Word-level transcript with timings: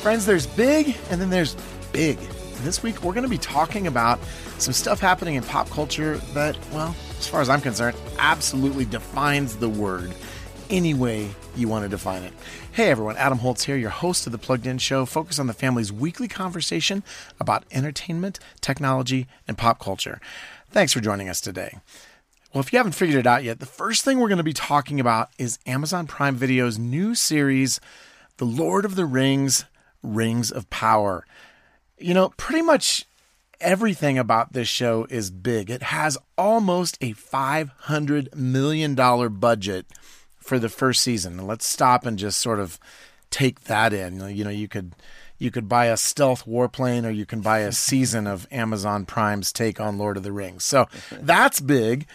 Friends, 0.00 0.24
there's 0.24 0.46
big 0.46 0.96
and 1.10 1.20
then 1.20 1.28
there's 1.28 1.54
big. 1.92 2.18
This 2.62 2.82
week, 2.82 3.02
we're 3.02 3.12
going 3.12 3.24
to 3.24 3.28
be 3.28 3.36
talking 3.36 3.86
about 3.86 4.18
some 4.56 4.72
stuff 4.72 4.98
happening 4.98 5.34
in 5.34 5.42
pop 5.42 5.68
culture 5.68 6.16
that, 6.32 6.56
well, 6.72 6.96
as 7.18 7.26
far 7.26 7.42
as 7.42 7.50
I'm 7.50 7.60
concerned, 7.60 7.98
absolutely 8.18 8.86
defines 8.86 9.56
the 9.56 9.68
word 9.68 10.14
any 10.70 10.94
way 10.94 11.28
you 11.54 11.68
want 11.68 11.82
to 11.82 11.88
define 11.90 12.22
it. 12.22 12.32
Hey 12.72 12.90
everyone, 12.90 13.18
Adam 13.18 13.40
Holz 13.40 13.64
here, 13.64 13.76
your 13.76 13.90
host 13.90 14.24
of 14.24 14.32
the 14.32 14.38
Plugged 14.38 14.66
In 14.66 14.78
Show, 14.78 15.04
Focus 15.04 15.38
on 15.38 15.48
the 15.48 15.52
Family's 15.52 15.92
weekly 15.92 16.28
conversation 16.28 17.02
about 17.38 17.64
entertainment, 17.70 18.40
technology, 18.62 19.26
and 19.46 19.58
pop 19.58 19.80
culture. 19.80 20.18
Thanks 20.70 20.94
for 20.94 21.00
joining 21.00 21.28
us 21.28 21.42
today. 21.42 21.76
Well, 22.54 22.62
if 22.62 22.72
you 22.72 22.78
haven't 22.78 22.92
figured 22.92 23.18
it 23.18 23.26
out 23.26 23.44
yet, 23.44 23.60
the 23.60 23.66
first 23.66 24.02
thing 24.06 24.18
we're 24.18 24.28
going 24.28 24.38
to 24.38 24.44
be 24.44 24.54
talking 24.54 24.98
about 24.98 25.28
is 25.36 25.58
Amazon 25.66 26.06
Prime 26.06 26.36
Video's 26.36 26.78
new 26.78 27.14
series, 27.14 27.80
The 28.38 28.46
Lord 28.46 28.86
of 28.86 28.96
the 28.96 29.04
Rings 29.04 29.66
Rings 30.02 30.50
of 30.50 30.68
Power. 30.70 31.26
You 31.98 32.14
know, 32.14 32.30
pretty 32.36 32.62
much 32.62 33.06
everything 33.60 34.18
about 34.18 34.52
this 34.52 34.68
show 34.68 35.06
is 35.10 35.30
big. 35.30 35.70
It 35.70 35.82
has 35.84 36.16
almost 36.38 36.96
a 37.00 37.12
$500 37.14 38.34
million 38.34 38.94
budget 38.94 39.86
for 40.38 40.58
the 40.58 40.68
first 40.68 41.02
season. 41.02 41.38
And 41.38 41.46
let's 41.46 41.68
stop 41.68 42.06
and 42.06 42.18
just 42.18 42.40
sort 42.40 42.60
of 42.60 42.78
take 43.30 43.64
that 43.64 43.92
in. 43.92 44.20
You 44.34 44.44
know, 44.44 44.50
you 44.50 44.68
could 44.68 44.94
you 45.38 45.50
could 45.50 45.68
buy 45.68 45.86
a 45.86 45.96
stealth 45.96 46.44
warplane 46.44 47.06
or 47.06 47.10
you 47.10 47.24
can 47.24 47.40
buy 47.40 47.60
a 47.60 47.72
season 47.72 48.26
of 48.26 48.46
Amazon 48.50 49.06
Prime's 49.06 49.52
take 49.52 49.80
on 49.80 49.96
Lord 49.96 50.18
of 50.18 50.22
the 50.22 50.32
Rings. 50.32 50.64
So 50.64 50.86
that's 51.12 51.60
big. 51.60 52.06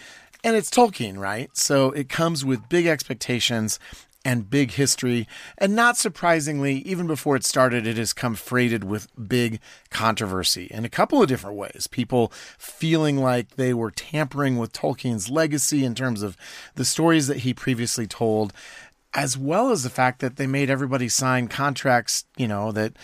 And 0.44 0.54
it's 0.54 0.70
Tolkien, 0.70 1.18
right? 1.18 1.54
So 1.56 1.90
it 1.90 2.08
comes 2.08 2.44
with 2.44 2.68
big 2.68 2.86
expectations 2.86 3.80
and 4.26 4.50
big 4.50 4.72
history. 4.72 5.28
And 5.56 5.76
not 5.76 5.96
surprisingly, 5.96 6.78
even 6.78 7.06
before 7.06 7.36
it 7.36 7.44
started, 7.44 7.86
it 7.86 7.96
has 7.96 8.12
come 8.12 8.34
freighted 8.34 8.82
with 8.82 9.06
big 9.28 9.60
controversy 9.88 10.64
in 10.64 10.84
a 10.84 10.88
couple 10.88 11.22
of 11.22 11.28
different 11.28 11.56
ways. 11.56 11.86
People 11.86 12.32
feeling 12.58 13.18
like 13.18 13.54
they 13.54 13.72
were 13.72 13.92
tampering 13.92 14.58
with 14.58 14.72
Tolkien's 14.72 15.30
legacy 15.30 15.84
in 15.84 15.94
terms 15.94 16.24
of 16.24 16.36
the 16.74 16.84
stories 16.84 17.28
that 17.28 17.38
he 17.38 17.54
previously 17.54 18.08
told, 18.08 18.52
as 19.14 19.38
well 19.38 19.70
as 19.70 19.84
the 19.84 19.90
fact 19.90 20.18
that 20.18 20.34
they 20.34 20.48
made 20.48 20.70
everybody 20.70 21.08
sign 21.08 21.46
contracts, 21.46 22.24
you 22.36 22.48
know, 22.48 22.72
that 22.72 22.94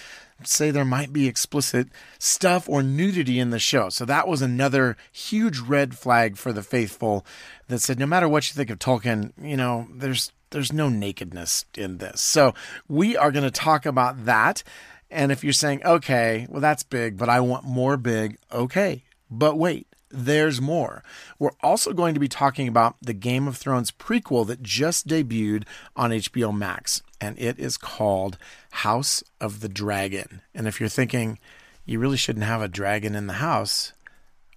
say 0.42 0.73
there 0.73 0.84
might 0.84 1.12
be 1.12 1.29
explicit 1.29 1.86
stuff 2.19 2.69
or 2.69 2.83
nudity 2.83 3.39
in 3.39 3.51
the 3.51 3.61
show. 3.61 3.91
So 3.91 4.05
that 4.07 4.27
was 4.27 4.42
another 4.42 4.97
huge 5.12 5.61
red 5.61 5.97
flag 5.97 6.36
for 6.36 6.53
the 6.53 6.64
faithful 6.64 7.25
that 7.69 7.79
said 7.79 8.01
no 8.01 8.07
matter 8.07 8.29
what 8.29 8.48
you 8.48 8.55
think 8.55 8.70
of 8.70 8.81
Tolkien, 8.81 9.31
you 9.41 9.57
know, 9.57 9.86
there's 9.95 10.33
there's 10.53 10.72
no 10.72 10.89
nakedness 10.89 11.64
in 11.77 11.98
this. 11.98 12.22
So 12.22 12.55
we 12.89 13.17
are 13.17 13.33
going 13.33 13.45
to 13.45 13.50
talk 13.50 13.84
about 13.84 14.25
that. 14.25 14.62
And 15.11 15.31
if 15.31 15.45
you're 15.45 15.53
saying, 15.53 15.84
okay, 15.84 16.47
well, 16.48 16.61
that's 16.61 16.83
big, 16.83 17.19
but 17.19 17.28
I 17.28 17.41
want 17.41 17.64
more 17.64 17.97
big, 17.97 18.39
okay. 18.50 19.03
But 19.30 19.58
wait, 19.58 19.86
there's 20.11 20.61
more. 20.61 21.03
We're 21.39 21.50
also 21.62 21.92
going 21.92 22.14
to 22.14 22.20
be 22.20 22.28
talking 22.28 22.69
about 22.69 22.97
the 23.03 23.12
Game 23.12 23.48
of 23.48 23.56
Thrones 23.56 23.91
prequel 23.91 24.47
that 24.47 24.62
just 24.62 25.08
debuted 25.08 25.64
on 25.97 26.11
HBO 26.11 26.56
Max, 26.56 27.03
and 27.20 27.39
it 27.39 27.58
is 27.58 27.77
called 27.77 28.39
House 28.70 29.23
of 29.41 29.61
the 29.61 29.69
Dragon. 29.69 30.42
And 30.55 30.69
if 30.69 30.80
you're 30.80 30.89
thinking 30.89 31.39
you 31.84 31.98
really 31.98 32.17
shouldn't 32.17 32.45
have 32.45 32.62
a 32.62 32.69
dragon 32.69 33.14
in 33.14 33.27
the 33.27 33.34
house, 33.34 33.92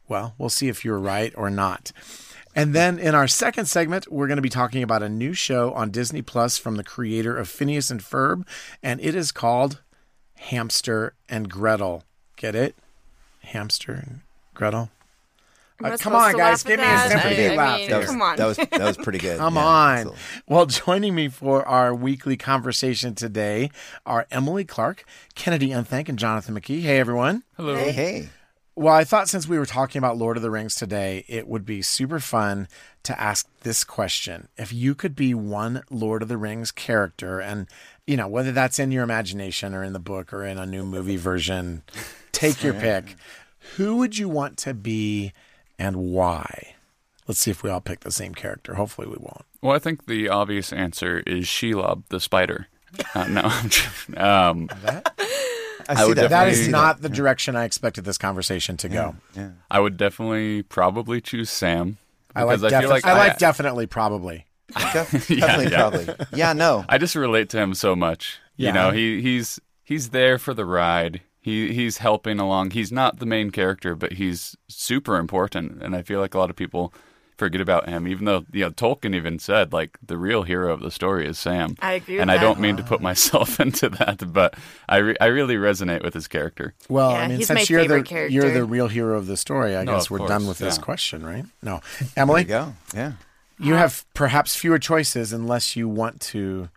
well, 0.07 0.35
we'll 0.37 0.49
see 0.49 0.67
if 0.67 0.85
you're 0.85 0.99
right 0.99 1.33
or 1.35 1.49
not. 1.49 1.91
And 2.55 2.73
then 2.73 2.97
in 2.99 3.13
our 3.13 3.27
second 3.27 3.65
segment, 3.65 4.09
we're 4.11 4.27
going 4.27 4.37
to 4.37 4.41
be 4.41 4.49
talking 4.49 4.81
about 4.81 5.03
a 5.03 5.09
new 5.09 5.33
show 5.33 5.73
on 5.73 5.91
Disney 5.91 6.21
Plus 6.21 6.57
from 6.57 6.77
the 6.77 6.83
creator 6.83 7.35
of 7.37 7.49
Phineas 7.49 7.91
and 7.91 7.99
Ferb, 8.01 8.47
and 8.81 9.01
it 9.01 9.13
is 9.13 9.31
called 9.33 9.81
Hamster 10.35 11.13
and 11.27 11.49
Gretel. 11.49 12.03
Get 12.37 12.55
it? 12.55 12.75
Hamster 13.41 13.91
and 13.93 14.19
Gretel. 14.53 14.89
Uh, 15.83 15.97
come 15.99 16.15
on, 16.15 16.37
guys, 16.37 16.63
give 16.63 16.79
me 16.79 16.85
a 16.85 16.99
sympathy 17.09 17.47
I 17.47 17.55
laugh. 17.57 17.79
mean, 17.79 17.79
here. 17.81 17.89
That 17.89 17.97
was, 17.97 18.05
Come 18.09 18.21
on. 18.21 18.37
That 18.37 18.45
was 18.45 18.55
that 18.57 18.79
was 18.79 18.95
pretty 18.97 19.19
good. 19.19 19.37
Come 19.39 19.55
Yeah, 19.55 19.65
on. 19.65 19.93
absolutely. 19.97 20.19
Well, 20.47 20.65
joining 20.67 21.15
me 21.15 21.27
for 21.27 21.67
our 21.67 21.93
weekly 21.93 22.37
conversation 22.37 23.13
today 23.13 23.71
are 24.05 24.25
Emily 24.31 24.63
Clark, 24.63 25.03
Kennedy 25.35 25.69
Unthank, 25.71 26.07
and 26.07 26.17
Jonathan 26.17 26.55
McKee. 26.55 26.81
Hey, 26.81 26.97
everyone. 26.97 27.43
Hello. 27.57 27.75
Hey, 27.75 27.91
hey. 27.91 28.29
Well, 28.77 28.93
I 28.93 29.05
thought 29.05 29.29
since 29.29 29.47
we 29.47 29.57
were 29.57 29.65
talking 29.65 29.99
about 29.99 30.17
Lord 30.17 30.35
of 30.35 30.43
the 30.43 30.51
Rings 30.51 30.75
today, 30.75 31.23
it 31.29 31.47
would 31.47 31.65
be 31.65 31.81
super 31.81 32.19
fun 32.19 32.67
to 33.03 33.19
ask 33.19 33.47
this 33.61 33.85
question. 33.85 34.49
If 34.57 34.73
you 34.73 34.95
could 34.95 35.15
be 35.15 35.33
one 35.33 35.83
Lord 35.89 36.21
of 36.21 36.27
the 36.27 36.37
Rings 36.37 36.71
character, 36.71 37.39
and, 37.39 37.67
you 38.05 38.17
know, 38.17 38.27
whether 38.27 38.51
that's 38.51 38.77
in 38.77 38.91
your 38.91 39.03
imagination 39.03 39.73
or 39.73 39.81
in 39.81 39.93
the 39.93 39.99
book 39.99 40.33
or 40.33 40.43
in 40.43 40.57
a 40.57 40.65
new 40.65 40.85
movie 40.85 41.15
version, 41.15 41.83
take 42.33 42.63
your 42.63 42.73
pick. 42.73 43.15
Who 43.77 43.95
would 43.95 44.17
you 44.17 44.27
want 44.27 44.57
to 44.59 44.73
be 44.73 45.31
and 45.79 45.95
why? 46.11 46.75
Let's 47.27 47.39
see 47.39 47.51
if 47.51 47.63
we 47.63 47.69
all 47.69 47.81
pick 47.81 48.01
the 48.01 48.11
same 48.11 48.35
character. 48.35 48.73
Hopefully, 48.73 49.07
we 49.07 49.15
won't. 49.17 49.45
Well, 49.61 49.73
I 49.73 49.79
think 49.79 50.05
the 50.05 50.27
obvious 50.27 50.73
answer 50.73 51.23
is 51.25 51.45
Shelob 51.45 52.03
the 52.09 52.19
spider. 52.19 52.67
Uh, 53.15 53.27
no, 53.27 53.41
I'm 53.45 53.69
just, 53.69 54.17
um, 54.17 54.69
I, 54.85 55.01
I 55.89 55.95
see 55.95 56.07
would 56.07 56.17
that. 56.17 56.29
That 56.29 56.47
is 56.47 56.57
I 56.57 56.59
is 56.61 56.65
see 56.65 56.71
not 56.71 57.01
the 57.01 57.09
direction 57.09 57.55
I 57.55 57.65
expected 57.65 58.05
this 58.05 58.17
conversation 58.17 58.77
to 58.77 58.89
go. 58.89 59.15
Yeah. 59.35 59.51
I 59.69 59.79
would 59.79 59.97
definitely 59.97 60.63
probably 60.63 61.21
choose 61.21 61.49
Sam 61.49 61.97
I 62.35 62.43
like, 62.43 62.57
because 62.59 62.63
I, 62.73 62.81
feel 62.81 62.89
defi- 62.89 62.91
like 62.91 63.05
I 63.05 63.17
like 63.17 63.37
definitely 63.37 63.87
probably. 63.87 64.45
Def- 64.93 65.29
Yeah, 65.29 65.39
definitely, 65.47 65.71
yeah. 65.71 65.77
probably. 65.77 66.25
Yeah, 66.33 66.53
no. 66.53 66.85
I 66.89 66.97
just 66.97 67.15
relate 67.15 67.49
to 67.49 67.57
him 67.59 67.73
so 67.73 67.95
much. 67.95 68.39
Yeah. 68.57 68.69
You 68.69 68.73
know, 68.73 68.91
he 68.91 69.21
he's 69.21 69.59
he's 69.83 70.09
there 70.09 70.37
for 70.37 70.53
the 70.53 70.65
ride. 70.65 71.21
He 71.39 71.71
he's 71.73 71.99
helping 71.99 72.39
along. 72.39 72.71
He's 72.71 72.91
not 72.91 73.19
the 73.19 73.25
main 73.27 73.51
character, 73.51 73.95
but 73.95 74.13
he's 74.13 74.55
super 74.67 75.17
important. 75.17 75.83
And 75.83 75.95
I 75.95 76.01
feel 76.01 76.19
like 76.19 76.33
a 76.33 76.39
lot 76.39 76.49
of 76.49 76.55
people 76.55 76.93
forget 77.37 77.61
about 77.61 77.87
him, 77.89 78.07
even 78.07 78.25
though 78.25 78.45
you 78.51 78.61
know 78.65 78.71
Tolkien 78.71 79.15
even 79.15 79.39
said 79.39 79.73
like 79.73 79.97
the 80.05 80.17
real 80.17 80.43
hero 80.43 80.71
of 80.73 80.79
the 80.81 80.91
story 80.91 81.27
is 81.27 81.37
Sam. 81.37 81.75
I 81.81 81.93
agree 81.93 82.15
with 82.15 82.21
And 82.21 82.31
I 82.31 82.35
that. 82.35 82.41
don't 82.41 82.59
mean 82.59 82.77
to 82.77 82.83
put 82.83 83.01
myself 83.01 83.59
into 83.65 83.89
that, 83.89 84.31
but 84.33 84.55
I 84.89 84.97
re- 84.97 85.17
I 85.19 85.25
really 85.27 85.55
resonate 85.55 86.03
with 86.03 86.13
his 86.13 86.27
character. 86.27 86.73
Well, 86.89 87.11
Yeah, 87.11 87.17
I 87.19 87.27
mean, 87.27 87.41
since 87.43 87.69
you're 87.69 87.81
the 87.87 88.03
favorite 88.03 88.31
you're 88.31 88.51
the 88.51 88.63
real 88.65 88.87
hero 88.87 89.17
of 89.17 89.27
the 89.27 89.37
story, 89.37 89.75
I 89.75 89.83
No, 89.83 89.93
guess 89.93 90.09
we're 90.09 90.19
course, 90.19 90.29
done 90.29 90.47
with 90.47 90.57
this 90.59 90.77
question, 90.77 91.25
right? 91.25 91.45
No, 91.61 91.81
There 91.99 92.09
Emily, 92.17 92.41
you 92.41 92.47
go. 92.47 92.73
Yeah. 92.93 93.13
you 93.59 93.73
have 93.75 94.05
perhaps 94.13 94.55
fewer 94.55 94.79
choices 94.79 95.31
unless 95.33 95.75
you 95.75 95.87
want 95.89 96.19
to, 96.21 96.69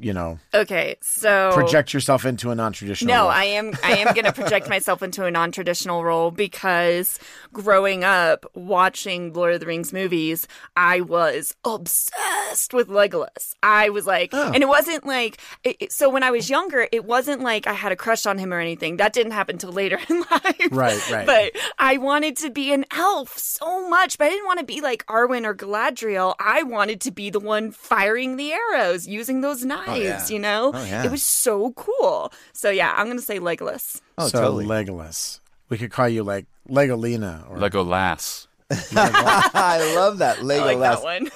you 0.00 0.12
know, 0.12 0.38
Okay, 0.52 0.96
so 1.00 1.50
project 1.54 1.94
yourself 1.94 2.24
into 2.24 2.50
a 2.50 2.54
non-traditional. 2.54 3.14
No, 3.14 3.22
role. 3.22 3.30
I 3.30 3.44
am 3.44 3.72
I 3.84 3.96
am 3.98 4.12
going 4.14 4.24
to 4.24 4.32
project 4.32 4.68
myself 4.68 5.02
into 5.02 5.24
a 5.24 5.30
non-traditional 5.30 6.04
role 6.04 6.30
because 6.30 7.18
growing 7.52 8.02
up 8.04 8.44
watching 8.54 9.32
Lord 9.32 9.54
of 9.54 9.60
the 9.60 9.66
Rings 9.66 9.92
movies, 9.92 10.46
I 10.76 11.00
was 11.00 11.54
obsessed 11.64 12.74
with 12.74 12.88
Legolas. 12.88 13.54
I 13.62 13.90
was 13.90 14.06
like, 14.06 14.30
Oh. 14.32 14.50
and 14.52 14.62
it 14.62 14.68
wasn't 14.68 15.06
like 15.06 15.38
it, 15.62 15.76
it- 15.80 15.92
so 15.92 16.08
when 16.10 16.22
I 16.22 16.30
was 16.30 16.50
younger, 16.50 16.88
it 16.92 17.04
wasn't 17.04 17.42
like 17.42 17.66
I 17.66 17.72
had 17.72 17.92
a 17.92 17.96
crush 17.96 18.26
on 18.26 18.38
him 18.38 18.52
or 18.52 18.58
anything. 18.60 18.96
That 18.96 19.12
didn't 19.12 19.32
happen 19.32 19.58
till 19.58 19.72
later 19.72 19.98
in 20.08 20.20
life. 20.30 20.68
Right, 20.70 21.10
right. 21.10 21.26
But 21.26 21.52
I 21.78 21.98
wanted 21.98 22.36
to 22.38 22.50
be 22.50 22.72
an 22.72 22.84
elf 22.96 23.38
so 23.38 23.88
much, 23.88 24.18
but 24.18 24.26
I 24.26 24.30
didn't 24.30 24.46
want 24.46 24.58
to 24.60 24.64
be 24.66 24.80
like 24.80 25.06
Arwen 25.06 25.44
or 25.46 25.54
Galadriel. 25.54 26.34
I 26.38 26.62
wanted 26.64 27.00
to 27.02 27.10
be 27.12 27.30
the 27.30 27.40
one 27.40 27.70
firing 27.70 28.36
the 28.36 28.52
arrows, 28.52 29.06
using 29.06 29.40
those 29.40 29.64
knives, 29.64 29.83
Oh, 29.86 29.94
yeah. 29.94 30.26
you 30.28 30.38
know? 30.38 30.72
Oh, 30.74 30.84
yeah. 30.84 31.04
It 31.04 31.10
was 31.10 31.22
so 31.22 31.72
cool. 31.72 32.32
So 32.52 32.70
yeah, 32.70 32.94
I'm 32.96 33.06
gonna 33.06 33.20
say 33.20 33.38
Legolas. 33.38 34.00
Oh, 34.18 34.28
so 34.28 34.40
totally. 34.40 34.66
Legolas. 34.66 35.40
We 35.68 35.78
could 35.78 35.90
call 35.90 36.08
you 36.08 36.22
like 36.22 36.46
Legolina, 36.68 37.48
or 37.50 37.56
Legolas. 37.56 38.46
I 38.70 39.94
love 39.96 40.18
that 40.18 40.42
Lego 40.42 40.64
I 40.64 40.74
like 40.74 40.78
that 40.80 41.02
one. 41.02 41.30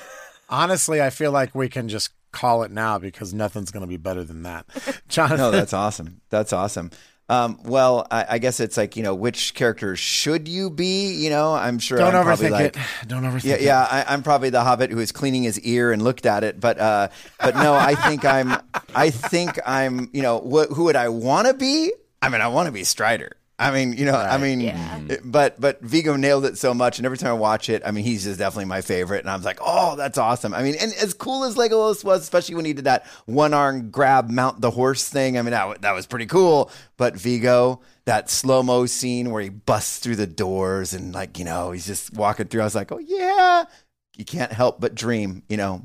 honestly, 0.48 1.00
I 1.02 1.10
feel 1.10 1.32
like 1.32 1.54
we 1.54 1.68
can 1.68 1.88
just 1.88 2.10
call 2.32 2.62
it 2.62 2.70
now 2.70 2.98
because 2.98 3.32
nothing's 3.34 3.70
going 3.70 3.82
to 3.82 3.86
be 3.86 3.96
better 3.96 4.24
than 4.24 4.42
that. 4.42 4.66
Jonathan, 5.08 5.38
No, 5.38 5.50
that's 5.50 5.72
awesome. 5.72 6.20
That's 6.30 6.52
awesome. 6.52 6.90
Um, 7.30 7.58
well, 7.64 8.06
I, 8.10 8.24
I 8.30 8.38
guess 8.38 8.58
it's 8.58 8.76
like 8.78 8.96
you 8.96 9.02
know, 9.02 9.14
which 9.14 9.52
character 9.54 9.94
should 9.96 10.48
you 10.48 10.70
be? 10.70 11.12
You 11.12 11.28
know, 11.28 11.54
I'm 11.54 11.78
sure. 11.78 11.98
don't 11.98 12.14
I'm 12.14 12.24
overthink 12.26 12.50
like, 12.50 12.76
it. 12.76 12.82
Don't 13.08 13.22
overthink 13.24 13.44
Yeah, 13.44 13.54
it. 13.56 13.60
yeah. 13.62 13.86
I, 13.90 14.04
I'm 14.12 14.22
probably 14.22 14.48
the 14.50 14.62
Hobbit 14.64 14.90
who 14.90 14.98
is 14.98 15.12
cleaning 15.12 15.42
his 15.42 15.60
ear 15.60 15.92
and 15.92 16.00
looked 16.02 16.24
at 16.24 16.42
it, 16.42 16.58
but 16.58 16.78
uh, 16.78 17.08
but 17.38 17.54
no, 17.56 17.74
I 17.74 17.94
think 17.96 18.24
I'm. 18.24 18.56
I 18.94 19.10
think 19.10 19.58
I'm. 19.66 20.08
You 20.14 20.22
know, 20.22 20.38
wh- 20.40 20.72
who 20.74 20.84
would 20.84 20.96
I 20.96 21.10
want 21.10 21.48
to 21.48 21.54
be? 21.54 21.92
I 22.22 22.30
mean, 22.30 22.40
I 22.40 22.48
want 22.48 22.66
to 22.66 22.72
be 22.72 22.82
Strider. 22.84 23.36
I 23.60 23.72
mean, 23.72 23.92
you 23.94 24.04
know, 24.04 24.14
I 24.14 24.38
mean, 24.38 24.60
Yeah. 24.60 25.00
but 25.24 25.60
but 25.60 25.80
Viggo 25.80 26.14
nailed 26.14 26.44
it 26.44 26.56
so 26.56 26.72
much, 26.72 26.98
and 26.98 27.06
every 27.06 27.18
time 27.18 27.30
I 27.30 27.32
watch 27.32 27.68
it, 27.68 27.82
I 27.84 27.90
mean, 27.90 28.04
he's 28.04 28.22
just 28.22 28.38
definitely 28.38 28.66
my 28.66 28.82
favorite, 28.82 29.18
and 29.20 29.28
I 29.28 29.34
was 29.34 29.44
like, 29.44 29.58
oh, 29.60 29.96
that's 29.96 30.16
awesome. 30.16 30.54
I 30.54 30.62
mean, 30.62 30.76
and 30.80 30.92
as 30.94 31.12
cool 31.12 31.42
as 31.42 31.56
Legolas 31.56 32.04
was, 32.04 32.22
especially 32.22 32.54
when 32.54 32.64
he 32.66 32.72
did 32.72 32.84
that 32.84 33.04
one 33.26 33.52
arm 33.54 33.90
grab, 33.90 34.30
mount 34.30 34.60
the 34.60 34.70
horse 34.70 35.08
thing. 35.08 35.36
I 35.36 35.42
mean, 35.42 35.50
that 35.50 35.82
that 35.82 35.90
was 35.92 36.06
pretty 36.06 36.26
cool. 36.26 36.70
But 36.96 37.16
Viggo, 37.16 37.80
that 38.04 38.30
slow 38.30 38.62
mo 38.62 38.86
scene 38.86 39.32
where 39.32 39.42
he 39.42 39.48
busts 39.48 39.98
through 39.98 40.16
the 40.16 40.26
doors 40.28 40.94
and 40.94 41.12
like 41.12 41.36
you 41.36 41.44
know 41.44 41.72
he's 41.72 41.86
just 41.86 42.14
walking 42.14 42.46
through, 42.46 42.60
I 42.60 42.64
was 42.64 42.76
like, 42.76 42.92
oh 42.92 42.98
yeah, 42.98 43.64
you 44.16 44.24
can't 44.24 44.52
help 44.52 44.80
but 44.80 44.94
dream, 44.94 45.42
you 45.48 45.56
know. 45.56 45.82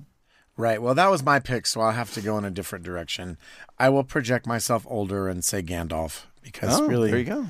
Right. 0.56 0.80
Well, 0.80 0.94
that 0.94 1.10
was 1.10 1.24
my 1.24 1.40
pick, 1.40 1.66
so 1.66 1.82
I'll 1.82 1.92
have 1.94 2.14
to 2.14 2.22
go 2.22 2.38
in 2.38 2.46
a 2.46 2.52
different 2.52 2.86
direction. 2.86 3.40
I 3.80 3.90
will 3.90 4.04
project 4.04 4.46
myself 4.46 4.86
older 4.88 5.28
and 5.28 5.44
say 5.44 5.64
Gandalf 5.64 6.26
because 6.44 6.80
Oh, 6.80 6.86
really 6.88 7.10
there 7.10 7.20
you 7.20 7.26
go. 7.26 7.48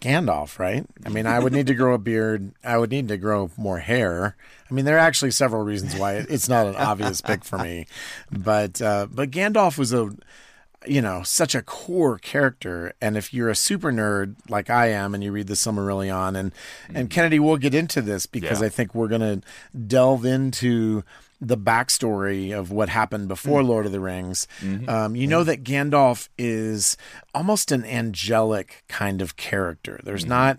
Gandalf, 0.00 0.58
right? 0.58 0.86
I 1.04 1.08
mean, 1.08 1.26
I 1.26 1.38
would 1.40 1.52
need 1.52 1.66
to 1.66 1.74
grow 1.74 1.94
a 1.94 1.98
beard. 1.98 2.52
I 2.62 2.76
would 2.78 2.90
need 2.90 3.08
to 3.08 3.16
grow 3.16 3.50
more 3.56 3.78
hair. 3.80 4.36
I 4.70 4.74
mean, 4.74 4.84
there 4.84 4.96
are 4.96 5.00
actually 5.00 5.32
several 5.32 5.62
reasons 5.62 5.96
why 5.96 6.14
it's 6.28 6.48
not 6.48 6.66
an 6.66 6.76
obvious 6.76 7.20
pick 7.20 7.44
for 7.44 7.58
me, 7.58 7.86
but 8.30 8.80
uh, 8.80 9.08
but 9.10 9.30
Gandalf 9.30 9.76
was 9.78 9.92
a 9.92 10.10
you 10.86 11.02
know 11.02 11.22
such 11.24 11.56
a 11.56 11.62
core 11.62 12.18
character, 12.18 12.92
and 13.00 13.16
if 13.16 13.34
you're 13.34 13.48
a 13.48 13.56
super 13.56 13.90
nerd 13.90 14.36
like 14.48 14.70
I 14.70 14.86
am, 14.90 15.14
and 15.14 15.24
you 15.24 15.32
read 15.32 15.48
the 15.48 15.54
Silmarillion, 15.54 16.38
and 16.38 16.52
and 16.94 17.10
Kennedy, 17.10 17.40
we'll 17.40 17.56
get 17.56 17.74
into 17.74 18.00
this 18.00 18.26
because 18.26 18.60
Yeah. 18.60 18.66
I 18.66 18.68
think 18.68 18.94
we're 18.94 19.08
gonna 19.08 19.40
delve 19.86 20.24
into 20.24 21.02
the 21.40 21.56
backstory 21.56 22.56
of 22.56 22.70
what 22.72 22.88
happened 22.88 23.28
before 23.28 23.62
Lord 23.62 23.86
of 23.86 23.92
the 23.92 24.00
Rings. 24.00 24.48
Um, 24.88 25.14
you 25.14 25.26
know 25.26 25.44
that 25.44 25.62
Gandalf 25.62 26.28
is 26.36 26.96
almost 27.34 27.70
an 27.70 27.84
angelic 27.84 28.84
kind 28.88 29.22
of 29.22 29.36
character. 29.36 30.00
There's 30.02 30.26
not 30.26 30.58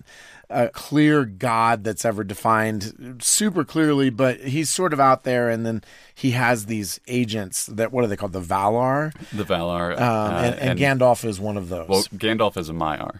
a 0.49 0.69
clear 0.69 1.25
God 1.25 1.83
that's 1.83 2.05
ever 2.05 2.23
defined 2.23 3.19
super 3.21 3.63
clearly, 3.63 4.09
but 4.09 4.39
he's 4.39 4.69
sort 4.69 4.93
of 4.93 4.99
out 4.99 5.23
there, 5.23 5.49
and 5.49 5.65
then 5.65 5.83
he 6.15 6.31
has 6.31 6.65
these 6.65 6.99
agents 7.07 7.67
that 7.67 7.91
what 7.91 8.03
are 8.03 8.07
they 8.07 8.15
called? 8.15 8.33
The 8.33 8.41
Valar, 8.41 9.13
The 9.31 9.43
Valar. 9.45 9.93
um, 9.95 10.01
uh, 10.01 10.41
and, 10.41 10.79
and, 10.79 10.79
Gandalf 10.79 11.23
is 11.23 11.39
one 11.39 11.57
of 11.57 11.69
those. 11.69 11.87
Well, 11.87 12.03
Gandalf 12.15 12.57
is 12.57 12.69
a 12.69 12.73
Maiar. 12.73 13.19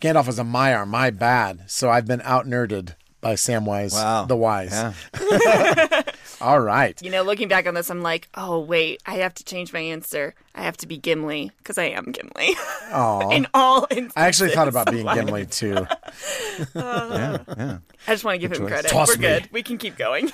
Gandalf 0.00 0.28
is 0.28 0.38
a 0.38 0.44
Maiar. 0.44 0.86
My 0.86 1.10
bad. 1.10 1.64
So 1.70 1.90
I've 1.90 2.06
been 2.06 2.22
out 2.22 2.46
nerded 2.46 2.94
by 3.20 3.34
Samwise 3.34 3.92
Wow. 3.92 4.24
the 4.24 4.36
Wise. 4.36 4.72
Yeah. 4.72 6.02
All 6.40 6.58
right. 6.60 7.00
You 7.02 7.10
know, 7.10 7.22
looking 7.22 7.48
back 7.48 7.66
on 7.66 7.74
this, 7.74 7.90
I'm 7.90 8.00
like, 8.02 8.28
oh 8.34 8.60
wait, 8.60 9.02
I 9.06 9.16
have 9.16 9.34
to 9.34 9.44
change 9.44 9.72
my 9.72 9.80
answer. 9.80 10.34
I 10.54 10.62
have 10.62 10.76
to 10.78 10.86
be 10.86 10.96
Gimli 10.96 11.50
because 11.58 11.76
I 11.78 11.84
am 11.84 12.12
Gimli. 12.12 12.54
Aw. 12.92 13.30
In 13.36 13.46
all 13.54 13.86
instances. 13.90 14.12
I 14.16 14.26
actually 14.26 14.50
thought 14.50 14.68
about 14.68 14.90
being 14.90 15.06
Gimli 15.06 15.46
too. 15.46 15.86
yeah. 16.74 17.38
Yeah. 17.56 17.78
I 18.06 18.12
just 18.12 18.24
want 18.24 18.40
to 18.40 18.48
give 18.48 18.56
him 18.56 18.66
credit. 18.66 18.90
Toss 18.90 19.08
We're 19.08 19.16
me. 19.16 19.28
good. 19.28 19.48
We 19.52 19.62
can 19.62 19.78
keep 19.78 19.96
going. 19.96 20.30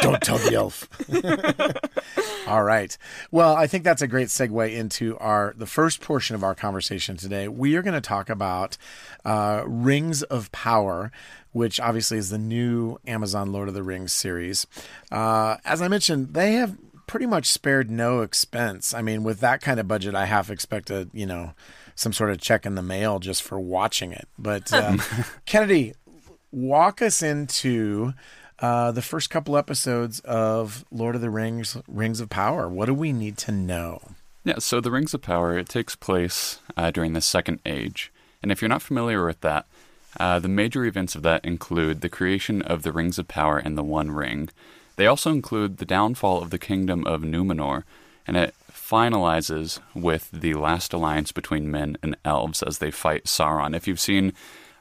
Don't 0.00 0.22
tell 0.22 0.38
the 0.38 0.54
elf. 0.54 0.88
All 2.46 2.62
right. 2.62 2.96
Well, 3.30 3.54
I 3.54 3.66
think 3.66 3.84
that's 3.84 4.00
a 4.02 4.06
great 4.06 4.28
segue 4.28 4.72
into 4.74 5.18
our 5.18 5.54
the 5.56 5.66
first 5.66 6.00
portion 6.00 6.34
of 6.34 6.42
our 6.44 6.54
conversation 6.54 7.16
today. 7.16 7.48
We 7.48 7.76
are 7.76 7.82
going 7.82 7.94
to 7.94 8.00
talk 8.00 8.30
about 8.30 8.76
uh, 9.24 9.64
Rings 9.66 10.22
of 10.22 10.50
Power, 10.52 11.12
which 11.58 11.80
obviously 11.80 12.16
is 12.16 12.30
the 12.30 12.38
new 12.38 12.98
Amazon 13.06 13.52
Lord 13.52 13.66
of 13.66 13.74
the 13.74 13.82
Rings 13.82 14.12
series. 14.12 14.66
Uh, 15.10 15.56
as 15.64 15.82
I 15.82 15.88
mentioned, 15.88 16.34
they 16.34 16.52
have 16.52 16.78
pretty 17.08 17.26
much 17.26 17.46
spared 17.46 17.90
no 17.90 18.20
expense. 18.20 18.94
I 18.94 19.02
mean, 19.02 19.24
with 19.24 19.40
that 19.40 19.60
kind 19.60 19.80
of 19.80 19.88
budget, 19.88 20.14
I 20.14 20.26
half 20.26 20.50
expected, 20.50 21.10
you 21.12 21.26
know, 21.26 21.54
some 21.96 22.12
sort 22.12 22.30
of 22.30 22.40
check 22.40 22.64
in 22.64 22.76
the 22.76 22.82
mail 22.82 23.18
just 23.18 23.42
for 23.42 23.58
watching 23.58 24.12
it. 24.12 24.28
But 24.38 24.72
uh, 24.72 24.98
Kennedy, 25.46 25.94
walk 26.52 27.02
us 27.02 27.22
into 27.22 28.12
uh, 28.60 28.92
the 28.92 29.02
first 29.02 29.28
couple 29.28 29.56
episodes 29.56 30.20
of 30.20 30.84
Lord 30.92 31.16
of 31.16 31.20
the 31.20 31.30
Rings, 31.30 31.76
Rings 31.88 32.20
of 32.20 32.30
Power. 32.30 32.68
What 32.68 32.86
do 32.86 32.94
we 32.94 33.12
need 33.12 33.36
to 33.38 33.52
know? 33.52 34.00
Yeah, 34.44 34.58
so 34.58 34.80
the 34.80 34.92
Rings 34.92 35.12
of 35.12 35.22
Power, 35.22 35.58
it 35.58 35.68
takes 35.68 35.96
place 35.96 36.60
uh, 36.76 36.92
during 36.92 37.14
the 37.14 37.20
Second 37.20 37.60
Age. 37.66 38.12
And 38.42 38.52
if 38.52 38.62
you're 38.62 38.68
not 38.68 38.82
familiar 38.82 39.26
with 39.26 39.40
that, 39.40 39.66
uh, 40.18 40.38
the 40.38 40.48
major 40.48 40.84
events 40.84 41.14
of 41.14 41.22
that 41.22 41.44
include 41.44 42.00
the 42.00 42.08
creation 42.08 42.62
of 42.62 42.82
the 42.82 42.92
Rings 42.92 43.18
of 43.18 43.28
Power 43.28 43.58
and 43.58 43.76
the 43.76 43.84
One 43.84 44.10
Ring. 44.10 44.48
They 44.96 45.06
also 45.06 45.30
include 45.30 45.78
the 45.78 45.84
downfall 45.84 46.42
of 46.42 46.50
the 46.50 46.58
kingdom 46.58 47.06
of 47.06 47.22
Numenor, 47.22 47.84
and 48.26 48.36
it 48.36 48.54
finalizes 48.72 49.80
with 49.94 50.30
the 50.32 50.54
last 50.54 50.92
alliance 50.92 51.30
between 51.30 51.70
men 51.70 51.96
and 52.02 52.16
elves 52.24 52.62
as 52.62 52.78
they 52.78 52.90
fight 52.90 53.24
Sauron. 53.24 53.76
If 53.76 53.86
you've 53.86 54.00
seen 54.00 54.32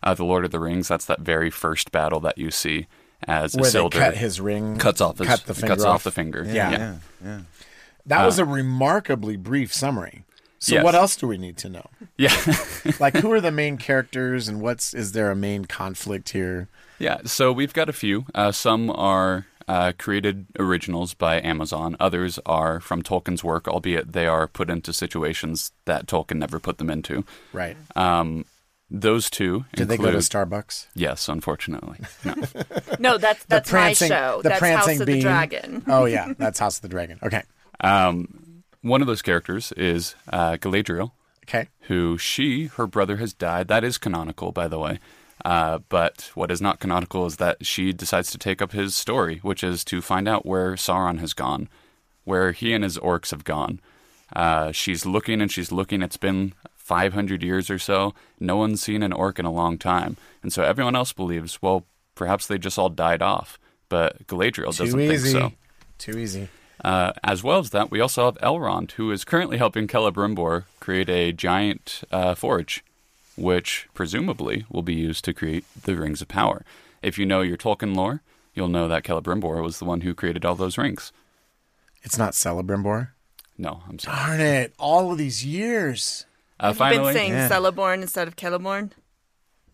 uh, 0.01 0.13
The 0.13 0.24
Lord 0.25 0.45
of 0.45 0.51
the 0.51 0.60
Rings, 0.60 0.88
that's 0.88 1.06
that 1.06 1.19
very 1.19 1.50
first 1.50 1.92
battle 1.92 2.19
that 2.22 2.38
you 2.38 2.50
see 2.50 2.88
as 3.28 3.56
Where 3.56 3.69
Isildur 3.69 3.94
they 3.94 4.00
cut 4.00 4.18
his 4.18 4.39
ring, 4.39 4.78
cuts 4.78 5.01
off 5.01 5.18
his, 5.18 5.28
cut 5.28 5.45
the 5.45 5.54
finger 5.54 5.68
cuts 5.68 5.84
off. 5.84 5.95
off 5.95 6.04
the 6.04 6.12
finger. 6.12 6.44
Yeah. 6.48 6.72
Yeah. 6.72 6.95
Yeah. 7.24 7.39
That 8.06 8.25
was 8.25 8.39
a 8.39 8.45
remarkably 8.45 9.36
brief 9.36 9.74
summary. 9.74 10.24
So, 10.59 10.75
Yes. 10.75 10.83
what 10.83 10.95
else 10.95 11.15
do 11.15 11.27
we 11.27 11.38
need 11.38 11.57
to 11.57 11.69
know? 11.69 11.86
yeah. 12.18 12.36
Like, 13.00 13.18
who 13.18 13.31
are 13.31 13.42
the 13.42 13.51
main 13.51 13.77
characters, 13.88 14.48
and 14.48 14.62
what's 14.62 14.94
is 14.94 15.12
there 15.12 15.30
a 15.31 15.36
main 15.36 15.65
conflict 15.65 16.30
here? 16.30 16.68
Yeah, 17.00 17.19
so 17.25 17.51
we've 17.51 17.74
got 17.74 17.89
a 17.89 17.94
few. 17.94 18.25
Uh, 18.33 18.51
some 18.51 18.89
are 18.89 19.45
uh, 19.68 19.92
created 20.00 20.48
originals 20.57 21.13
by 21.13 21.39
Amazon. 21.42 21.95
Others 22.00 22.39
are 22.45 22.80
from 22.80 23.04
Tolkien's 23.04 23.44
work, 23.44 23.68
albeit 23.68 24.13
they 24.13 24.25
are 24.25 24.48
put 24.48 24.69
into 24.69 24.92
situations 24.94 25.71
that 25.86 26.07
Tolkien 26.07 26.38
never 26.38 26.60
put 26.60 26.77
them 26.80 26.89
into. 26.89 27.24
Right? 27.53 27.77
Um, 27.95 28.45
those 28.89 29.30
two 29.30 29.65
Did 29.75 29.89
they 29.89 29.98
go 29.98 30.10
to 30.12 30.18
Starbucks? 30.19 30.88
Yes, 30.95 31.27
unfortunately. 31.27 32.00
No. 32.24 32.33
no, 33.00 33.18
that's 33.18 33.44
that's 33.45 33.69
prancing- 33.69 34.10
my 34.10 34.15
show. 34.15 34.42
the 34.42 34.50
that's 34.50 34.60
prancing 34.60 34.94
House 34.94 35.00
of 35.01 35.06
bean. 35.07 35.15
the 35.18 35.21
Dragon. 35.21 35.83
Oh 35.88 36.06
yeah, 36.06 36.33
that's 36.38 36.57
House 36.57 36.77
of 36.77 36.81
the 36.83 36.88
Dragon. 36.88 37.19
Okay, 37.21 37.44
um, 37.81 38.46
one 38.81 39.01
of 39.01 39.07
those 39.07 39.21
characters 39.21 39.71
is 39.74 40.15
uh, 40.31 40.53
Galadriel, 40.53 41.12
okay. 41.45 41.68
who 41.81 42.18
she, 42.18 42.65
her 42.65 42.88
brother 42.88 43.18
has 43.18 43.33
died. 43.33 43.68
That 43.68 43.83
is 43.83 43.97
canonical, 43.97 44.51
by 44.51 44.68
the 44.68 44.79
way. 44.79 45.00
Uh, 45.45 45.79
but 45.89 46.31
what 46.33 46.51
is 46.51 46.62
not 46.62 46.79
canonical 46.79 47.25
is 47.25 47.38
that 47.38 47.65
she 47.65 47.94
decides 47.94 48.31
to 48.31 48.38
take 48.38 48.62
up 48.62 48.71
his 48.71 48.95
story, 48.95 49.39
which 49.44 49.63
is 49.63 49.83
to 49.85 50.01
find 50.01 50.27
out 50.27 50.45
where 50.45 50.74
Sauron 50.74 51.19
has 51.19 51.33
gone, 51.33 51.69
where 52.24 52.51
he 52.51 52.74
and 52.74 52.83
his 52.83 52.97
orcs 52.97 53.31
have 53.31 53.44
gone. 53.44 53.79
Uh, 54.35 54.71
she's 54.71 55.06
looking 55.06 55.41
and 55.41 55.51
she's 55.51 55.71
looking. 55.71 56.01
It's 56.01 56.18
been 56.18 56.53
500 56.75 57.44
years 57.44 57.69
or 57.69 57.79
so. 57.79 58.13
No 58.39 58.57
one's 58.57 58.81
seen 58.81 59.03
an 59.03 59.13
orc 59.13 59.39
in 59.39 59.45
a 59.45 59.51
long 59.51 59.77
time. 59.77 60.18
And 60.41 60.51
so 60.51 60.63
everyone 60.63 60.95
else 60.95 61.13
believes, 61.13 61.62
well, 61.62 61.85
perhaps 62.15 62.47
they 62.47 62.57
just 62.57 62.79
all 62.79 62.89
died 62.89 63.21
off. 63.21 63.59
But 63.89 64.27
Galadriel 64.27 64.75
Too 64.75 64.85
doesn't 64.85 65.00
easy. 65.00 65.31
think 65.33 65.51
so. 65.51 65.57
Too 65.97 66.18
easy. 66.18 66.50
Uh, 66.83 67.12
as 67.24 67.44
well 67.44 67.59
as 67.59 67.71
that, 67.71 67.89
we 67.89 68.00
also 68.00 68.25
have 68.25 68.38
Elrond, 68.38 68.91
who 68.91 69.12
is 69.12 69.25
currently 69.25 69.57
helping 69.57 69.88
Celebrimbor 69.88 70.65
create 70.79 71.09
a 71.09 71.31
giant 71.31 72.03
uh, 72.12 72.35
forge, 72.35 72.83
which 73.35 73.88
presumably 73.94 74.65
will 74.69 74.83
be 74.83 74.94
used 74.94 75.25
to 75.25 75.33
create 75.33 75.65
the 75.83 75.95
Rings 75.95 76.21
of 76.21 76.27
Power. 76.27 76.63
If 77.01 77.18
you 77.18 77.25
know 77.25 77.41
your 77.41 77.57
Tolkien 77.57 77.95
lore, 77.95 78.21
you'll 78.53 78.68
know 78.68 78.88
that 78.88 79.03
Celebrimbor 79.03 79.62
was 79.63 79.79
the 79.79 79.85
one 79.85 80.01
who 80.01 80.13
created 80.13 80.45
all 80.45 80.56
those 80.56 80.77
rings. 80.77 81.12
It's 82.03 82.18
not 82.18 82.33
Celebrimbor. 82.33 83.09
No, 83.57 83.81
I'm 83.89 83.97
sorry. 83.97 84.15
Darn 84.15 84.39
it! 84.39 84.74
All 84.77 85.12
of 85.12 85.18
these 85.18 85.44
years. 85.44 86.25
Uh, 86.59 86.74
Have 86.74 86.94
you 86.94 87.01
been 87.01 87.13
saying 87.13 87.31
yeah. 87.33 87.50
Celeborn 87.50 88.01
instead 88.01 88.27
of 88.27 88.35
Celeborn? 88.35 88.91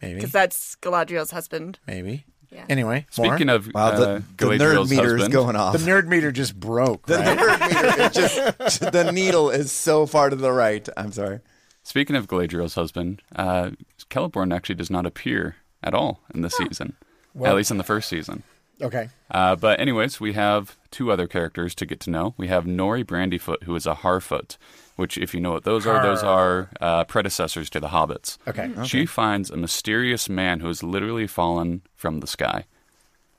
Maybe. 0.02 0.16
Because 0.16 0.32
that's 0.32 0.76
Galadriel's 0.82 1.32
husband. 1.32 1.80
Maybe. 1.88 2.26
Yeah. 2.54 2.66
Anyway, 2.70 3.06
speaking 3.10 3.48
more? 3.48 3.56
of 3.56 3.74
Wow, 3.74 3.88
uh, 3.88 3.98
the, 3.98 4.24
the 4.38 4.46
nerd 4.46 4.90
meter 4.90 5.16
is 5.16 5.22
husband, 5.24 5.34
going 5.34 5.56
off. 5.56 5.74
the 5.74 5.80
nerd 5.80 6.08
meter 6.08 6.32
just 6.32 6.60
broke. 6.60 7.06
The 7.08 7.18
right? 7.18 7.38
nerd 7.38 7.60
meter 7.68 8.02
is 8.04 8.12
just 8.60 8.92
the 8.92 9.12
needle 9.12 9.50
is 9.50 9.72
so 9.72 10.06
far 10.06 10.30
to 10.30 10.36
the 10.36 10.52
right. 10.52 10.88
I'm 10.96 11.12
sorry. 11.12 11.40
speaking 11.84 12.16
of 12.16 12.28
Galadriel's 12.28 12.76
husband, 12.76 13.22
uh, 13.36 13.72
Celeborn 14.10 14.54
actually 14.56 14.76
does 14.76 14.90
not 14.92 15.06
appear 15.06 15.56
at 15.82 15.94
all 15.94 16.22
in 16.34 16.42
this 16.42 16.56
season, 16.56 16.96
at 17.44 17.56
least 17.56 17.72
in 17.72 17.78
the 17.78 17.84
first 17.84 18.08
season. 18.08 18.44
okay. 18.82 19.10
Uh, 19.32 19.56
but 19.56 19.80
anyways, 19.80 20.20
we 20.20 20.34
have 20.34 20.78
two 20.92 21.12
other 21.12 21.28
characters 21.28 21.74
to 21.76 21.86
get 21.86 22.00
to 22.02 22.10
know. 22.12 22.36
We 22.38 22.48
have 22.50 22.66
Nori 22.66 23.04
Brandyfoot, 23.04 23.64
who 23.64 23.76
is 23.76 23.88
a 23.88 23.96
Harfoot, 23.96 24.58
which, 24.96 25.18
if 25.18 25.34
you 25.34 25.40
know 25.40 25.52
what 25.52 25.64
those 25.64 25.88
are, 25.88 26.02
those 26.04 26.24
are 26.24 26.70
uh, 26.80 27.04
predecessors 27.06 27.70
to 27.72 27.80
the 27.80 27.88
Hobbits. 27.88 28.38
Okay. 28.48 28.72
She 28.86 29.06
finds 29.06 29.50
a 29.50 29.58
mysterious 29.58 30.30
man 30.30 30.60
who 30.60 30.68
has 30.68 30.84
literally 30.84 31.28
fallen 31.28 31.82
from 31.96 32.20
the 32.20 32.28
sky, 32.28 32.66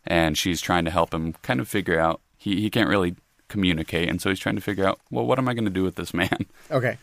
and 0.06 0.37
she's 0.37 0.61
trying 0.61 0.84
to 0.84 0.90
help 0.90 1.14
him 1.14 1.34
kind 1.42 1.61
of 1.61 1.68
figure 1.68 1.99
out. 1.99 2.20
He 2.37 2.61
he 2.61 2.70
can't 2.70 2.88
really 2.88 3.16
communicate, 3.49 4.08
and 4.08 4.20
so 4.20 4.30
he's 4.30 4.40
trying 4.40 4.56
to 4.56 4.61
figure 4.61 4.87
out, 4.87 4.99
well, 5.11 5.25
what 5.26 5.38
am 5.38 5.49
I 5.49 5.54
going 5.54 5.64
to 5.64 5.70
do 5.70 5.84
with 5.84 5.96
this 5.96 6.12
man? 6.12 6.46
Okay. 6.70 6.99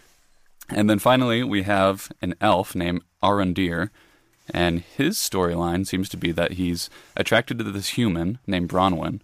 And 0.70 0.90
then 0.90 1.00
finally, 1.00 1.44
we 1.44 1.64
have 1.64 2.12
an 2.22 2.34
elf 2.40 2.76
named 2.76 3.02
Arondir, 3.22 3.90
and 4.54 4.80
his 4.80 5.18
storyline 5.18 5.86
seems 5.86 6.08
to 6.10 6.18
be 6.18 6.32
that 6.32 6.54
he's 6.54 6.90
attracted 7.18 7.58
to 7.58 7.66
this 7.66 7.90
human 7.90 8.40
named 8.48 8.70
Bronwyn, 8.70 9.20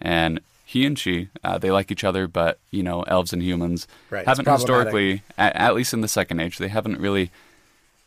and 0.00 0.40
he 0.72 0.86
and 0.86 0.98
she 0.98 1.28
uh, 1.44 1.58
they 1.58 1.70
like 1.70 1.90
each 1.90 2.02
other, 2.02 2.26
but 2.26 2.58
you 2.70 2.82
know, 2.82 3.02
elves 3.02 3.34
and 3.34 3.42
humans 3.42 3.86
Right, 4.08 4.24
haven't 4.24 4.48
historically, 4.48 5.22
at, 5.36 5.54
at 5.54 5.74
least 5.74 5.92
in 5.92 6.00
the 6.00 6.08
Second 6.08 6.40
Age, 6.40 6.56
they 6.56 6.68
haven't 6.68 6.98
really 6.98 7.30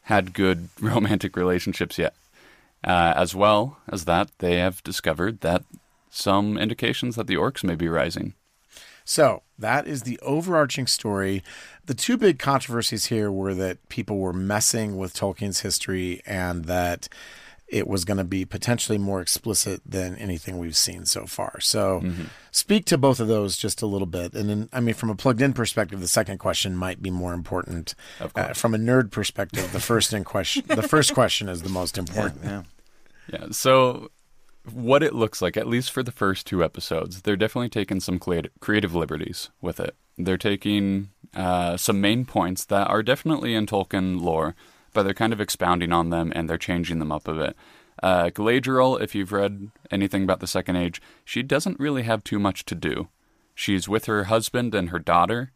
had 0.03 0.33
good 0.33 0.69
romantic 0.81 1.37
relationships 1.37 1.99
yet. 1.99 2.15
Uh, 2.83 3.13
as 3.15 3.35
well 3.35 3.77
as 3.87 4.05
that, 4.05 4.31
they 4.39 4.57
have 4.57 4.83
discovered 4.83 5.41
that 5.41 5.63
some 6.09 6.57
indications 6.57 7.15
that 7.15 7.27
the 7.27 7.35
orcs 7.35 7.63
may 7.63 7.75
be 7.75 7.87
rising. 7.87 8.33
So 9.03 9.43
that 9.59 9.87
is 9.87 10.01
the 10.01 10.19
overarching 10.23 10.87
story. 10.87 11.43
The 11.85 11.93
two 11.93 12.17
big 12.17 12.39
controversies 12.39 13.05
here 13.05 13.31
were 13.31 13.53
that 13.53 13.89
people 13.89 14.17
were 14.17 14.33
messing 14.33 14.97
with 14.97 15.13
Tolkien's 15.13 15.59
history 15.59 16.21
and 16.25 16.65
that 16.65 17.09
it 17.67 17.87
was 17.87 18.05
going 18.05 18.17
to 18.17 18.23
be 18.23 18.45
potentially 18.45 18.97
more 18.97 19.21
explicit 19.21 19.81
than 19.85 20.15
anything 20.17 20.59
we've 20.59 20.77
seen 20.77 21.05
so 21.05 21.25
far. 21.25 21.59
So, 21.61 22.03
speak 22.51 22.85
to 22.85 22.97
both 22.97 23.19
of 23.19 23.27
those 23.27 23.57
just 23.57 23.81
a 23.81 23.87
little 23.87 24.05
bit. 24.05 24.33
And 24.33 24.49
then, 24.49 24.69
I 24.71 24.79
mean, 24.79 24.93
from 24.93 25.09
a 25.09 25.15
plugged 25.15 25.41
in 25.41 25.53
perspective, 25.53 25.99
the 25.99 26.07
second 26.07 26.37
question 26.37 26.75
might 26.75 27.01
be 27.01 27.09
more 27.09 27.33
important. 27.33 27.95
Uh, 28.19 28.53
from 28.53 28.75
a 28.75 28.77
nerd 28.77 29.11
perspective, 29.11 29.71
the 29.71 29.79
first 29.79 30.13
in 30.13 30.23
question, 30.23 30.63
the 30.67 30.83
first 30.83 31.13
question 31.13 31.49
is 31.49 31.63
the 31.63 31.69
most 31.69 31.97
important. 31.97 32.43
Yeah. 32.43 32.63
Yeah. 33.31 33.47
So, 33.51 34.11
what 34.71 35.03
it 35.03 35.13
looks 35.13 35.41
like, 35.41 35.57
at 35.57 35.67
least 35.67 35.91
for 35.91 36.03
the 36.03 36.11
first 36.11 36.47
two 36.47 36.63
episodes, 36.63 37.21
they're 37.21 37.35
definitely 37.35 37.69
taking 37.69 37.99
some 37.99 38.19
creative 38.19 38.95
liberties 38.95 39.49
with 39.61 39.79
it. 39.79 39.95
They're 40.17 40.37
taking 40.37 41.09
uh, 41.35 41.77
some 41.77 42.01
main 42.01 42.25
points 42.25 42.65
that 42.65 42.87
are 42.87 43.03
definitely 43.03 43.53
in 43.53 43.65
Tolkien 43.65 44.21
lore, 44.21 44.55
but 44.95 45.03
they're 45.03 45.13
kind 45.13 45.33
of 45.33 45.39
expounding 45.39 45.91
on 45.93 46.09
them 46.09 46.31
and 46.35 46.49
they're 46.49 46.57
changing 46.57 46.97
them 46.97 47.11
up 47.11 47.27
a 47.27 47.33
bit. 47.33 47.55
Uh, 48.01 48.25
Galadriel, 48.29 48.99
if 48.99 49.13
you've 49.13 49.31
read 49.31 49.69
anything 49.91 50.23
about 50.23 50.39
the 50.39 50.47
Second 50.47 50.75
Age, 50.77 51.01
she 51.23 51.43
doesn't 51.43 51.79
really 51.79 52.03
have 52.03 52.23
too 52.23 52.39
much 52.39 52.65
to 52.65 52.75
do. 52.75 53.09
She's 53.53 53.87
with 53.87 54.05
her 54.05 54.25
husband 54.25 54.73
and 54.73 54.89
her 54.89 54.99
daughter. 54.99 55.51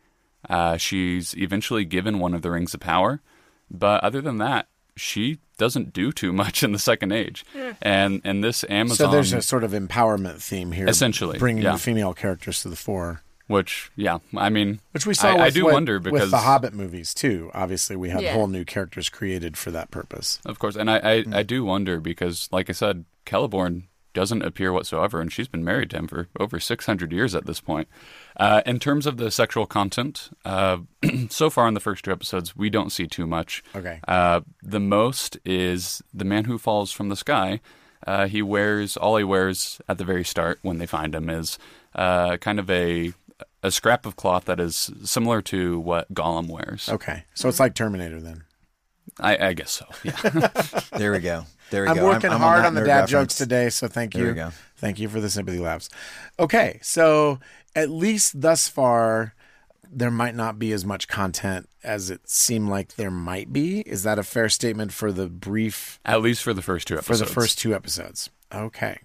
Uh, 0.48 0.78
she's 0.78 1.36
eventually 1.36 1.84
given 1.84 2.20
one 2.20 2.34
of 2.34 2.42
the 2.42 2.52
Rings 2.52 2.74
of 2.74 2.80
Power, 2.80 3.22
but 3.70 4.02
other 4.04 4.22
than 4.22 4.38
that, 4.38 4.68
she 4.96 5.40
doesn't 5.58 5.92
do 5.92 6.12
too 6.12 6.32
much 6.34 6.64
in 6.64 6.72
the 6.72 6.80
Second 6.80 7.12
Age. 7.12 7.44
And 7.82 8.22
and 8.24 8.44
this 8.44 8.64
Amazon, 8.70 9.08
So 9.08 9.12
there's 9.12 9.34
a 9.34 9.42
sort 9.42 9.64
of 9.64 9.72
empowerment 9.72 10.42
theme 10.42 10.72
here, 10.72 10.88
Essentially, 10.88 11.38
bringing 11.40 11.64
yeah. 11.64 11.74
the 11.74 11.78
female 11.78 12.14
characters 12.14 12.62
to 12.62 12.70
the 12.70 12.76
fore, 12.78 13.22
which 13.50 13.92
yeah, 13.96 14.20
I 14.38 14.50
mean, 14.50 14.80
which 14.92 15.06
we 15.06 15.14
saw. 15.14 15.30
I, 15.30 15.34
with, 15.34 15.42
I 15.42 15.50
do 15.50 15.66
with- 15.66 15.74
wonder 15.74 16.00
because 16.00 16.22
with 16.22 16.32
the 16.32 16.38
Hobbit 16.38 16.74
movies 16.74 17.14
too. 17.14 17.52
Obviously, 17.54 17.96
we 17.98 18.10
had 18.10 18.22
Yeah. 18.22 18.34
whole 18.34 18.48
new 18.48 18.64
characters 18.64 19.10
created 19.10 19.58
for 19.58 19.72
that 19.72 19.92
purpose. 19.92 20.40
Of 20.46 20.60
course, 20.60 20.76
and 20.76 20.90
I, 20.90 21.00
I, 21.04 21.22
Hmm. 21.24 21.34
I 21.34 21.44
do 21.44 21.66
wonder 21.66 22.00
because, 22.00 22.48
like 22.52 22.70
I 22.70 22.74
said, 22.74 23.06
Celeborn 23.26 23.84
doesn't 24.14 24.42
appear 24.42 24.72
whatsoever, 24.74 25.22
and 25.22 25.32
she's 25.32 25.48
been 25.48 25.64
married 25.64 25.90
to 25.92 25.98
him 25.98 26.08
for 26.08 26.28
over 26.40 26.60
600 26.60 27.12
years 27.12 27.36
at 27.36 27.46
this 27.46 27.62
point. 27.62 27.88
Uh, 28.38 28.62
in 28.66 28.80
terms 28.80 29.06
of 29.06 29.18
the 29.18 29.30
sexual 29.30 29.66
content, 29.68 30.30
uh, 30.46 30.78
so 31.30 31.50
far 31.50 31.68
in 31.68 31.74
the 31.76 31.80
first 31.80 32.06
two 32.06 32.12
episodes, 32.12 32.56
we 32.56 32.70
don't 32.72 32.92
see 32.92 33.06
too 33.08 33.28
much. 33.28 33.64
Okay. 33.76 34.00
Uh, 34.08 34.42
the 34.64 34.80
most 34.80 35.38
is 35.46 36.02
the 36.14 36.26
man 36.26 36.46
who 36.46 36.58
falls 36.58 36.92
from 36.92 37.10
the 37.10 37.16
sky. 37.16 37.60
Uh, 38.08 38.28
he 38.28 38.42
wears 38.42 38.96
all 38.98 39.18
he 39.18 39.24
wears 39.24 39.80
at 39.90 39.98
the 39.98 40.06
very 40.06 40.24
start 40.24 40.58
when 40.64 40.78
they 40.80 40.86
find 40.88 41.14
him 41.14 41.30
is 41.30 41.60
uh, 41.96 42.38
kind 42.38 42.58
of 42.60 42.70
a 42.70 43.14
a 43.64 43.72
scrap 43.72 44.06
of 44.06 44.16
cloth 44.16 44.46
that 44.46 44.60
is 44.60 44.92
similar 45.04 45.42
to 45.44 45.80
what 45.80 46.14
Gollum 46.14 46.48
wears. 46.50 46.90
Okay, 46.90 47.26
so 47.34 47.50
it's 47.50 47.60
like 47.60 47.76
Terminator 47.76 48.20
then. 48.22 48.44
I, 49.20 49.48
I 49.48 49.54
guess 49.54 49.72
so. 49.72 49.86
Yeah. 50.04 50.50
There 50.98 51.12
we 51.12 51.20
go. 51.20 51.46
There 51.72 51.84
we 51.84 51.90
I'm 51.90 51.96
go. 51.98 52.06
working 52.06 52.30
I'm 52.30 52.40
working 52.40 52.40
hard 52.42 52.64
that 52.64 52.68
on 52.68 52.74
the 52.74 52.82
dad 52.82 52.88
reference. 53.02 53.12
jokes 53.12 53.36
today, 53.36 53.70
so 53.70 53.88
thank 53.88 54.14
There 54.14 54.24
you. 54.24 54.30
we 54.30 54.36
go. 54.36 54.52
Thank 54.78 55.00
you 55.00 55.08
for 55.10 55.20
the 55.22 55.30
sympathy 55.30 55.60
laughs. 55.60 55.90
Okay, 56.40 56.80
so 56.82 57.40
at 57.76 57.90
least 57.90 58.42
thus 58.42 58.68
far, 58.68 59.34
there 59.92 60.12
might 60.12 60.36
not 60.36 60.60
be 60.60 60.72
as 60.74 60.86
much 60.86 61.08
content 61.08 61.68
as 61.84 62.10
it 62.10 62.30
seemed 62.30 62.70
like 62.70 62.96
there 62.96 63.12
might 63.12 63.52
be. 63.54 63.80
Is 63.82 64.04
that 64.04 64.20
a 64.20 64.24
fair 64.24 64.50
statement 64.50 64.92
for 64.94 65.12
the 65.12 65.28
brief 65.28 66.00
At 66.06 66.22
least 66.22 66.44
for 66.44 66.54
the 66.54 66.62
first 66.62 66.88
two 66.88 66.98
for 66.98 67.16
the 67.18 67.26
first 67.26 67.58
two 67.60 67.74
episodes? 67.74 68.30
Okay. 68.54 69.00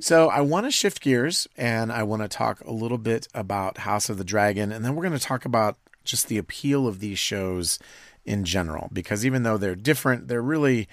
So 0.00 0.28
I 0.28 0.40
want 0.42 0.66
to 0.66 0.70
shift 0.70 1.00
gears 1.00 1.48
and 1.56 1.90
I 1.92 2.02
want 2.02 2.22
to 2.22 2.28
talk 2.28 2.60
a 2.62 2.72
little 2.72 2.98
bit 2.98 3.28
about 3.34 3.78
House 3.78 4.08
of 4.08 4.18
the 4.18 4.24
Dragon, 4.24 4.72
and 4.72 4.84
then 4.84 4.94
we're 4.94 5.06
going 5.06 5.18
to 5.18 5.24
talk 5.24 5.44
about 5.44 5.76
just 6.04 6.28
the 6.28 6.38
appeal 6.38 6.86
of 6.86 7.00
these 7.00 7.18
shows 7.18 7.78
in 8.24 8.44
general, 8.44 8.88
because 8.92 9.24
even 9.24 9.42
though 9.42 9.56
they're 9.56 9.74
different, 9.76 10.28
they're 10.28 10.42
really 10.42 10.88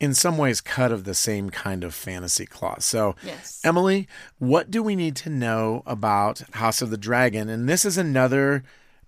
in 0.00 0.12
some 0.14 0.36
ways 0.36 0.60
cut 0.60 0.90
of 0.92 1.04
the 1.04 1.14
same 1.14 1.50
kind 1.50 1.84
of 1.84 1.94
fantasy 1.94 2.46
cloth. 2.46 2.82
So, 2.82 3.14
Yes. 3.24 3.60
Emily, 3.64 4.08
what 4.38 4.70
do 4.70 4.82
we 4.82 4.96
need 4.96 5.16
to 5.16 5.30
know 5.30 5.82
about 5.86 6.42
House 6.54 6.82
of 6.82 6.90
the 6.90 6.98
Dragon? 6.98 7.48
And 7.48 7.68
this 7.68 7.84
is 7.84 7.96
another 7.96 8.64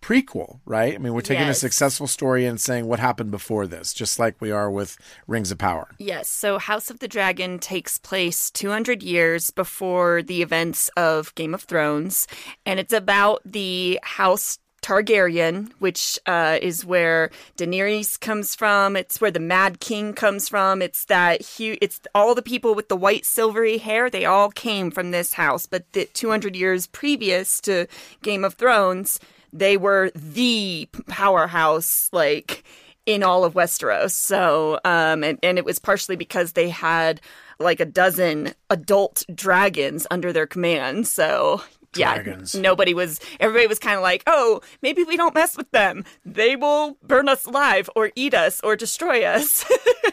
prequel, 0.06 0.60
right? 0.64 0.94
I 0.94 0.98
mean, 0.98 1.14
we're 1.14 1.20
taking 1.20 1.48
a 1.48 1.54
successful 1.54 2.06
story 2.06 2.46
and 2.46 2.60
saying 2.60 2.86
what 2.86 3.00
happened 3.00 3.32
before 3.32 3.66
this, 3.66 3.92
just 3.92 4.20
like 4.20 4.36
we 4.40 4.52
are 4.52 4.70
with 4.70 4.96
Rings 5.26 5.50
of 5.50 5.58
Power. 5.58 5.88
Yes, 5.98 6.28
so 6.28 6.58
House 6.58 6.90
of 6.90 7.00
the 7.00 7.08
Dragon 7.08 7.58
takes 7.58 7.98
place 7.98 8.48
200 8.52 9.02
years 9.02 9.50
before 9.50 10.22
the 10.22 10.42
events 10.42 10.88
of 10.96 11.34
Game 11.34 11.54
of 11.54 11.64
Thrones, 11.64 12.28
and 12.64 12.78
it's 12.78 12.92
about 12.92 13.42
the 13.44 13.98
House 14.04 14.60
Targaryen, 14.80 15.72
which 15.80 16.20
uh, 16.26 16.60
is 16.62 16.84
where 16.84 17.30
Daenerys 17.56 18.20
comes 18.20 18.54
from. 18.54 18.94
It's 18.94 19.20
where 19.20 19.32
the 19.32 19.40
Mad 19.40 19.80
King 19.80 20.12
comes 20.12 20.48
from. 20.48 20.80
It's 20.80 21.06
that 21.06 21.44
hu- 21.44 21.78
It's 21.82 22.00
all 22.14 22.36
the 22.36 22.42
people 22.42 22.76
with 22.76 22.88
the 22.88 22.94
white 22.94 23.24
silvery 23.24 23.78
hair. 23.78 24.08
They 24.08 24.24
all 24.24 24.50
came 24.52 24.92
from 24.92 25.10
this 25.10 25.32
house. 25.32 25.66
But 25.66 25.92
the 25.92 26.04
200 26.04 26.54
years 26.54 26.86
previous 26.86 27.60
to 27.62 27.88
Game 28.22 28.44
of 28.44 28.54
Thrones, 28.54 29.18
they 29.58 29.76
were 29.76 30.10
the 30.14 30.88
powerhouse, 31.08 32.08
like 32.12 32.64
in 33.06 33.22
all 33.22 33.44
of 33.44 33.54
Westeros. 33.54 34.10
So, 34.10 34.80
um, 34.84 35.22
and, 35.24 35.38
and 35.42 35.58
it 35.58 35.64
was 35.64 35.78
partially 35.78 36.16
because 36.16 36.52
they 36.52 36.68
had 36.68 37.20
like 37.58 37.80
a 37.80 37.86
dozen 37.86 38.52
adult 38.68 39.24
dragons 39.34 40.06
under 40.10 40.32
their 40.32 40.46
command. 40.46 41.06
So, 41.06 41.62
Dragons. 41.92 42.54
yeah, 42.54 42.60
nobody 42.60 42.92
was, 42.92 43.20
everybody 43.40 43.66
was 43.66 43.78
kind 43.78 43.96
of 43.96 44.02
like, 44.02 44.22
oh, 44.26 44.60
maybe 44.82 45.04
we 45.04 45.16
don't 45.16 45.34
mess 45.34 45.56
with 45.56 45.70
them. 45.70 46.04
They 46.26 46.56
will 46.56 46.98
burn 47.02 47.28
us 47.28 47.46
alive 47.46 47.88
or 47.96 48.10
eat 48.16 48.34
us 48.34 48.60
or 48.60 48.76
destroy 48.76 49.24
us. 49.24 49.64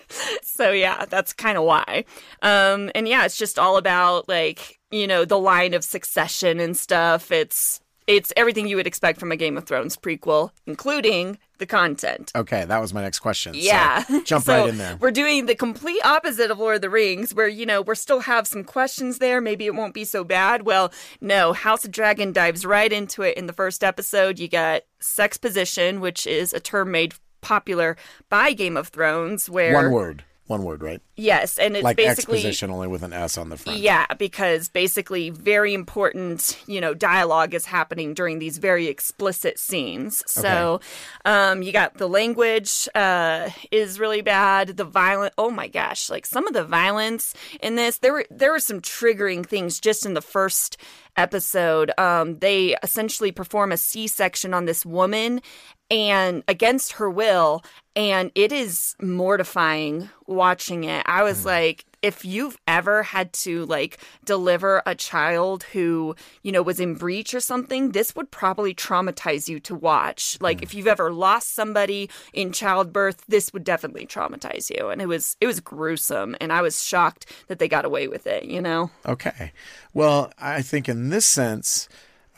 so, 0.44 0.72
yeah, 0.72 1.06
that's 1.06 1.34
kind 1.34 1.58
of 1.58 1.66
why. 1.66 2.06
Um, 2.42 2.92
and 2.96 3.08
yeah, 3.08 3.26
it's 3.26 3.38
just 3.38 3.60
all 3.60 3.76
about 3.76 4.30
like, 4.30 4.80
you 4.92 5.08
know, 5.08 5.26
the 5.26 5.40
line 5.40 5.74
of 5.74 5.84
succession 5.84 6.60
and 6.60 6.78
stuff. 6.78 7.32
It's, 7.32 7.82
it's 8.08 8.34
everything 8.36 8.68
you 8.68 8.76
would 8.76 8.88
expect 8.88 9.20
from 9.20 9.32
a 9.32 9.36
Game 9.36 9.58
of 9.58 9.66
Thrones 9.66 9.96
prequel, 9.98 10.52
including 10.66 11.38
the 11.58 11.66
content. 11.66 12.32
Okay, 12.36 12.66
that 12.66 12.80
was 12.80 12.94
my 12.94 13.02
next 13.02 13.20
question. 13.20 13.54
So 13.54 13.60
Yeah. 13.60 14.04
jump 14.26 14.46
So 14.46 14.62
right 14.62 14.70
in 14.70 14.78
there. 14.78 14.98
We're 15.00 15.12
doing 15.12 15.46
the 15.46 15.56
complete 15.56 16.04
opposite 16.04 16.52
of 16.52 16.60
Lord 16.60 16.76
of 16.76 16.82
the 16.82 16.90
Rings, 16.90 17.34
where, 17.34 17.48
you 17.48 17.66
know, 17.66 17.82
we're 17.82 17.96
still 17.96 18.22
have 18.22 18.48
some 18.48 18.64
questions 18.64 19.20
there. 19.20 19.40
Maybe 19.40 19.66
it 19.66 19.76
won't 19.76 19.94
be 19.94 20.04
so 20.04 20.24
bad. 20.24 20.64
Well, 20.64 20.92
no, 21.22 21.54
House 21.54 21.86
of 21.86 21.92
Dragon 21.92 22.34
dives 22.34 22.66
right 22.66 22.92
into 22.92 23.22
it 23.22 23.38
in 23.38 23.48
the 23.48 23.54
first 23.54 23.84
episode. 23.84 24.40
You 24.40 24.48
got 24.48 24.84
sex 25.00 25.38
position, 25.38 26.02
which 26.02 26.28
is 26.28 26.54
a 26.54 26.60
term 26.60 26.92
made 26.92 27.14
popular 27.42 27.98
by 28.30 28.54
Game 28.54 28.78
of 28.78 28.88
Thrones, 28.90 29.50
where. 29.50 29.74
One 29.74 29.92
word. 29.92 30.24
One 30.48 30.64
word, 30.64 30.84
right? 30.84 31.02
Yes, 31.16 31.58
and 31.58 31.78
it's 31.78 31.86
like 31.86 31.96
basically. 31.96 32.40
exposition 32.40 32.70
only 32.70 32.90
with 32.90 33.02
an 33.02 33.14
S 33.14 33.38
on 33.38 33.48
the 33.48 33.56
front. 33.56 33.80
Yeah, 33.80 34.06
because 34.18 34.68
basically, 34.68 35.30
very 35.30 35.74
important, 35.74 36.60
you 36.68 36.82
know, 36.82 36.94
dialogue 36.94 37.54
is 37.54 37.66
happening 37.66 38.14
during 38.14 38.40
these 38.40 38.58
very 38.58 38.88
explicit 38.88 39.58
scenes. 39.58 40.22
So, 40.28 40.82
um, 41.24 41.64
you 41.64 41.72
got 41.72 41.94
the 41.94 42.10
language 42.10 42.90
uh, 42.94 43.52
is 43.72 44.02
really 44.02 44.22
bad. 44.22 44.76
The 44.76 44.84
violent, 44.84 45.34
oh 45.38 45.50
my 45.50 45.70
gosh, 45.70 46.10
like 46.10 46.26
some 46.26 46.46
of 46.46 46.54
the 46.54 46.66
violence 46.66 47.34
in 47.62 47.76
this, 47.76 48.00
there 48.00 48.12
were 48.12 48.26
there 48.30 48.52
were 48.52 48.60
some 48.60 48.82
triggering 48.82 49.46
things 49.46 49.80
just 49.80 50.06
in 50.06 50.14
the 50.14 50.22
first 50.22 50.76
episode. 51.16 51.92
Um, 51.98 52.40
they 52.40 52.76
essentially 52.84 53.32
perform 53.32 53.72
a 53.72 53.78
C 53.78 54.08
section 54.08 54.54
on 54.54 54.66
this 54.66 54.86
woman, 54.86 55.42
and 55.90 56.44
against 56.48 56.94
her 56.94 57.10
will, 57.10 57.64
and 57.96 58.32
it 58.36 58.52
is 58.52 58.96
mortifying 59.02 60.10
watching 60.26 60.84
it. 60.86 61.04
I 61.06 61.24
was 61.24 61.46
like, 61.46 61.86
if 62.02 62.26
you've 62.26 62.58
ever 62.68 63.04
had 63.04 63.32
to 63.34 63.66
like 63.66 63.98
deliver 64.26 64.84
a 64.86 64.94
child 64.94 65.64
who, 65.64 66.16
you 66.42 66.52
know, 66.52 66.62
was 66.62 66.80
in 66.80 66.96
breach 66.96 67.34
or 67.34 67.40
something, 67.40 67.92
this 67.92 68.16
would 68.16 68.30
probably 68.30 68.74
traumatize 68.74 69.48
you 69.48 69.60
to 69.62 69.76
watch. 69.76 70.38
Like 70.42 70.62
if 70.62 70.74
you've 70.74 70.88
ever 70.88 71.12
lost 71.12 71.56
somebody 71.56 72.10
in 72.34 72.52
childbirth, 72.52 73.24
this 73.28 73.54
would 73.54 73.64
definitely 73.64 74.06
traumatize 74.06 74.70
you. 74.70 74.90
And 74.90 75.02
it 75.02 75.08
was 75.08 75.38
it 75.40 75.48
was 75.48 75.60
gruesome 75.60 76.36
and 76.42 76.52
I 76.52 76.62
was 76.62 76.84
shocked 76.84 77.26
that 77.48 77.60
they 77.60 77.70
got 77.70 77.86
away 77.86 78.08
with 78.08 78.28
it, 78.28 78.44
you 78.44 78.62
know. 78.62 78.92
Okay. 79.06 79.54
Well, 79.94 80.32
I 80.38 80.62
think 80.62 80.90
in 80.90 81.10
this 81.10 81.26
sense, 81.26 81.88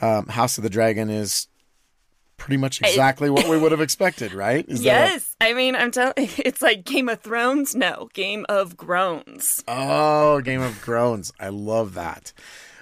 um, 0.01 0.27
House 0.27 0.57
of 0.57 0.63
the 0.63 0.69
Dragon 0.69 1.09
is 1.09 1.47
pretty 2.37 2.57
much 2.57 2.81
exactly 2.81 3.29
what 3.29 3.47
we 3.47 3.57
would 3.57 3.71
have 3.71 3.81
expected, 3.81 4.33
right? 4.33 4.65
Is 4.69 4.83
Yes. 4.83 5.35
I 5.41 5.53
mean, 5.53 5.75
I'm 5.75 5.91
telling 5.91 6.13
it's 6.17 6.61
like 6.61 6.83
Game 6.83 7.09
of 7.09 7.21
Thrones. 7.21 7.75
No, 7.75 8.09
Game 8.13 8.45
of 8.49 8.77
Groans. 8.77 9.63
Oh, 9.67 10.41
Game 10.41 10.61
of 10.61 10.81
Groans. 10.81 11.31
I 11.39 11.49
love 11.49 11.93
that. 11.95 12.33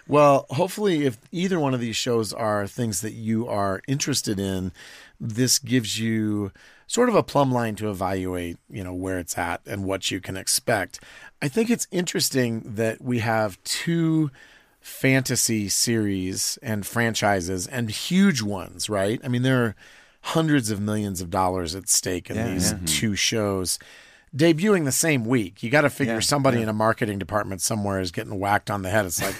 Well, 0.07 0.45
hopefully, 0.49 1.05
if 1.05 1.17
either 1.31 1.59
one 1.59 1.73
of 1.73 1.79
these 1.79 1.95
shows 1.95 2.33
are 2.33 2.67
things 2.67 3.01
that 3.01 3.13
you 3.13 3.47
are 3.47 3.81
interested 3.87 4.37
in, 4.37 4.73
this 5.19 5.59
gives 5.59 5.97
you 5.97 6.51
sort 6.87 7.07
of 7.07 7.15
a 7.15 7.23
plumb 7.23 7.51
line 7.51 7.75
to 7.75 7.89
evaluate, 7.89 8.57
you 8.69 8.83
know, 8.83 8.93
where 8.93 9.17
it's 9.17 9.37
at 9.37 9.61
and 9.65 9.85
what 9.85 10.11
you 10.11 10.19
can 10.19 10.35
expect. 10.35 10.99
I 11.41 11.47
think 11.47 11.69
it's 11.69 11.87
interesting 11.91 12.61
that 12.75 13.01
we 13.01 13.19
have 13.19 13.61
two 13.63 14.29
fantasy 14.83 15.69
series 15.69 16.59
and 16.61 16.85
franchises 16.85 17.65
and 17.67 17.89
huge 17.89 18.41
ones, 18.41 18.89
right? 18.89 19.19
I 19.23 19.29
mean, 19.29 19.41
there 19.41 19.63
are 19.63 19.75
hundreds 20.21 20.69
of 20.69 20.79
millions 20.81 21.21
of 21.21 21.29
dollars 21.29 21.73
at 21.73 21.87
stake 21.89 22.29
in 22.29 22.35
Yeah, 22.35 22.53
these 22.53 22.71
yeah. 22.73 22.79
two 22.85 23.15
shows 23.15 23.79
debuting 24.35 24.83
the 24.83 24.91
same 24.91 25.25
week. 25.25 25.63
You 25.63 25.69
got 25.69 25.81
to 25.81 25.89
figure 25.89 26.15
Yeah, 26.15 26.19
somebody 26.19 26.61
in 26.61 26.67
a 26.69 26.73
marketing 26.73 27.17
department 27.17 27.61
somewhere 27.61 27.99
is 28.01 28.11
getting 28.11 28.39
whacked 28.39 28.69
on 28.69 28.81
the 28.81 28.89
head. 28.89 29.05
It's 29.05 29.21
like, 29.21 29.35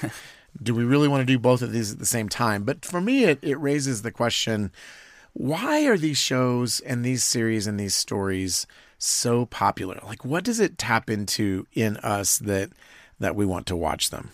do 0.62 0.74
we 0.74 0.84
really 0.84 1.08
want 1.10 1.22
to 1.22 1.26
do 1.26 1.38
both 1.40 1.62
of 1.62 1.72
these 1.74 1.92
at 1.92 2.00
the 2.00 2.06
same 2.06 2.30
time? 2.30 2.64
But 2.64 2.86
for 2.86 3.02
me, 3.02 3.26
it, 3.26 3.40
it 3.42 3.56
raises 3.56 4.02
the 4.02 4.12
question 4.12 4.72
why 5.34 5.86
are 5.88 5.98
these 5.98 6.20
shows 6.20 6.80
and 6.82 7.04
these 7.04 7.24
series 7.24 7.66
and 7.68 7.80
these 7.80 7.96
stories 7.96 8.68
so 9.00 9.46
popular? 9.48 10.00
Like, 10.06 10.24
what 10.24 10.44
does 10.44 10.60
it 10.60 10.78
tap 10.78 11.10
into 11.10 11.66
in 11.74 11.98
us 11.98 12.38
that 12.38 12.70
that 13.20 13.36
we 13.36 13.46
want 13.46 13.66
to 13.68 13.76
watch 13.76 14.10
them? 14.12 14.30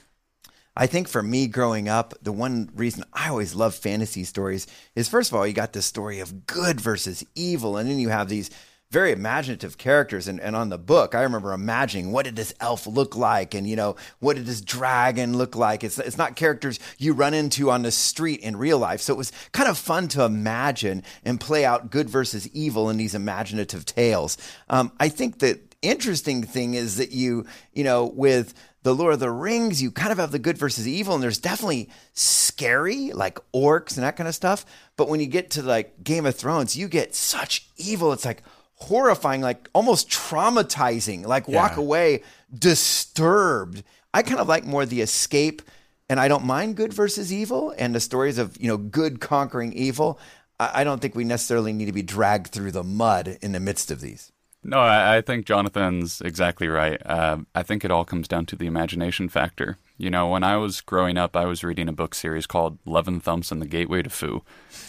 I 0.75 0.87
think 0.87 1.07
for 1.07 1.21
me 1.21 1.47
growing 1.47 1.89
up, 1.89 2.13
the 2.21 2.31
one 2.31 2.69
reason 2.73 3.03
I 3.11 3.29
always 3.29 3.55
love 3.55 3.75
fantasy 3.75 4.23
stories 4.23 4.67
is 4.95 5.09
first 5.09 5.31
of 5.31 5.37
all, 5.37 5.45
you 5.45 5.53
got 5.53 5.73
this 5.73 5.85
story 5.85 6.19
of 6.19 6.45
good 6.45 6.79
versus 6.79 7.25
evil, 7.35 7.77
and 7.77 7.89
then 7.89 7.99
you 7.99 8.09
have 8.09 8.29
these 8.29 8.49
very 8.91 9.11
imaginative 9.11 9.77
characters. 9.77 10.27
And, 10.27 10.39
and 10.39 10.55
on 10.55 10.69
the 10.69 10.77
book 10.77 11.13
i 11.13 11.21
remember 11.21 11.53
imagining 11.53 12.11
what 12.11 12.25
did 12.25 12.35
this 12.35 12.53
elf 12.59 12.87
look 12.87 13.15
like? 13.15 13.53
And 13.53 13.67
you 13.67 13.75
know 13.75 13.95
what 14.19 14.35
did 14.35 14.45
this 14.45 14.61
dragon 14.61 15.37
look 15.37 15.55
like? 15.55 15.83
It's, 15.83 15.99
it's 15.99 16.17
not 16.17 16.35
characters 16.35 16.79
you 16.97 17.13
run 17.13 17.33
into 17.33 17.69
on 17.69 17.83
the 17.83 17.91
street 17.91 18.39
in 18.41 18.55
real 18.55 18.79
life. 18.79 19.01
So 19.01 19.13
it 19.13 19.17
was 19.17 19.31
kind 19.51 19.69
of 19.69 19.77
fun 19.77 20.07
to 20.09 20.23
imagine 20.23 21.03
and 21.23 21.39
play 21.39 21.65
out 21.65 21.91
good 21.91 22.09
versus 22.09 22.47
evil 22.49 22.89
in 22.89 22.97
these 22.97 23.15
imaginative 23.15 23.85
tales. 23.85 24.37
Um, 24.69 24.91
i 24.99 25.09
think 25.09 25.39
that 25.39 25.69
interesting 25.81 26.43
thing 26.43 26.73
is 26.73 26.97
that 26.97 27.11
you 27.11 27.45
you 27.73 27.83
know 27.83 28.05
with 28.05 28.53
the 28.83 28.95
Lord 28.95 29.13
of 29.13 29.19
the 29.19 29.31
Rings, 29.31 29.81
you 29.81 29.91
kind 29.91 30.11
of 30.11 30.17
have 30.19 30.31
the 30.31 30.39
good 30.39 30.57
versus 30.57 30.87
evil, 30.87 31.13
and 31.13 31.21
there's 31.21 31.37
definitely 31.37 31.89
scary, 32.13 33.11
like 33.11 33.39
orcs 33.53 33.95
and 33.95 34.03
that 34.03 34.15
kind 34.15 34.27
of 34.27 34.35
stuff. 34.35 34.65
But 34.95 35.09
when 35.09 35.19
you 35.19 35.27
get 35.27 35.51
to 35.51 35.63
like 35.63 36.03
Game 36.03 36.25
of 36.25 36.35
Thrones, 36.35 36.77
you 36.77 36.87
get 36.87 37.13
such 37.13 37.69
evil. 37.77 38.13
It's 38.13 38.25
like 38.25 38.41
horrifying, 38.75 39.41
like 39.41 39.69
almost 39.73 40.09
traumatizing, 40.09 41.25
like 41.25 41.47
walk 41.47 41.75
away 41.77 42.23
disturbed. 42.57 43.83
I 44.13 44.23
kind 44.23 44.39
of 44.39 44.47
like 44.47 44.65
more 44.65 44.85
the 44.85 45.01
escape, 45.01 45.61
and 46.09 46.19
I 46.19 46.27
don't 46.27 46.45
mind 46.45 46.77
good 46.77 46.93
versus 46.93 47.31
evil 47.33 47.73
and 47.77 47.93
the 47.93 47.99
stories 47.99 48.37
of, 48.37 48.57
you 48.59 48.67
know, 48.67 48.77
good 48.77 49.19
conquering 49.19 49.73
evil. 49.73 50.19
I 50.59 50.81
I 50.81 50.83
don't 50.83 51.01
think 51.01 51.15
we 51.15 51.23
necessarily 51.25 51.73
need 51.73 51.85
to 51.85 51.91
be 51.91 52.01
dragged 52.01 52.47
through 52.47 52.71
the 52.71 52.83
mud 52.83 53.37
in 53.41 53.51
the 53.51 53.59
midst 53.59 53.91
of 53.91 54.01
these. 54.01 54.31
No, 54.63 54.79
I, 54.79 55.17
I 55.17 55.21
think 55.21 55.45
Jonathan's 55.45 56.21
exactly 56.21 56.67
right. 56.67 57.01
Um, 57.05 57.47
I 57.55 57.63
think 57.63 57.85
it 57.85 57.91
all 57.91 58.03
comes 58.03 58.27
down 58.27 58.45
to 58.47 58.55
the 58.55 58.67
imagination 58.67 59.29
factor. 59.29 59.77
You 59.97 60.09
know, 60.09 60.27
when 60.27 60.43
I 60.43 60.57
was 60.57 60.81
growing 60.81 61.17
up, 61.17 61.35
I 61.35 61.45
was 61.45 61.63
reading 61.63 61.87
a 61.87 61.93
book 61.93 62.13
series 62.13 62.45
called 62.45 62.77
Leven 62.85 63.19
Thumps 63.19 63.51
and 63.51 63.61
the 63.61 63.65
Gateway 63.65 64.01
to 64.01 64.09
Foo, 64.09 64.43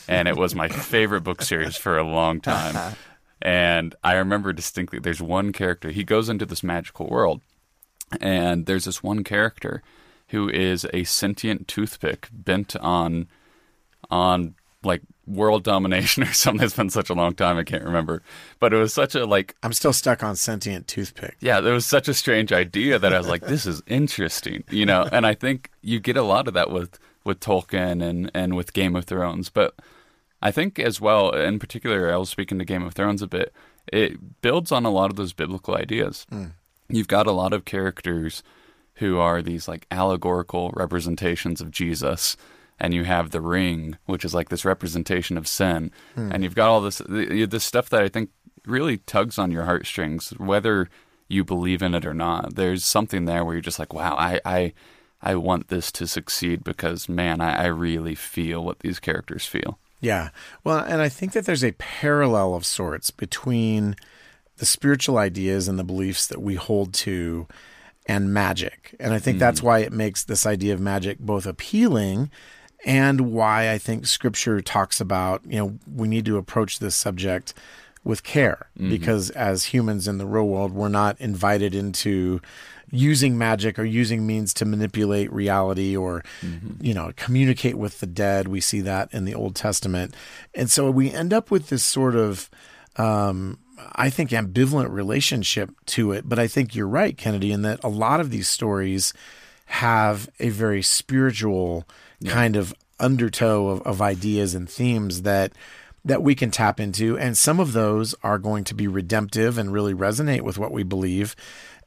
and 0.09 0.27
it 0.27 0.37
was 0.37 0.55
my 0.55 0.69
favorite 0.69 1.23
book 1.23 1.43
series 1.43 1.77
for 1.77 1.99
a 1.99 2.05
long 2.05 2.41
time. 2.41 2.97
And 3.43 3.95
I 4.05 4.15
remember 4.15 4.53
distinctly, 4.53 4.99
there's 4.99 5.23
one 5.23 5.53
character. 5.53 5.91
He 5.91 6.05
goes 6.05 6.29
into 6.29 6.47
this 6.47 6.63
magical 6.63 7.09
world, 7.09 7.41
and 8.21 8.67
there's 8.67 8.85
this 8.85 9.03
one 9.03 9.25
character 9.25 9.83
who 10.29 10.49
is 10.49 10.87
a 10.93 11.05
sentient 11.05 11.69
toothpick 11.69 12.29
bent 12.33 12.77
on 12.77 13.29
on 14.11 14.55
like 14.83 15.03
world 15.31 15.65
domination 15.65 16.23
or 16.29 16.33
something. 16.33 16.65
It's 16.65 16.77
been 16.77 16.91
such 16.91 17.11
a 17.11 17.15
long 17.15 17.35
time, 17.35 17.57
I 17.57 17.65
can't 17.65 17.85
remember. 17.85 18.23
But 18.59 18.73
it 18.73 18.77
was 18.77 18.93
such 18.93 19.15
a 19.15 19.25
like 19.25 19.55
I'm 19.63 19.73
still 19.73 19.93
stuck 19.93 20.23
on 20.23 20.37
sentient 20.37 20.87
toothpick. 20.89 21.37
yeah, 21.41 21.61
there 21.61 21.75
was 21.75 21.87
such 21.87 22.09
a 22.09 22.15
strange 22.15 22.53
idea 22.53 22.99
that 22.99 23.13
I 23.13 23.19
was 23.19 23.29
like, 23.29 23.43
this 23.43 23.67
is 23.67 23.83
interesting, 23.87 24.65
you 24.71 24.87
know. 24.87 25.09
And 25.11 25.27
I 25.27 25.35
think 25.35 25.71
you 25.83 26.01
get 26.01 26.17
a 26.17 26.23
lot 26.23 26.49
of 26.49 26.55
that 26.55 26.71
with 26.71 26.99
with 27.25 27.41
Tolkien 27.41 28.03
and 28.03 28.31
and 28.35 28.57
with 28.57 28.73
Game 28.73 28.97
of 28.97 29.05
Thrones, 29.05 29.49
but 29.49 29.75
I 30.43 30.51
think 30.51 30.79
as 30.79 31.01
well, 31.01 31.31
in 31.31 31.59
particular, 31.59 32.13
I 32.13 32.17
was 32.17 32.31
speaking 32.31 32.59
to 32.59 32.65
Game 32.65 32.83
of 32.83 32.95
Thrones 32.95 33.23
a 33.23 33.27
bit. 33.27 33.53
It 33.93 34.41
builds 34.41 34.73
on 34.73 34.87
a 34.87 34.91
lot 34.91 35.11
of 35.11 35.17
those 35.17 35.33
biblical 35.33 35.75
ideas. 35.77 36.27
Hmm. 36.31 36.47
You've 36.89 37.09
got 37.09 37.27
a 37.27 37.33
lot 37.33 37.53
of 37.53 37.65
characters 37.65 38.43
who 38.95 39.19
are 39.19 39.43
these 39.43 39.69
like 39.69 39.87
allegorical 39.91 40.71
representations 40.75 41.61
of 41.61 41.71
Jesus. 41.71 42.37
And 42.81 42.95
you 42.95 43.05
have 43.05 43.31
the 43.31 43.41
ring, 43.41 43.99
which 44.07 44.25
is 44.25 44.35
like 44.35 44.49
this 44.49 44.65
representation 44.65 45.37
of 45.37 45.47
sin, 45.47 45.91
hmm. 46.15 46.33
and 46.33 46.43
you've 46.43 46.55
got 46.55 46.71
all 46.71 46.81
this 46.81 47.03
this 47.07 47.65
stuff 47.65 47.91
that 47.91 48.03
I 48.03 48.09
think 48.09 48.31
really 48.67 48.99
tugs 48.99 49.39
on 49.39 49.51
your 49.51 49.65
heartstrings, 49.65 50.31
whether 50.39 50.89
you 51.29 51.45
believe 51.45 51.83
in 51.83 51.95
it 51.95 52.07
or 52.07 52.15
not. 52.15 52.55
There's 52.55 52.85
something 52.85 53.25
there 53.25 53.45
where 53.45 53.55
you're 53.55 53.61
just 53.61 53.79
like, 53.79 53.93
wow, 53.93 54.17
I 54.17 54.41
I, 54.45 54.73
I 55.23 55.35
want 55.37 55.69
this 55.69 55.93
to 55.93 56.07
succeed 56.07 56.65
because 56.65 57.09
man, 57.09 57.41
I, 57.41 57.65
I 57.65 57.67
really 57.67 58.15
feel 58.15 58.65
what 58.65 58.81
these 58.81 58.99
characters 58.99 59.45
feel. 59.45 59.79
Yeah. 60.01 60.31
Well, 60.65 60.79
and 60.79 61.03
I 61.03 61.11
think 61.11 61.33
that 61.33 61.45
there's 61.45 61.65
a 61.65 61.73
parallel 61.73 62.55
of 62.55 62.65
sorts 62.65 63.11
between 63.11 63.97
the 64.57 64.67
spiritual 64.67 65.19
ideas 65.19 65.69
and 65.69 65.79
the 65.79 65.85
beliefs 65.85 66.27
that 66.27 66.41
we 66.41 66.55
hold 66.55 66.95
to 66.95 67.47
and 68.07 68.33
magic. 68.33 68.97
And 68.99 69.13
I 69.13 69.19
think 69.19 69.39
that's 69.39 69.61
hmm. 69.61 69.67
why 69.67 69.79
it 69.81 69.93
makes 69.93 70.25
this 70.25 70.47
idea 70.47 70.75
of 70.75 70.81
magic 70.81 71.19
both 71.19 71.47
appealing 71.47 72.31
and 72.85 73.33
why 73.33 73.71
I 73.71 73.79
think 73.79 74.07
scripture 74.07 74.61
talks 74.61 75.01
about, 75.01 75.43
you 75.45 75.59
know, 75.59 75.79
we 75.93 76.09
need 76.09 76.25
to 76.27 76.39
approach 76.39 76.79
this 76.79 76.97
subject 76.97 77.55
with 78.05 78.23
care. 78.23 78.69
Because 78.89 79.31
as 79.31 79.65
humans 79.65 80.09
in 80.09 80.19
the 80.19 80.27
real 80.27 80.47
world, 80.47 80.73
we're 80.73 80.89
not 80.89 81.21
invited 81.21 81.75
into 81.75 82.41
using 82.91 83.39
magic 83.39 83.79
or 83.79 83.85
using 83.85 84.27
means 84.27 84.53
to 84.55 84.65
manipulate 84.65 85.33
reality 85.33 85.97
or 85.97 86.25
you 86.81 86.93
know 86.93 87.13
communicate 87.17 87.77
with 87.77 88.01
the 88.01 88.07
dead. 88.07 88.49
We 88.49 88.61
see 88.61 88.81
that 88.81 89.13
in 89.13 89.25
the 89.27 89.35
old 89.35 89.55
testament. 89.55 90.15
And 90.55 90.71
so 90.71 90.91
we 90.91 91.11
end 91.11 91.33
up 91.33 91.51
with 91.51 91.69
this 91.69 91.85
sort 91.85 92.17
of 92.17 92.51
um, 92.97 93.59
I 93.93 94.11
think 94.11 94.31
ambivalent 94.31 94.91
relationship 94.91 95.71
to 95.87 96.13
it, 96.13 96.29
but 96.29 96.39
I 96.39 96.47
think 96.47 96.75
you're 96.75 96.89
right, 96.89 97.17
Kennedy, 97.17 97.53
in 97.53 97.63
that 97.63 97.83
a 97.85 97.89
lot 97.89 98.21
of 98.21 98.31
these 98.31 98.49
stories 98.49 99.13
have 99.67 100.29
a 100.41 100.49
very 100.49 100.83
spiritual 100.83 101.87
kind 102.27 102.57
of 102.57 102.75
undertow 102.99 103.69
of, 103.69 103.83
of 103.83 104.03
ideas 104.03 104.55
and 104.55 104.69
themes 104.69 105.23
that 105.23 105.53
that 106.05 106.23
we 106.23 106.35
can 106.35 106.51
tap 106.51 106.81
into, 106.81 107.19
and 107.19 107.37
some 107.37 107.61
of 107.61 107.75
those 107.75 108.15
are 108.23 108.39
going 108.39 108.65
to 108.65 108.75
be 108.75 108.89
redemptive 108.89 109.59
and 109.59 109.73
really 109.73 109.93
resonate 109.93 110.41
with 110.41 110.57
what 110.57 110.73
we 110.73 110.83
believe, 110.83 111.37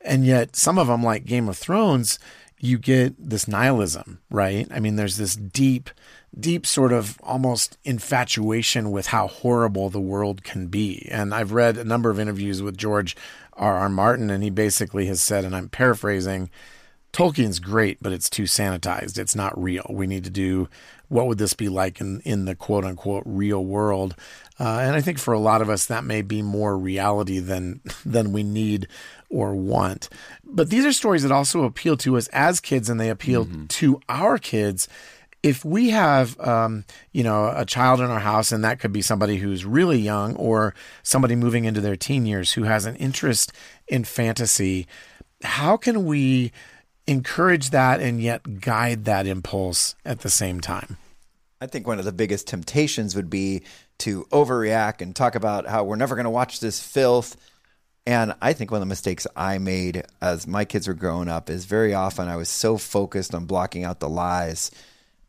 and 0.01 0.23
yet 0.23 0.55
some 0.55 0.77
of 0.77 0.85
them, 0.85 1.01
like 1.01 1.25
Game 1.25 1.49
of 1.49 1.57
Thrones, 1.57 2.19
you 2.59 2.77
get 2.77 3.15
this 3.17 3.47
nihilism, 3.47 4.19
right? 4.29 4.67
I 4.71 4.79
mean, 4.79 4.95
there's 4.95 5.17
this 5.17 5.35
deep, 5.35 5.89
deep 6.39 6.65
sort 6.65 6.93
of 6.93 7.19
almost 7.21 7.77
infatuation 7.83 8.91
with 8.91 9.07
how 9.07 9.27
horrible 9.27 9.89
the 9.89 9.99
world 9.99 10.43
can 10.43 10.67
be. 10.67 11.09
And 11.11 11.33
I've 11.33 11.51
read 11.51 11.77
a 11.77 11.83
number 11.83 12.09
of 12.09 12.19
interviews 12.19 12.61
with 12.61 12.77
George 12.77 13.17
R. 13.51 13.79
R. 13.79 13.89
Martin, 13.89 14.29
and 14.29 14.43
he 14.43 14.49
basically 14.49 15.07
has 15.07 15.21
said, 15.21 15.43
and 15.43 15.53
I'm 15.53 15.67
paraphrasing, 15.69 16.49
Tolkien's 17.13 17.59
great, 17.59 17.99
but 18.01 18.11
it's 18.11 18.29
too 18.29 18.43
sanitized. 18.43 19.19
It's 19.19 19.35
not 19.35 19.59
real. 19.61 19.85
We 19.89 20.07
need 20.07 20.23
to 20.23 20.31
do 20.31 20.67
what 21.09 21.27
would 21.27 21.37
this 21.37 21.53
be 21.53 21.69
like 21.69 22.01
in, 22.01 22.21
in 22.21 22.45
the 22.45 22.55
quote 22.55 22.83
unquote 22.83 23.23
real 23.25 23.63
world. 23.63 24.15
Uh, 24.59 24.79
and 24.79 24.95
I 24.95 25.01
think 25.01 25.19
for 25.19 25.31
a 25.33 25.39
lot 25.39 25.61
of 25.61 25.69
us, 25.69 25.85
that 25.85 26.03
may 26.03 26.23
be 26.23 26.41
more 26.41 26.75
reality 26.75 27.37
than 27.37 27.81
than 28.05 28.33
we 28.33 28.43
need 28.43 28.87
or 29.29 29.55
want. 29.55 30.09
But 30.43 30.69
these 30.69 30.85
are 30.85 30.91
stories 30.91 31.23
that 31.23 31.31
also 31.31 31.63
appeal 31.63 31.97
to 31.97 32.17
us 32.17 32.27
as 32.29 32.59
kids, 32.59 32.89
and 32.89 32.99
they 32.99 33.09
appeal 33.09 33.47
to 33.69 34.01
our 34.09 34.37
kids. 34.37 34.87
If 35.43 35.65
we 35.65 35.89
have, 35.89 36.39
um, 36.39 36.85
you 37.11 37.23
know, 37.23 37.51
a 37.53 37.65
child 37.65 37.99
in 37.99 38.09
our 38.09 38.19
house, 38.19 38.51
and 38.51 38.63
that 38.63 38.79
could 38.79 38.93
be 38.93 39.01
somebody 39.01 39.37
who's 39.37 39.65
really 39.65 39.99
young 39.99 40.35
or 40.37 40.73
somebody 41.03 41.35
moving 41.35 41.65
into 41.65 41.81
their 41.81 41.97
teen 41.97 42.25
years 42.25 42.53
who 42.53 42.63
has 42.63 42.85
an 42.85 42.95
interest 42.95 43.51
in 43.87 44.05
fantasy, 44.05 44.87
how 45.43 45.75
can 45.75 46.05
we 46.05 46.53
encourage 47.07 47.71
that 47.71 47.99
and 47.99 48.21
yet 48.21 48.61
guide 48.61 49.05
that 49.05 49.27
impulse 49.27 49.95
at 50.05 50.19
the 50.19 50.29
same 50.29 50.61
time? 50.61 50.97
I 51.61 51.67
think 51.67 51.87
one 51.87 51.99
of 51.99 52.05
the 52.05 52.11
biggest 52.11 52.47
temptations 52.47 53.15
would 53.15 53.29
be 53.29 53.63
to 53.99 54.25
overreact 54.31 55.01
and 55.01 55.15
talk 55.15 55.35
about 55.35 55.67
how 55.67 55.83
we're 55.83 55.95
never 55.95 56.15
going 56.15 56.25
to 56.25 56.29
watch 56.29 56.59
this 56.59 56.81
filth. 56.81 57.37
And 58.05 58.35
I 58.41 58.51
think 58.51 58.69
one 58.69 58.79
of 58.79 58.81
the 58.81 58.91
mistakes 58.91 59.25
I 59.35 59.59
made 59.59 60.03
as 60.21 60.45
my 60.45 60.65
kids 60.65 60.87
were 60.87 60.93
growing 60.93 61.29
up 61.29 61.49
is 61.49 61.63
very 61.63 61.93
often 61.93 62.27
I 62.27 62.35
was 62.35 62.49
so 62.49 62.77
focused 62.77 63.33
on 63.33 63.45
blocking 63.45 63.85
out 63.85 64.01
the 64.01 64.09
lies. 64.09 64.71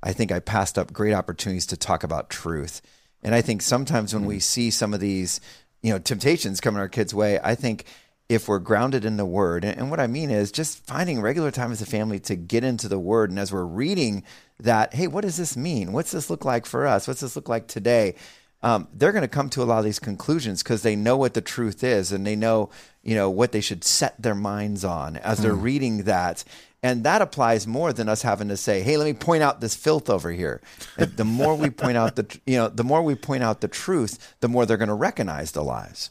I 0.03 0.13
think 0.13 0.33
I 0.33 0.41
passed 0.41 0.77
up 0.77 0.93
great 0.93 1.15
opportunities 1.15 1.67
to 1.67 1.77
talk 1.77 2.03
about 2.03 2.31
truth. 2.31 2.83
And 3.23 3.35
I 3.35 3.41
think 3.41 3.63
sometimes 3.63 4.13
when 4.13 4.27
we 4.27 4.39
mm. 4.39 4.43
see 4.43 4.71
some 4.71 4.93
of 4.93 5.01
these, 5.01 5.41
you 5.83 5.93
know, 5.93 5.99
temptations 5.99 6.61
coming 6.61 6.81
our 6.81 6.89
kids' 6.89 7.15
way, 7.15 7.39
I 7.43 7.55
think 7.55 7.85
if 8.29 8.49
we're 8.49 8.59
grounded 8.59 9.05
in 9.05 9.17
the 9.17 9.27
word, 9.27 9.65
and, 9.65 9.91
what 9.91 10.01
I 10.01 10.07
mean 10.07 10.31
is 10.31 10.51
just 10.51 10.85
finding 10.87 11.21
regular 11.21 11.51
time 11.51 11.73
as 11.73 11.83
a 11.83 11.87
family 11.87 12.19
to 12.21 12.37
get 12.37 12.65
into 12.65 12.89
the 12.89 12.99
word. 12.99 13.31
And 13.31 13.39
as 13.39 13.53
we're 13.53 13.65
reading 13.65 14.25
that, 14.59 14.95
hey, 14.95 15.07
what 15.07 15.23
does 15.23 15.37
this 15.37 15.57
mean? 15.57 15.93
What's 15.93 16.13
this 16.13 16.31
look 16.31 16.45
like 16.45 16.65
for 16.65 16.87
us? 16.87 17.07
What's 17.07 17.21
this 17.21 17.37
look 17.37 17.49
like 17.49 17.67
today? 17.67 18.15
Um, 18.63 18.89
they're 18.95 19.13
going 19.13 19.23
to 19.23 19.29
come 19.29 19.51
to 19.51 19.63
a 19.63 19.65
lot 19.65 19.79
of 19.79 19.85
these 19.85 19.99
conclusions 19.99 20.63
because 20.63 20.83
they 20.83 20.97
know 20.97 21.19
what 21.19 21.35
the 21.35 21.43
truth 21.43 21.85
is 21.85 22.13
and 22.13 22.27
they 22.27 22.35
know, 22.35 22.71
you 23.03 23.15
know, 23.15 23.29
what 23.29 23.53
they 23.53 23.61
should 23.61 23.85
set 23.85 24.21
their 24.21 24.35
minds 24.35 24.87
on 24.87 25.19
as 25.19 25.39
they're 25.39 25.53
reading 25.55 26.05
that. 26.05 26.45
And 26.83 27.05
that 27.05 27.21
applies 27.21 27.67
more 27.67 27.93
than 27.93 28.09
us 28.09 28.23
having 28.23 28.49
to 28.49 28.57
say, 28.57 28.83
"Hey, 28.83 28.97
let 28.97 29.05
me 29.05 29.13
point 29.13 29.43
out 29.43 29.61
this 29.61 29.75
filth 29.75 30.09
over 30.09 30.31
here." 30.33 30.63
And 30.97 31.15
the 31.17 31.25
more 31.25 31.55
we 31.55 31.71
point 31.71 31.97
out 31.97 32.17
the, 32.17 32.27
you 32.47 32.57
know, 32.57 32.69
the 32.69 32.85
more 32.85 33.03
we 33.03 33.15
point 33.15 33.43
out 33.43 33.61
the 33.61 33.69
truth, 33.69 34.35
the 34.41 34.49
more 34.49 34.65
they're 34.65 34.77
going 34.77 34.89
to 34.89 34.95
recognize 34.95 35.53
the 35.53 35.63
lies. 35.63 36.11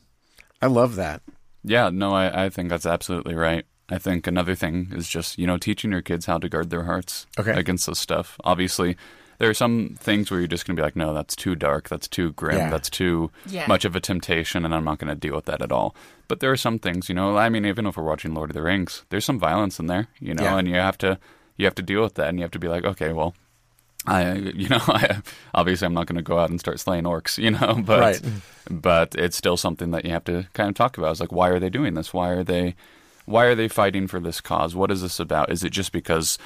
I 0.62 0.68
love 0.68 0.96
that. 0.96 1.22
Yeah, 1.64 1.90
no, 1.90 2.14
I, 2.14 2.46
I 2.46 2.50
think 2.50 2.70
that's 2.70 2.86
absolutely 2.86 3.36
right. 3.36 3.66
I 3.90 3.98
think 3.98 4.28
another 4.28 4.56
thing 4.56 4.92
is 4.94 5.08
just, 5.08 5.38
you 5.38 5.46
know, 5.48 5.58
teaching 5.58 5.92
your 5.92 6.02
kids 6.02 6.26
how 6.26 6.38
to 6.38 6.50
guard 6.50 6.70
their 6.70 6.84
hearts 6.84 7.28
Okay. 7.40 7.52
against 7.52 7.86
this 7.88 8.00
stuff. 8.00 8.38
Obviously, 8.44 8.96
there 9.40 9.50
are 9.50 9.54
some 9.54 9.96
things 10.00 10.32
where 10.32 10.40
you're 10.40 10.48
just 10.48 10.66
going 10.66 10.76
to 10.76 10.80
be 10.82 10.84
like, 10.86 10.96
no, 10.96 11.14
that's 11.14 11.36
too 11.36 11.56
dark, 11.56 11.90
that's 11.90 12.08
too 12.08 12.32
grim, 12.34 12.58
Yeah. 12.58 12.70
that's 12.70 12.90
too 12.90 13.30
Yeah. 13.48 13.66
much 13.68 13.84
of 13.84 13.96
a 13.96 14.00
temptation, 14.00 14.64
and 14.64 14.74
I'm 14.74 14.86
not 14.86 15.00
going 15.00 15.10
to 15.10 15.16
deal 15.16 15.36
with 15.36 15.46
that 15.46 15.62
at 15.62 15.72
all. 15.72 15.96
But 16.28 16.40
there 16.40 16.52
are 16.52 16.58
some 16.58 16.80
things, 16.80 17.10
you 17.10 17.16
know, 17.16 17.36
I 17.38 17.50
mean, 17.50 17.66
even 17.66 17.86
if 17.86 17.98
we're 17.98 18.04
watching 18.04 18.34
Lord 18.34 18.50
of 18.52 18.54
the 18.56 18.62
Rings, 18.62 19.04
there's 19.10 19.26
some 19.26 19.40
violence 19.40 19.80
in 19.80 19.88
there, 19.88 20.08
you 20.20 20.34
know, 20.34 20.44
Yeah. 20.44 20.58
and 20.58 20.68
you 20.68 20.76
have 20.76 20.98
to 21.00 21.20
you 21.56 21.66
have 21.66 21.76
to 21.76 21.84
deal 21.84 22.02
with 22.02 22.16
that, 22.16 22.30
and 22.30 22.40
you 22.40 22.42
have 22.44 22.52
to 22.52 22.58
be 22.60 22.68
like, 22.68 22.84
okay, 22.84 23.14
well, 23.14 23.36
I, 24.06 24.34
you 24.36 24.68
know, 24.70 24.80
I, 24.88 25.22
obviously 25.54 25.86
I'm 25.86 25.94
not 25.94 26.08
going 26.08 26.18
to 26.18 26.22
go 26.22 26.40
out 26.40 26.50
and 26.50 26.60
start 26.60 26.80
slaying 26.80 27.04
orcs, 27.06 27.38
you 27.38 27.52
know, 27.52 27.82
but 27.86 28.00
Right. 28.00 28.22
but 28.70 29.16
it's 29.16 29.38
still 29.38 29.58
something 29.58 29.92
that 29.92 30.06
you 30.06 30.12
have 30.12 30.24
to 30.26 30.48
kind 30.54 30.70
of 30.70 30.76
talk 30.76 30.98
about. 30.98 31.12
It's 31.12 31.20
like, 31.20 31.32
why 31.32 31.50
are 31.50 31.60
they 31.60 31.70
doing 31.70 31.94
this? 31.94 32.14
Why 32.14 32.30
are 32.30 32.44
they, 32.44 32.76
why 33.26 33.46
are 33.46 33.56
they 33.56 33.68
fighting 33.68 34.08
for 34.08 34.20
this 34.20 34.42
cause? 34.42 34.76
What 34.76 34.92
is 34.92 35.02
this 35.02 35.20
about? 35.20 35.52
Is 35.52 35.64
it 35.64 35.72
just 35.72 35.92
because 35.92 36.38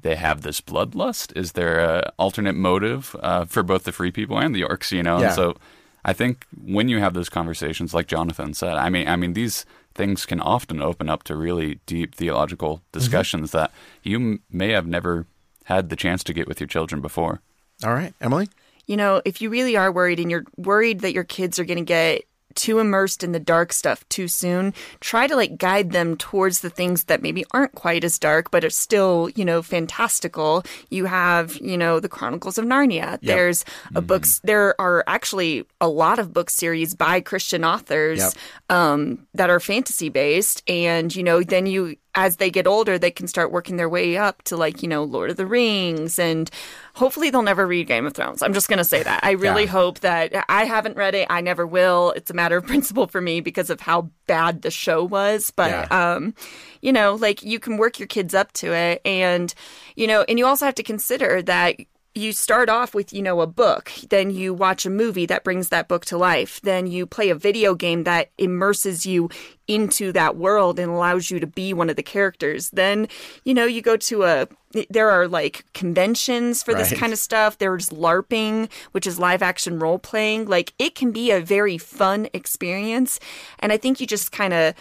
they 0.00 0.14
have 0.16 0.42
this 0.42 0.60
bloodlust? 0.60 1.36
Is 1.36 1.52
there 1.52 1.80
an 1.80 2.04
alternate 2.18 2.54
motive 2.54 3.14
uh, 3.20 3.44
for 3.44 3.62
both 3.62 3.84
the 3.84 3.92
free 3.92 4.10
people 4.12 4.38
and 4.38 4.54
the 4.54 4.62
orcs? 4.62 4.92
You 4.92 5.02
know, 5.02 5.18
Yeah. 5.18 5.26
and 5.26 5.34
so 5.34 5.56
I 6.04 6.12
think 6.12 6.46
when 6.64 6.88
you 6.88 6.98
have 7.00 7.14
those 7.14 7.28
conversations, 7.28 7.92
like 7.92 8.06
Jonathan 8.06 8.54
said, 8.54 8.74
I 8.74 8.88
mean, 8.88 9.08
I 9.08 9.16
mean 9.16 9.32
these 9.34 9.66
things 9.94 10.24
can 10.24 10.40
often 10.40 10.80
open 10.80 11.08
up 11.10 11.24
to 11.24 11.34
really 11.36 11.80
deep 11.86 12.14
theological 12.14 12.80
discussions 12.92 13.50
that 13.50 13.72
you 14.04 14.16
m- 14.16 14.40
may 14.50 14.68
have 14.70 14.86
never 14.86 15.26
had 15.70 15.88
the 15.88 15.96
chance 15.96 16.24
to 16.24 16.32
get 16.32 16.48
with 16.48 16.60
your 16.60 16.66
children 16.66 17.00
before. 17.00 17.40
All 17.84 17.94
right, 17.94 18.12
Emily. 18.20 18.48
You 18.86 18.96
know, 18.96 19.22
if 19.24 19.40
you 19.40 19.50
really 19.50 19.76
are 19.76 19.92
worried 19.92 20.18
and 20.18 20.30
you're 20.30 20.44
worried 20.56 21.00
that 21.00 21.14
your 21.14 21.24
kids 21.24 21.58
are 21.58 21.64
going 21.64 21.78
to 21.78 21.84
get 21.84 22.24
too 22.56 22.80
immersed 22.80 23.22
in 23.22 23.30
the 23.30 23.38
dark 23.38 23.72
stuff 23.72 24.06
too 24.08 24.26
soon, 24.26 24.74
try 24.98 25.28
to 25.28 25.36
like 25.36 25.56
guide 25.56 25.92
them 25.92 26.16
towards 26.16 26.60
the 26.60 26.68
things 26.70 27.04
that 27.04 27.22
maybe 27.22 27.44
aren't 27.52 27.72
quite 27.76 28.02
as 28.02 28.18
dark 28.18 28.50
but 28.50 28.64
are 28.64 28.70
still, 28.70 29.30
you 29.36 29.44
know, 29.44 29.62
fantastical. 29.62 30.64
You 30.90 31.04
have, 31.04 31.56
you 31.58 31.78
know, 31.78 32.00
the 32.00 32.08
Chronicles 32.08 32.58
of 32.58 32.64
Narnia. 32.64 33.20
There's 33.22 33.64
a 33.94 34.00
books 34.00 34.40
there 34.42 34.78
are 34.80 35.04
actually 35.06 35.64
a 35.80 35.88
lot 35.88 36.18
of 36.18 36.32
book 36.32 36.50
series 36.50 36.92
by 36.96 37.20
Christian 37.20 37.64
authors 37.64 38.18
Yep. 38.18 38.32
um, 38.76 39.26
that 39.34 39.48
are 39.48 39.60
fantasy 39.60 40.08
based 40.08 40.64
and 40.68 41.14
you 41.14 41.22
know 41.22 41.44
then 41.44 41.66
you 41.66 41.94
as 42.14 42.36
they 42.36 42.50
get 42.50 42.66
older 42.66 42.98
they 42.98 43.10
can 43.10 43.28
start 43.28 43.52
working 43.52 43.76
their 43.76 43.88
way 43.88 44.16
up 44.16 44.42
to 44.42 44.56
like 44.56 44.82
you 44.82 44.88
know 44.88 45.04
lord 45.04 45.30
of 45.30 45.36
the 45.36 45.46
rings 45.46 46.18
and 46.18 46.50
hopefully 46.94 47.30
they'll 47.30 47.42
never 47.42 47.66
read 47.66 47.86
game 47.86 48.04
of 48.06 48.12
thrones 48.14 48.42
i'm 48.42 48.52
just 48.52 48.68
going 48.68 48.78
to 48.78 48.84
say 48.84 49.02
that 49.02 49.20
i 49.22 49.30
really 49.32 49.64
Yeah. 49.64 49.70
hope 49.70 50.00
that 50.00 50.32
i 50.48 50.64
haven't 50.64 50.96
read 50.96 51.14
it 51.14 51.26
i 51.30 51.40
never 51.40 51.66
will 51.66 52.10
it's 52.16 52.30
a 52.30 52.34
matter 52.34 52.56
of 52.56 52.66
principle 52.72 53.06
for 53.06 53.20
me 53.20 53.40
because 53.40 53.70
of 53.70 53.80
how 53.80 54.10
bad 54.26 54.62
the 54.62 54.70
show 54.70 55.04
was 55.04 55.50
but 55.52 55.70
Yeah. 55.70 56.14
um 56.14 56.34
you 56.82 56.92
know 56.92 57.14
like 57.14 57.42
you 57.42 57.58
can 57.60 57.76
work 57.76 57.98
your 57.98 58.08
kids 58.08 58.34
up 58.34 58.52
to 58.54 58.72
it 58.74 59.00
and 59.04 59.54
you 59.96 60.06
know 60.06 60.22
and 60.28 60.38
you 60.38 60.46
also 60.46 60.64
have 60.66 60.74
to 60.76 60.82
consider 60.82 61.42
that 61.42 61.76
you 62.14 62.32
start 62.32 62.68
off 62.68 62.94
with 62.94 63.12
you 63.12 63.22
know 63.22 63.40
a 63.40 63.46
book 63.46 63.92
then 64.08 64.30
you 64.30 64.52
watch 64.52 64.84
a 64.84 64.90
movie 64.90 65.26
that 65.26 65.44
brings 65.44 65.68
that 65.68 65.86
book 65.86 66.04
to 66.04 66.18
life 66.18 66.60
then 66.62 66.86
you 66.86 67.06
play 67.06 67.30
a 67.30 67.34
video 67.34 67.74
game 67.74 68.04
that 68.04 68.30
immerses 68.38 69.06
you 69.06 69.28
into 69.70 70.10
that 70.10 70.36
world 70.36 70.80
and 70.80 70.90
allows 70.90 71.30
you 71.30 71.38
to 71.38 71.46
be 71.46 71.72
one 71.72 71.88
of 71.88 71.94
the 71.94 72.02
characters. 72.02 72.70
Then 72.70 73.06
you 73.44 73.54
know 73.54 73.66
you 73.66 73.80
go 73.80 73.96
to 73.96 74.24
a 74.24 74.48
there 74.88 75.10
are 75.10 75.28
like 75.28 75.64
conventions 75.74 76.62
for 76.62 76.74
this 76.74 76.92
kind 76.92 77.12
of 77.12 77.18
stuff. 77.18 77.58
There's 77.58 77.90
larping 77.90 78.68
which 78.90 79.06
is 79.06 79.18
live 79.18 79.42
action 79.42 79.78
role 79.78 79.98
playing 79.98 80.46
like 80.46 80.74
it 80.78 80.94
can 80.94 81.12
be 81.12 81.30
a 81.30 81.40
very 81.40 81.78
fun 81.78 82.28
experience 82.32 83.20
and 83.60 83.72
i 83.72 83.76
think 83.76 84.00
you 84.00 84.06
just 84.06 84.32
kind 84.32 84.52
of 84.52 84.74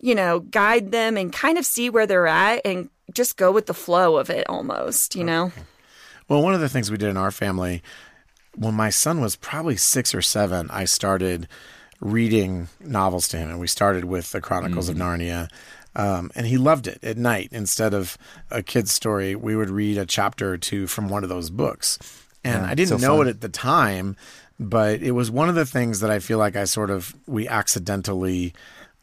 you 0.00 0.14
know 0.14 0.40
guide 0.40 0.92
them 0.92 1.16
and 1.16 1.32
kind 1.32 1.58
of 1.58 1.66
see 1.66 1.90
where 1.90 2.06
they're 2.06 2.26
at 2.26 2.60
and 2.64 2.88
just 3.12 3.36
go 3.36 3.50
with 3.50 3.66
the 3.66 3.74
flow 3.74 4.16
of 4.16 4.30
it 4.30 4.48
almost 4.48 5.14
you 5.16 5.24
know 5.24 5.52
Well, 6.28 6.42
one 6.42 6.54
of 6.54 6.60
the 6.60 6.68
things 6.68 6.90
we 6.90 6.96
did 6.96 7.08
in 7.08 7.16
our 7.16 7.30
family, 7.30 7.82
when 8.54 8.74
my 8.74 8.90
son 8.90 9.20
was 9.20 9.36
probably 9.36 9.76
six 9.76 10.14
or 10.14 10.22
seven, 10.22 10.68
I 10.70 10.84
started 10.84 11.46
reading 12.00 12.68
novels 12.80 13.28
to 13.28 13.36
him, 13.38 13.50
and 13.50 13.60
we 13.60 13.66
started 13.66 14.04
with 14.04 14.32
the 14.32 14.40
Chronicles 14.40 14.88
of 14.88 14.96
Narnia. 14.96 15.48
Um, 15.94 16.30
and 16.34 16.46
he 16.46 16.58
loved 16.58 16.86
it 16.86 17.02
at 17.02 17.16
night. 17.16 17.48
Instead 17.52 17.94
of 17.94 18.18
a 18.50 18.62
kid's 18.62 18.92
story, 18.92 19.34
we 19.34 19.56
would 19.56 19.70
read 19.70 19.96
a 19.96 20.04
chapter 20.04 20.52
or 20.52 20.58
two 20.58 20.86
from 20.86 21.08
one 21.08 21.22
of 21.22 21.30
those 21.30 21.48
books. 21.48 21.98
And 22.44 22.66
I 22.66 22.74
didn't 22.74 23.00
so 23.00 23.06
know 23.08 23.18
fun. 23.18 23.28
it 23.28 23.30
at 23.30 23.40
the 23.40 23.48
time, 23.48 24.16
but 24.60 25.02
it 25.02 25.12
was 25.12 25.30
one 25.30 25.48
of 25.48 25.54
the 25.54 25.66
things 25.66 26.00
that 26.00 26.10
I 26.10 26.18
feel 26.18 26.38
like 26.38 26.54
I 26.54 26.64
sort 26.64 26.90
of 26.90 27.14
we 27.26 27.48
accidentally 27.48 28.52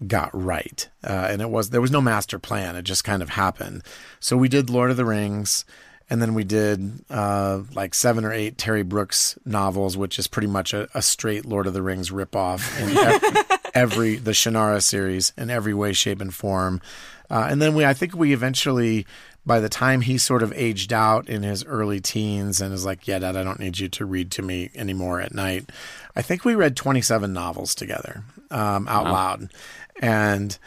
got 0.08 0.30
right. 0.34 0.88
Uh, 1.04 1.28
and 1.30 1.42
it 1.42 1.50
was 1.50 1.72
there 1.72 1.82
was 1.82 1.92
no 1.92 2.00
master 2.00 2.40
plan; 2.40 2.76
it 2.76 2.84
just 2.84 3.04
kind 3.04 3.22
of 3.22 3.30
happened. 3.30 3.84
So 4.20 4.38
we 4.38 4.48
did 4.48 4.70
Lord 4.70 4.92
of 4.92 4.98
the 4.98 5.06
Rings, 5.06 5.66
and 6.10 6.22
then 6.22 6.34
we 6.34 6.44
did 6.44 7.04
uh, 7.10 7.62
like 7.74 7.94
seven 7.94 8.26
or 8.26 8.34
eight 8.34 8.58
Terry 8.58 8.84
Brooks 8.84 9.38
novels, 9.46 9.98
which 9.98 10.20
is 10.20 10.28
pretty 10.28 10.48
much 10.48 10.74
a, 10.74 10.88
a 10.94 11.02
straight 11.02 11.46
Lord 11.46 11.68
of 11.68 11.74
the 11.74 11.82
Rings 11.82 12.12
ripoff 12.12 12.80
in 12.82 12.98
ev- 13.46 13.62
every 13.74 14.16
the 14.18 14.32
Shannara 14.32 14.82
series 14.82 15.34
in 15.38 15.50
every 15.50 15.74
way, 15.74 15.94
shape, 15.94 16.22
and 16.22 16.34
form. 16.34 16.82
Uh, 17.30 17.48
and 17.50 17.62
then 17.62 17.74
we, 17.74 17.86
I 17.86 17.94
think 17.94 18.16
we 18.16 18.34
eventually, 18.34 19.08
by 19.46 19.60
the 19.60 19.70
time 19.70 20.02
he 20.02 20.18
sort 20.18 20.44
of 20.44 20.54
aged 20.54 20.94
out 20.94 21.30
in 21.30 21.42
his 21.42 21.66
early 21.66 22.00
teens 22.00 22.62
and 22.62 22.74
is 22.74 22.86
like, 22.86 23.08
"Yeah, 23.08 23.20
Dad, 23.20 23.36
I 23.36 23.44
don't 23.44 23.60
need 23.60 23.80
you 23.80 23.90
to 23.90 24.06
read 24.06 24.30
to 24.32 24.42
me 24.42 24.70
anymore 24.76 25.20
at 25.20 25.34
night," 25.34 25.70
I 26.16 26.22
think 26.22 26.46
we 26.46 26.54
read 26.54 26.76
twenty-seven 26.76 27.34
novels 27.34 27.74
together 27.74 28.24
um, 28.52 28.88
out 28.88 29.06
loud, 29.06 29.52
and 30.00 30.58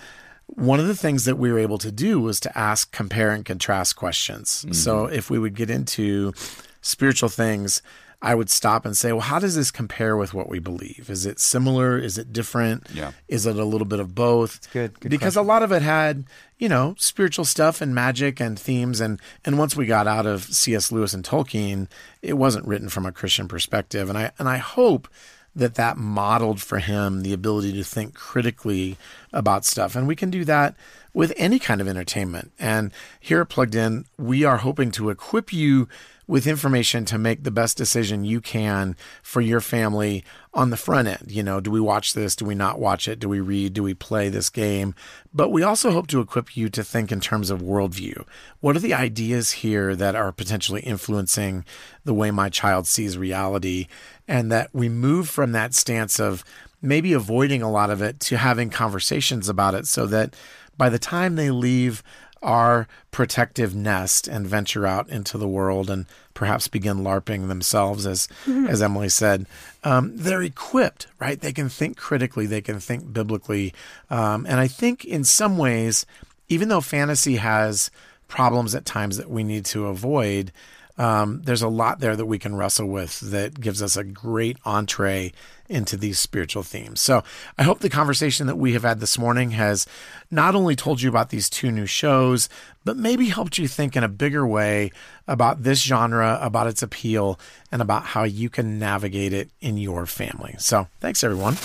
one 0.47 0.81
of 0.81 0.87
the 0.87 0.95
things 0.95 1.25
that 1.25 1.39
we 1.39 1.51
were 1.51 1.59
able 1.59 1.79
to 1.79 1.93
do 1.93 2.21
was 2.21 2.41
to 2.41 2.59
ask 2.59 2.93
compare 2.93 3.31
and 3.31 3.45
contrast 3.45 3.97
questions. 3.97 4.63
Mm-hmm. 4.63 4.73
So 4.73 5.07
if 5.07 5.31
we 5.31 5.39
would 5.39 5.55
get 5.55 5.71
into 5.71 6.33
spiritual 6.81 7.29
things, 7.29 7.83
I 8.23 8.35
would 8.35 8.49
stop 8.49 8.87
and 8.87 8.97
say, 8.97 9.13
well, 9.13 9.21
how 9.21 9.39
does 9.39 9.57
this 9.57 9.71
compare 9.71 10.17
with 10.17 10.33
what 10.33 10.49
we 10.49 10.59
believe? 10.59 11.11
Is 11.11 11.27
it 11.27 11.39
similar? 11.39 11.99
Is 11.99 12.17
it 12.17 12.33
different? 12.33 12.87
Yeah. 12.95 13.13
Is 13.29 13.45
it 13.45 13.57
a 13.57 13.65
little 13.65 13.87
bit 13.87 14.01
of 14.01 14.15
both? 14.15 14.73
good. 14.73 14.99
Good 14.99 15.11
because 15.11 15.37
a 15.37 15.43
lot 15.43 15.63
of 15.63 15.71
it 15.71 15.83
had, 15.83 16.25
you 16.59 16.69
know, 16.69 16.95
spiritual 16.99 17.45
stuff 17.45 17.81
and 17.81 17.95
magic 17.95 18.41
and 18.41 18.59
themes 18.59 19.01
and 19.01 19.21
and 19.45 19.59
once 19.59 19.77
we 19.77 19.85
got 19.85 20.07
out 20.07 20.27
of 20.27 20.45
C.S. 20.45 20.91
Lewis 20.91 21.13
and 21.13 21.25
Tolkien, 21.25 21.89
it 22.23 22.35
wasn't 22.35 22.67
written 22.67 22.89
from 22.89 23.05
a 23.05 23.13
Christian 23.13 23.49
perspective. 23.49 24.09
And 24.09 24.17
I 24.17 24.33
and 24.39 24.49
I 24.49 24.57
hope 24.57 25.09
that 25.57 25.75
that 25.75 25.97
modeled 25.97 26.61
for 26.61 26.79
him 26.79 27.23
the 27.23 27.33
ability 27.33 27.73
to 27.73 27.83
think 27.83 28.15
critically 28.15 28.99
about 29.33 29.65
stuff. 29.65 29.97
And 29.97 30.07
we 30.07 30.15
can 30.15 30.31
do 30.31 30.45
that 30.45 30.77
with 31.15 31.33
any 31.39 31.59
kind 31.59 31.81
of 31.81 31.89
entertainment. 31.89 32.53
And 32.59 32.93
here 33.19 33.41
at 33.41 33.49
Plugged 33.49 33.75
In, 33.75 34.05
we 34.19 34.45
are 34.45 34.59
hoping 34.59 34.91
to 34.93 35.09
equip 35.09 35.53
you 35.53 35.89
with 36.29 36.47
information 36.47 37.05
to 37.05 37.19
make 37.19 37.45
the 37.45 37.51
best 37.51 37.77
decision 37.77 38.25
you 38.25 38.41
can 38.41 38.97
for 39.23 39.41
your 39.41 39.61
family 39.61 40.25
on 40.53 40.71
the 40.71 40.77
front 40.77 41.07
end. 41.07 41.31
You 41.31 41.43
know, 41.43 41.61
do 41.61 41.71
we 41.71 41.81
watch 41.81 42.15
this? 42.15 42.35
Do 42.35 42.45
we 42.45 42.55
not 42.55 42.81
watch 42.81 43.07
it? 43.07 43.21
Do 43.21 43.29
we 43.29 43.41
read? 43.41 43.75
Do 43.75 43.83
we 43.83 43.95
play 43.95 44.29
this 44.29 44.51
game? 44.51 44.95
But 45.33 45.51
we 45.51 45.63
also 45.63 45.93
hope 45.93 46.09
to 46.09 46.21
equip 46.21 46.57
you 46.57 46.69
to 46.71 46.83
think 46.83 47.13
in 47.13 47.21
terms 47.21 47.51
of 47.51 47.63
worldview. 47.63 48.27
What 48.61 48.75
are 48.77 48.81
the 48.81 48.95
ideas 48.95 49.53
here 49.53 49.95
that 49.95 50.17
are 50.17 50.33
potentially 50.33 50.81
influencing 50.81 51.65
the 52.05 52.15
way 52.15 52.31
my 52.31 52.49
child 52.49 52.87
sees 52.87 53.17
reality? 53.17 53.87
And 54.27 54.51
that 54.51 54.71
we 54.73 54.89
move 54.89 55.29
from 55.29 55.53
that 55.53 55.75
stance 55.75 56.19
of 56.19 56.45
maybe 56.83 57.13
avoiding 57.13 57.63
a 57.63 57.71
lot 57.71 57.91
of 57.91 58.03
it 58.03 58.21
to 58.21 58.37
having 58.37 58.71
conversations 58.71 59.49
about 59.49 59.75
it 59.75 59.87
so 59.87 60.07
that 60.07 60.35
by 60.77 60.89
the 60.89 60.99
time 60.99 61.37
they 61.37 61.51
leave 61.51 62.03
our 62.43 62.87
protective 63.11 63.75
nest 63.75 64.29
and 64.29 64.47
venture 64.47 64.87
out 64.87 65.09
into 65.09 65.39
the 65.39 65.49
world 65.49 65.91
and 65.91 66.07
perhaps 66.35 66.69
begin 66.69 66.99
larping 66.99 67.49
themselves 67.49 68.07
as 68.07 68.29
as 68.69 68.83
emily 68.83 69.09
said. 69.09 69.47
Um, 69.85 70.17
they're 70.17 70.43
equipped 70.43 71.07
right? 71.19 71.41
They 71.41 71.53
can 71.53 71.69
think 71.69 71.97
critically. 71.97 72.47
They 72.47 72.61
can 72.61 72.79
think 72.79 73.13
biblically. 73.13 73.73
Um, 74.11 74.47
and 74.47 74.61
i 74.61 74.69
think 74.69 75.05
in 75.05 75.25
some 75.25 75.59
ways 75.59 76.07
even 76.49 76.69
though 76.69 76.81
fantasy 76.81 77.37
has 77.37 77.91
problems 78.29 78.75
at 78.75 78.85
times 78.85 79.17
that 79.17 79.31
we 79.31 79.45
need 79.45 79.65
to 79.67 79.87
avoid 79.87 80.53
um, 80.99 81.43
there's 81.43 81.63
a 81.63 81.69
lot 81.69 82.01
there 82.01 82.17
that 82.17 82.27
we 82.27 82.39
can 82.39 82.57
wrestle 82.57 82.89
with 82.89 83.21
that 83.21 83.61
gives 83.61 83.83
us 83.83 83.97
a 83.97 84.05
great 84.05 84.59
entree 84.65 85.33
into 85.69 85.97
these 85.97 86.19
spiritual 86.19 86.63
themes. 86.63 87.01
So 87.01 87.23
I 87.59 87.65
hope 87.65 87.81
the 87.81 87.91
conversation 87.91 88.47
that 88.47 88.57
we 88.57 88.73
have 88.73 88.85
had 88.85 89.01
this 89.01 89.19
morning 89.19 89.51
has 89.51 89.87
not 90.31 90.55
only 90.55 90.77
told 90.77 91.03
you 91.03 91.09
about 91.09 91.31
these 91.31 91.51
two 91.51 91.71
new 91.71 91.87
shows, 91.87 92.49
but 92.85 92.97
maybe 92.97 93.29
helped 93.29 93.59
you 93.59 93.67
think 93.67 93.97
in 93.97 94.05
a 94.05 94.09
bigger 94.09 94.47
way 94.47 94.93
about 95.27 95.65
this 95.65 95.83
genre, 95.83 96.39
about 96.41 96.69
its 96.69 96.83
appeal, 96.83 97.39
and 97.73 97.83
about 97.83 98.05
how 98.05 98.23
you 98.23 98.49
can 98.49 98.79
navigate 98.79 99.33
it 99.33 99.51
in 99.61 99.77
your 99.77 100.07
family. 100.07 100.55
So 100.59 100.87
thanks, 101.01 101.25
everyone. 101.25 101.57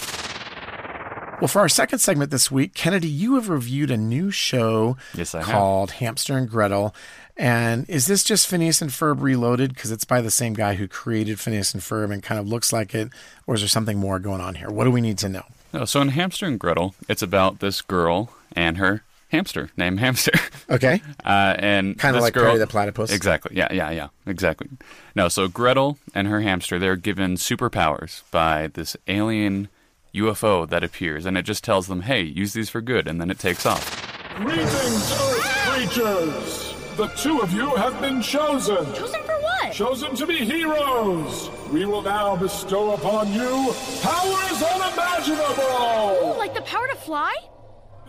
Well, 1.42 1.48
for 1.48 1.60
our 1.60 1.70
second 1.70 1.98
segment 2.00 2.30
this 2.30 2.52
week, 2.52 2.76
Kennedy, 2.76 3.08
you 3.08 3.34
have 3.34 3.50
reviewed 3.50 3.90
a 3.90 3.98
new 3.98 4.30
show 4.30 4.96
Yes, 5.16 5.34
I 5.34 5.40
have. 5.40 5.48
called 5.48 5.92
Hamster 5.92 6.38
and 6.38 6.48
Gretel. 6.48 6.94
And 7.36 7.90
is 7.90 8.06
this 8.06 8.24
just 8.24 8.48
Phineas 8.48 8.80
and 8.80 8.92
Ferb 8.92 9.22
reloaded? 9.22 9.74
Because 9.74 9.90
it's 9.90 10.06
by 10.06 10.22
the 10.22 10.30
same 10.30 10.54
guy 10.54 10.76
who 10.76 10.88
created 10.88 11.40
Phineas 11.40 11.74
and 11.74 11.82
Ferb 11.82 12.14
and 12.14 12.22
kind 12.22 12.40
of 12.40 12.48
looks 12.48 12.72
like 12.72 12.94
it. 12.94 13.10
Or 13.48 13.56
is 13.56 13.62
there 13.62 13.68
something 13.68 13.98
more 13.98 14.20
going 14.20 14.40
on 14.40 14.54
here? 14.54 14.70
What 14.70 14.84
do 14.84 14.92
we 14.92 15.02
need 15.02 15.18
to 15.18 15.30
know? 15.30 15.44
No, 15.74 15.86
so 15.86 16.00
in 16.02 16.10
Hamster 16.10 16.46
and 16.46 16.60
Gretel, 16.60 16.94
it's 17.10 17.24
about 17.24 17.60
this 17.60 17.82
girl 17.82 18.30
and 18.52 18.78
her 18.78 19.04
hamster 19.30 19.72
named 19.76 20.00
Hamster. 20.00 20.34
Okay. 20.70 21.02
Uh, 21.26 21.56
and 21.60 22.00
Kind 22.00 22.16
of 22.16 22.22
like 22.22 22.34
girl, 22.34 22.46
Perry 22.46 22.60
the 22.60 22.66
Platypus. 22.68 23.12
Exactly. 23.12 23.58
Yeah, 23.58 23.74
yeah, 23.74 23.90
yeah. 23.90 24.08
Exactly. 24.26 24.70
No, 25.16 25.28
so 25.28 25.50
Gretel 25.50 25.98
and 26.16 26.28
her 26.30 26.40
hamster, 26.40 26.80
they're 26.80 26.96
given 26.96 27.36
superpowers 27.36 28.22
by 28.32 28.68
this 28.68 28.96
alien 29.10 29.68
UFO 30.14 30.68
that 30.70 30.84
appears, 30.84 31.26
and 31.26 31.38
it 31.38 31.44
just 31.44 31.64
tells 31.64 31.88
them, 31.88 32.02
hey, 32.02 32.22
use 32.22 32.54
these 32.54 32.70
for 32.70 32.82
good, 32.82 33.08
and 33.08 33.20
then 33.22 33.32
it 33.32 33.40
takes 33.40 33.66
off. 33.66 34.36
Greetings, 34.36 35.12
Earth 35.12 35.48
creatures! 35.68 36.76
The 36.98 37.08
two 37.08 37.40
of 37.40 37.54
you 37.54 37.74
have 37.76 38.00
been 38.02 38.22
chosen. 38.22 38.86
Chosen 38.94 39.24
for 39.24 39.40
what? 39.40 39.72
Chosen 39.72 40.14
to 40.16 40.28
be 40.28 40.38
heroes. 40.38 41.50
We 41.72 41.86
will 41.86 42.02
now 42.02 42.36
bestow 42.36 42.94
upon 42.94 43.32
you 43.32 43.74
powers 44.02 44.62
unimaginable. 44.62 45.54
Oh, 45.58 46.36
like 46.38 46.54
the 46.54 46.62
power 46.64 46.88
to 46.88 46.96
fly? 46.96 47.34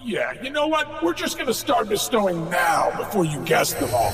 Yeah, 0.00 0.32
you 0.42 0.50
know 0.50 0.66
what? 0.66 1.00
We're 1.02 1.14
just 1.14 1.38
gonna 1.38 1.54
start 1.54 1.88
bestowing 1.88 2.50
now 2.50 2.92
before 2.96 3.24
you 3.24 3.40
guess 3.44 3.72
them 3.74 3.90
all. 3.94 4.12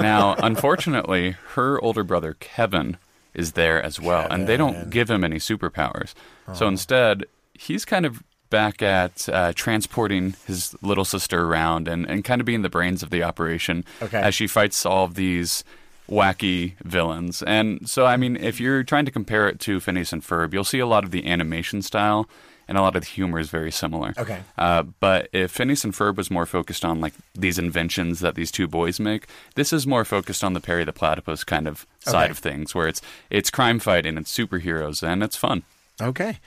Now, 0.00 0.34
unfortunately, 0.38 1.36
her 1.54 1.80
older 1.80 2.02
brother, 2.02 2.34
Kevin, 2.40 2.96
is 3.34 3.52
there 3.52 3.82
as 3.82 4.00
well, 4.00 4.26
and 4.30 4.46
they 4.46 4.56
don't 4.56 4.90
give 4.90 5.10
him 5.10 5.22
any 5.24 5.36
superpowers. 5.36 6.14
So 6.54 6.66
instead, 6.66 7.24
he's 7.54 7.84
kind 7.84 8.04
of 8.06 8.22
back 8.50 8.82
at 8.82 9.28
uh, 9.28 9.52
transporting 9.54 10.34
his 10.46 10.74
little 10.82 11.04
sister 11.04 11.44
around 11.44 11.86
and, 11.86 12.04
and 12.10 12.24
kind 12.24 12.40
of 12.40 12.44
being 12.44 12.62
the 12.62 12.68
brains 12.68 13.02
of 13.04 13.10
the 13.10 13.22
operation 13.22 13.84
Okay. 14.02 14.18
as 14.20 14.34
she 14.34 14.48
fights 14.48 14.84
all 14.84 15.04
of 15.04 15.14
these 15.14 15.62
wacky 16.10 16.72
villains. 16.84 17.42
And 17.44 17.88
so, 17.88 18.06
I 18.06 18.16
mean, 18.16 18.36
if 18.36 18.58
you're 18.58 18.82
trying 18.82 19.04
to 19.04 19.12
compare 19.12 19.48
it 19.48 19.60
to 19.60 19.78
Phineas 19.78 20.12
and 20.12 20.22
Ferb, 20.22 20.52
you'll 20.52 20.64
see 20.64 20.80
a 20.80 20.86
lot 20.86 21.04
of 21.04 21.12
the 21.12 21.24
animation 21.28 21.82
style 21.82 22.28
and 22.70 22.78
a 22.78 22.80
lot 22.80 22.96
of 22.96 23.02
the 23.02 23.08
humor 23.08 23.38
is 23.38 23.50
very 23.50 23.70
similar. 23.72 24.14
Okay. 24.16 24.40
Uh, 24.56 24.84
but 25.00 25.28
if 25.32 25.50
Phineas 25.50 25.84
and 25.84 25.92
Ferb 25.92 26.16
was 26.16 26.30
more 26.30 26.46
focused 26.46 26.84
on 26.84 27.00
like 27.02 27.12
these 27.34 27.58
inventions 27.58 28.20
that 28.20 28.34
these 28.36 28.50
two 28.50 28.66
boys 28.68 28.98
make, 28.98 29.26
this 29.56 29.72
is 29.72 29.86
more 29.86 30.04
focused 30.06 30.42
on 30.42 30.54
the 30.54 30.60
Perry 30.60 30.84
the 30.84 30.92
Platypus 30.92 31.44
kind 31.44 31.66
of 31.68 31.84
side 31.98 32.24
Okay. 32.24 32.30
of 32.30 32.38
things, 32.38 32.74
where 32.74 32.88
it's 32.88 33.02
it's 33.28 33.50
crime 33.50 33.78
fighting, 33.80 34.16
it's 34.16 34.32
superheroes, 34.34 35.02
and 35.02 35.22
it's 35.22 35.36
fun. 35.36 35.64
Okay. 36.00 36.38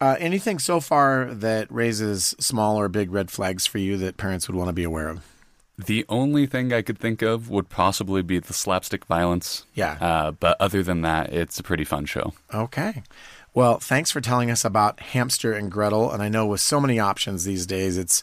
Uh, 0.00 0.16
anything 0.18 0.58
so 0.58 0.80
far 0.80 1.26
that 1.34 1.70
raises 1.70 2.34
small 2.40 2.76
or 2.80 2.88
big 2.88 3.12
red 3.12 3.30
flags 3.30 3.66
for 3.66 3.78
you 3.78 3.96
that 3.98 4.16
parents 4.16 4.48
would 4.48 4.56
want 4.56 4.68
to 4.68 4.72
be 4.72 4.84
aware 4.84 5.08
of? 5.08 5.20
The 5.78 6.04
only 6.08 6.46
thing 6.46 6.72
I 6.72 6.82
could 6.82 6.98
think 6.98 7.22
of 7.22 7.48
would 7.50 7.68
possibly 7.68 8.22
be 8.22 8.38
the 8.38 8.52
slapstick 8.52 9.04
violence. 9.06 9.64
Yeah. 9.74 9.96
Uh, 10.00 10.30
but 10.32 10.56
other 10.60 10.82
than 10.82 11.02
that, 11.02 11.32
it's 11.32 11.58
a 11.58 11.62
pretty 11.62 11.84
fun 11.84 12.04
show. 12.06 12.34
Okay. 12.54 13.02
Well, 13.54 13.78
thanks 13.78 14.10
for 14.10 14.20
telling 14.20 14.50
us 14.50 14.64
about 14.64 15.00
Hamster 15.00 15.52
and 15.52 15.70
Gretel. 15.70 16.10
And 16.10 16.22
I 16.22 16.28
know 16.28 16.46
with 16.46 16.60
so 16.60 16.80
many 16.80 16.98
options 16.98 17.44
these 17.44 17.66
days, 17.66 17.98
it's 17.98 18.22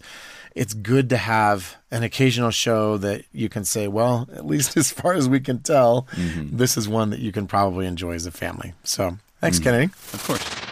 it's 0.56 0.74
good 0.74 1.10
to 1.10 1.18
have 1.18 1.78
an 1.92 2.04
occasional 2.04 2.50
show 2.50 2.98
that 2.98 3.24
you 3.32 3.50
can 3.50 3.64
say, 3.64 3.88
well, 3.88 4.28
at 4.34 4.46
least 4.46 4.76
as 4.78 4.92
far 4.92 5.14
as 5.14 5.30
we 5.30 5.40
can 5.40 5.60
tell, 5.60 6.08
mm-hmm. 6.14 6.58
this 6.58 6.78
is 6.78 6.90
one 6.90 7.12
that 7.12 7.20
you 7.20 7.32
can 7.32 7.48
probably 7.48 7.86
enjoy 7.86 8.14
as 8.14 8.26
a 8.26 8.32
family. 8.32 8.74
So 8.84 9.18
thanks, 9.40 9.58
mm-hmm. 9.58 9.64
Kennedy. 9.64 9.94
Of 10.14 10.24
course. 10.26 10.69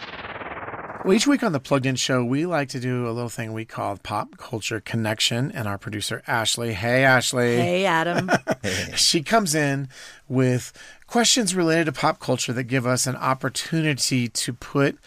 Well, 1.08 1.16
each 1.16 1.26
week 1.26 1.42
on 1.42 1.52
the 1.52 1.58
Plugged 1.58 1.86
In 1.86 1.96
Show, 1.96 2.22
we 2.22 2.44
like 2.44 2.68
to 2.68 2.78
do 2.78 3.08
a 3.08 3.12
little 3.12 3.30
thing 3.30 3.54
we 3.54 3.64
call 3.64 3.96
Pop 3.96 4.36
Culture 4.36 4.78
Connection. 4.78 5.50
And 5.52 5.66
our 5.66 5.78
producer, 5.78 6.22
Ashley, 6.26 6.74
hey, 6.74 7.02
Ashley. 7.02 7.56
Hey, 7.56 7.86
Adam. 7.86 8.30
she 8.94 9.22
comes 9.22 9.54
in 9.54 9.88
with 10.28 10.70
questions 11.06 11.54
related 11.54 11.86
to 11.86 11.92
pop 11.92 12.20
culture 12.20 12.52
that 12.52 12.64
give 12.64 12.86
us 12.86 13.06
an 13.06 13.16
opportunity 13.16 14.28
to 14.28 14.52
put 14.52 14.98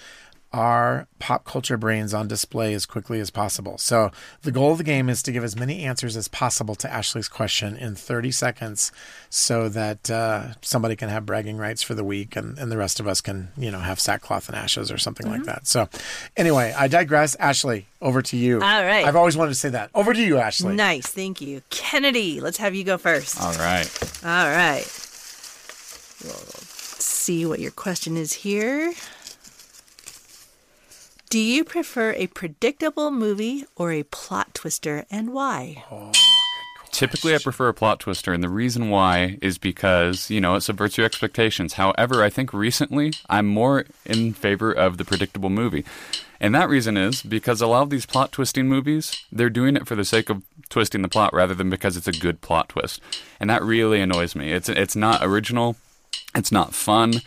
our 0.53 1.07
pop 1.19 1.45
culture 1.45 1.77
brains 1.77 2.13
on 2.13 2.27
display 2.27 2.73
as 2.73 2.85
quickly 2.85 3.19
as 3.19 3.29
possible. 3.29 3.77
So, 3.77 4.11
the 4.41 4.51
goal 4.51 4.73
of 4.73 4.77
the 4.77 4.83
game 4.83 5.09
is 5.09 5.23
to 5.23 5.31
give 5.31 5.43
as 5.43 5.55
many 5.55 5.83
answers 5.83 6.17
as 6.17 6.27
possible 6.27 6.75
to 6.75 6.91
Ashley's 6.91 7.29
question 7.29 7.77
in 7.77 7.95
30 7.95 8.31
seconds 8.31 8.91
so 9.29 9.69
that 9.69 10.11
uh, 10.11 10.53
somebody 10.61 10.95
can 10.95 11.09
have 11.09 11.25
bragging 11.25 11.57
rights 11.57 11.83
for 11.83 11.93
the 11.93 12.03
week 12.03 12.35
and, 12.35 12.57
and 12.57 12.71
the 12.71 12.77
rest 12.77 12.99
of 12.99 13.07
us 13.07 13.21
can, 13.21 13.49
you 13.57 13.71
know, 13.71 13.79
have 13.79 13.99
sackcloth 13.99 14.49
and 14.49 14.57
ashes 14.57 14.91
or 14.91 14.97
something 14.97 15.27
like 15.27 15.43
that. 15.43 15.67
So, 15.67 15.87
anyway, 16.35 16.73
I 16.77 16.87
digress. 16.87 17.35
Ashley, 17.35 17.87
over 18.01 18.21
to 18.21 18.35
you. 18.35 18.55
All 18.55 18.83
right. 18.83 19.05
I've 19.05 19.15
always 19.15 19.37
wanted 19.37 19.51
to 19.51 19.55
say 19.59 19.69
that. 19.69 19.89
Over 19.95 20.13
to 20.13 20.21
you, 20.21 20.37
Ashley. 20.37 20.75
Nice, 20.75 21.07
thank 21.07 21.39
you. 21.39 21.61
Kennedy, 21.69 22.41
let's 22.41 22.57
have 22.57 22.75
you 22.75 22.83
go 22.83 22.97
first. 22.97 23.41
All 23.41 23.53
right. 23.53 23.89
All 24.23 24.49
right. 24.49 24.85
We'll 26.23 26.35
see 26.35 27.45
what 27.45 27.59
your 27.59 27.71
question 27.71 28.17
is 28.17 28.33
here. 28.33 28.93
Do 31.31 31.39
you 31.39 31.63
prefer 31.63 32.11
a 32.17 32.27
predictable 32.27 33.09
movie 33.09 33.63
or 33.77 33.93
a 33.93 34.03
plot 34.03 34.53
twister 34.53 35.05
and 35.09 35.31
why? 35.31 35.81
Typically, 36.91 37.33
I 37.33 37.37
prefer 37.37 37.69
a 37.69 37.73
plot 37.73 38.01
twister, 38.01 38.33
and 38.33 38.43
the 38.43 38.49
reason 38.49 38.89
why 38.89 39.37
is 39.41 39.57
because, 39.57 40.29
you 40.29 40.41
know, 40.41 40.55
it 40.55 40.61
subverts 40.61 40.97
your 40.97 41.05
expectations. 41.05 41.75
However, 41.75 42.21
I 42.21 42.29
think 42.29 42.51
recently 42.51 43.13
I'm 43.29 43.47
more 43.47 43.85
in 44.05 44.33
favor 44.33 44.73
of 44.73 44.97
the 44.97 45.05
predictable 45.05 45.49
movie. 45.49 45.85
And 46.41 46.53
that 46.53 46.67
reason 46.67 46.97
is 46.97 47.23
because 47.23 47.61
a 47.61 47.67
lot 47.67 47.83
of 47.83 47.91
these 47.91 48.05
plot 48.05 48.33
twisting 48.33 48.67
movies, 48.67 49.25
they're 49.31 49.49
doing 49.49 49.77
it 49.77 49.87
for 49.87 49.95
the 49.95 50.03
sake 50.03 50.29
of 50.29 50.43
twisting 50.67 51.01
the 51.01 51.07
plot 51.07 51.33
rather 51.33 51.55
than 51.55 51.69
because 51.69 51.95
it's 51.95 52.09
a 52.09 52.11
good 52.11 52.41
plot 52.41 52.67
twist. 52.67 52.99
And 53.39 53.49
that 53.49 53.63
really 53.63 54.01
annoys 54.01 54.35
me. 54.35 54.51
It's, 54.51 54.67
it's 54.67 54.97
not 54.97 55.23
original, 55.23 55.77
it's 56.35 56.51
not 56.51 56.75
fun. 56.75 57.21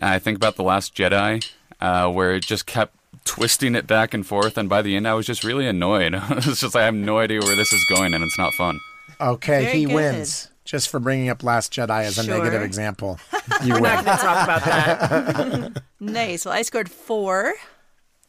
I 0.00 0.18
think 0.18 0.38
about 0.38 0.56
The 0.56 0.62
Last 0.62 0.94
Jedi, 0.94 1.46
uh, 1.78 2.10
where 2.10 2.32
it 2.32 2.44
just 2.44 2.64
kept 2.64 2.94
twisting 3.24 3.74
it 3.74 3.86
back 3.86 4.14
and 4.14 4.26
forth, 4.26 4.56
and 4.58 4.68
by 4.68 4.82
the 4.82 4.96
end, 4.96 5.06
I 5.08 5.14
was 5.14 5.26
just 5.26 5.44
really 5.44 5.66
annoyed. 5.66 6.14
it's 6.30 6.60
just, 6.60 6.76
I 6.76 6.84
have 6.84 6.94
no 6.94 7.18
idea 7.18 7.40
where 7.40 7.56
this 7.56 7.72
is 7.72 7.84
going, 7.88 8.14
and 8.14 8.22
it's 8.24 8.38
not 8.38 8.52
fun. 8.54 8.78
Okay, 9.20 9.64
Very 9.64 9.78
he 9.78 9.84
good. 9.86 9.94
wins. 9.94 10.48
Just 10.64 10.88
for 10.88 11.00
bringing 11.00 11.28
up 11.30 11.42
Last 11.42 11.72
Jedi 11.72 12.04
as 12.04 12.16
a 12.18 12.22
Sure. 12.24 12.38
negative 12.38 12.62
example. 12.62 13.18
You 13.64 13.74
We're 13.74 13.80
not 13.80 13.96
win. 13.96 14.04
going 14.04 14.16
to 14.18 14.22
talk 14.22 14.44
about 14.44 14.64
that. 14.64 15.82
Nice. 16.00 16.44
Well, 16.46 16.54
I 16.54 16.62
scored 16.62 16.90
four. 16.90 17.52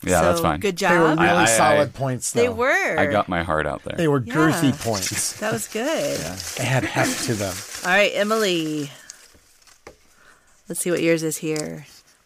Yeah, 0.04 0.20
so 0.20 0.26
that's 0.26 0.42
fine. 0.42 0.60
Good 0.60 0.76
job. 0.78 0.92
They 0.92 0.98
were 1.00 1.08
job. 1.10 1.20
really 1.20 1.30
I- 1.32 1.44
I- 1.44 1.46
solid 1.46 1.94
points, 1.94 2.32
though. 2.32 2.42
they 2.42 2.50
were. 2.50 2.98
I 3.00 3.06
got 3.06 3.30
my 3.30 3.44
heart 3.44 3.66
out 3.68 3.84
there. 3.84 3.96
They 3.96 4.08
were 4.10 4.20
girthy 4.20 4.72
Yeah. 4.72 4.78
points. 4.84 5.40
That 5.40 5.54
was 5.54 5.68
good. 5.68 6.18
They 6.58 6.66
had 6.66 6.84
heft 6.84 7.26
to 7.26 7.34
them. 7.36 7.54
All 7.86 7.92
right, 7.92 8.12
Emily. 8.16 8.90
Let's 10.68 10.82
see 10.82 10.92
what 10.92 11.02
yours 11.02 11.22
is 11.24 11.38
here. 11.38 11.86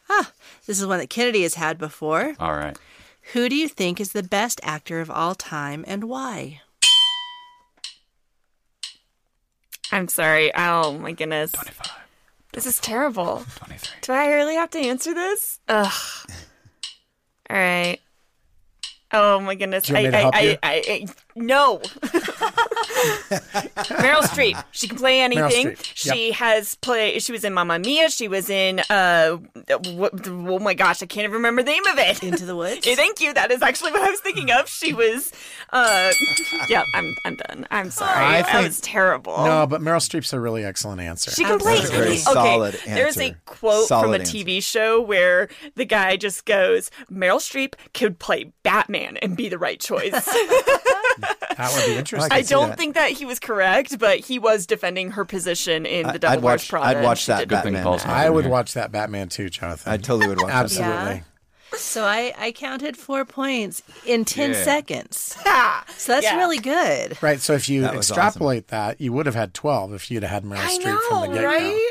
Ah, 0.09 0.31
this 0.65 0.79
is 0.79 0.85
one 0.85 0.99
that 0.99 1.09
Kennedy 1.09 1.43
has 1.43 1.55
had 1.55 1.77
before. 1.77 2.33
All 2.39 2.53
right. 2.53 2.77
Who 3.33 3.49
do 3.49 3.55
you 3.55 3.67
think 3.67 3.99
is 3.99 4.11
the 4.11 4.23
best 4.23 4.59
actor 4.63 5.01
of 5.01 5.09
all 5.09 5.35
time 5.35 5.83
and 5.87 6.05
why? 6.05 6.61
I'm 9.91 10.07
sorry. 10.07 10.51
Oh, 10.55 10.97
my 10.97 11.11
goodness. 11.11 11.51
25, 11.51 11.91
This 12.53 12.65
is 12.65 12.79
terrible. 12.79 13.45
23. 13.55 13.95
Do 14.01 14.13
I 14.13 14.27
really 14.27 14.55
have 14.55 14.69
to 14.71 14.79
answer 14.79 15.13
this? 15.13 15.59
Ugh. 15.67 15.91
All 17.49 17.57
right. 17.57 17.99
Oh 19.11 19.39
my 19.39 19.55
goodness. 19.55 19.85
Do 19.85 19.93
you 19.93 19.95
want 19.95 20.05
me 20.05 20.11
to 20.11 20.17
I, 20.17 20.21
help 20.21 20.35
I, 20.35 20.41
you? 20.41 20.57
I, 20.63 20.73
I, 20.73 20.83
I, 20.89 21.05
no. 21.35 21.79
Meryl 22.95 24.21
Streep. 24.23 24.63
She 24.71 24.87
can 24.87 24.97
play 24.97 25.19
anything. 25.21 25.67
Streep. 25.71 25.91
She 25.93 26.31
has 26.31 26.75
played. 26.75 27.21
She 27.21 27.31
was 27.31 27.43
in 27.43 27.53
Mamma 27.53 27.79
Mia. 27.79 28.09
She 28.09 28.27
was 28.27 28.49
in. 28.49 28.81
Uh, 28.89 29.37
what, 29.93 30.27
oh 30.27 30.59
my 30.59 30.73
gosh, 30.73 31.01
I 31.03 31.05
can't 31.05 31.23
even 31.25 31.33
remember 31.33 31.63
the 31.63 31.71
name 31.71 31.85
of 31.87 31.97
it. 31.99 32.23
Into 32.23 32.45
the 32.45 32.55
Woods? 32.55 32.85
Thank 32.95 33.19
you. 33.21 33.33
That 33.33 33.51
is 33.51 33.61
actually 33.61 33.91
what 33.91 34.01
I 34.01 34.09
was 34.09 34.19
thinking 34.21 34.51
of. 34.51 34.69
She 34.69 34.93
was. 34.93 35.31
Uh, 35.71 36.11
yeah, 36.69 36.83
I'm. 36.93 37.15
I'm 37.25 37.35
done. 37.35 37.67
I'm 37.71 37.91
sorry. 37.91 38.11
I 38.25 38.41
that 38.41 38.51
think- 38.51 38.67
was 38.67 38.79
terrible. 38.81 39.37
No, 39.45 39.67
but 39.67 39.81
Meryl 39.81 39.97
Streep's 39.97 40.33
a 40.33 40.39
really 40.39 40.63
excellent 40.63 41.01
answer. 41.01 41.31
She 41.31 41.43
can 41.43 41.59
play 41.59 41.77
That's 41.77 41.89
very 41.89 42.07
any- 42.07 42.17
solid 42.17 42.75
okay, 42.75 42.93
There's 42.93 43.17
a 43.17 43.23
answer. 43.25 43.39
quote 43.45 43.87
from 43.87 44.01
Solid 44.03 44.21
a 44.21 44.23
answer. 44.23 44.37
TV 44.37 44.63
show 44.63 45.01
where 45.01 45.49
the 45.75 45.85
guy 45.85 46.15
just 46.17 46.45
goes, 46.45 46.89
"Meryl 47.11 47.39
Streep 47.39 47.73
could 47.93 48.19
play 48.19 48.51
Batman 48.63 49.17
and 49.17 49.35
be 49.35 49.49
the 49.49 49.57
right 49.57 49.79
choice." 49.79 50.13
that 51.19 51.71
would 51.75 51.85
be 51.85 51.95
interesting. 51.97 52.31
I 52.31 52.41
see 52.41 52.49
don't 52.53 52.69
that. 52.69 52.77
think 52.77 52.95
that 52.95 53.11
he 53.11 53.25
was 53.25 53.39
correct, 53.39 53.97
but 53.99 54.19
he 54.19 54.39
was 54.39 54.65
defending 54.65 55.11
her 55.11 55.25
position 55.25 55.85
in 55.85 56.03
the 56.07 56.13
I'd 56.13 56.21
Devil 56.21 56.41
Wears 56.41 56.61
watch- 56.61 56.69
Prada. 56.69 56.99
I'd 56.99 57.03
watch 57.03 57.25
that 57.27 57.47
did 57.47 57.61
thing 57.63 57.73
Batman. 57.73 57.99
I 58.05 58.29
would 58.29 58.45
here. 58.45 58.51
watch 58.51 58.73
that 58.73 58.91
Batman 58.91 59.29
too, 59.29 59.49
Jonathan. 59.49 59.91
I 59.93 59.97
totally 59.97 60.27
would 60.27 60.41
watch 60.41 60.51
that. 60.51 60.81
Absolutely. 60.81 61.23
So 61.77 62.05
I, 62.05 62.33
I 62.37 62.51
counted 62.53 62.95
four 62.95 63.25
points 63.25 63.83
in 64.05 64.23
10 64.23 64.51
Yeah. 64.53 64.63
seconds. 64.63 65.35
Ah, 65.45 65.83
So 65.97 66.13
that's 66.13 66.23
Yeah. 66.23 66.37
really 66.37 66.59
good. 66.59 67.21
Right. 67.21 67.41
So 67.41 67.51
if 67.53 67.67
you 67.67 67.81
That 67.81 67.95
was 67.95 68.09
extrapolate 68.09 68.67
that, 68.69 69.01
you 69.01 69.11
would 69.11 69.25
have 69.25 69.35
had 69.35 69.53
12 69.53 69.93
if 69.93 70.09
you'd 70.09 70.23
have 70.23 70.31
had 70.31 70.43
Meryl 70.43 70.57
I 70.59 70.77
Streep 70.77 70.99
from 71.09 71.21
the 71.21 71.27
know, 71.27 71.33
get 71.33 71.41
go. 71.41 71.47
right? 71.47 71.89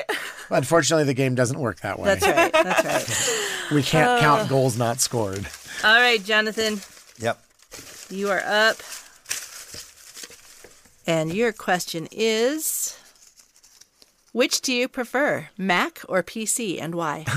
Unfortunately, 0.51 1.05
the 1.05 1.13
game 1.15 1.35
doesn't 1.35 1.59
work 1.59 1.81
that 1.81 1.99
way. 1.99 2.15
That's 2.15 2.27
right. 2.27 2.53
That's 2.53 3.29
right. 3.29 3.51
We 3.75 3.83
can't 3.83 4.09
Uh. 4.09 4.21
count 4.21 4.49
goals 4.49 4.79
not 4.79 5.01
scored. 5.01 5.47
All 5.83 5.95
right, 6.01 6.23
Jonathan, 6.23 6.81
Yep. 7.19 7.39
you 8.11 8.31
are 8.31 8.43
up. 8.47 8.77
And 11.07 11.33
your 11.33 11.53
question 11.53 12.09
is 12.11 12.99
Which 14.33 14.61
do 14.61 14.73
you 14.73 14.89
prefer, 14.89 15.49
Mac 15.59 16.01
or 16.09 16.23
PC, 16.23 16.81
and 16.81 16.95
why? 16.95 17.25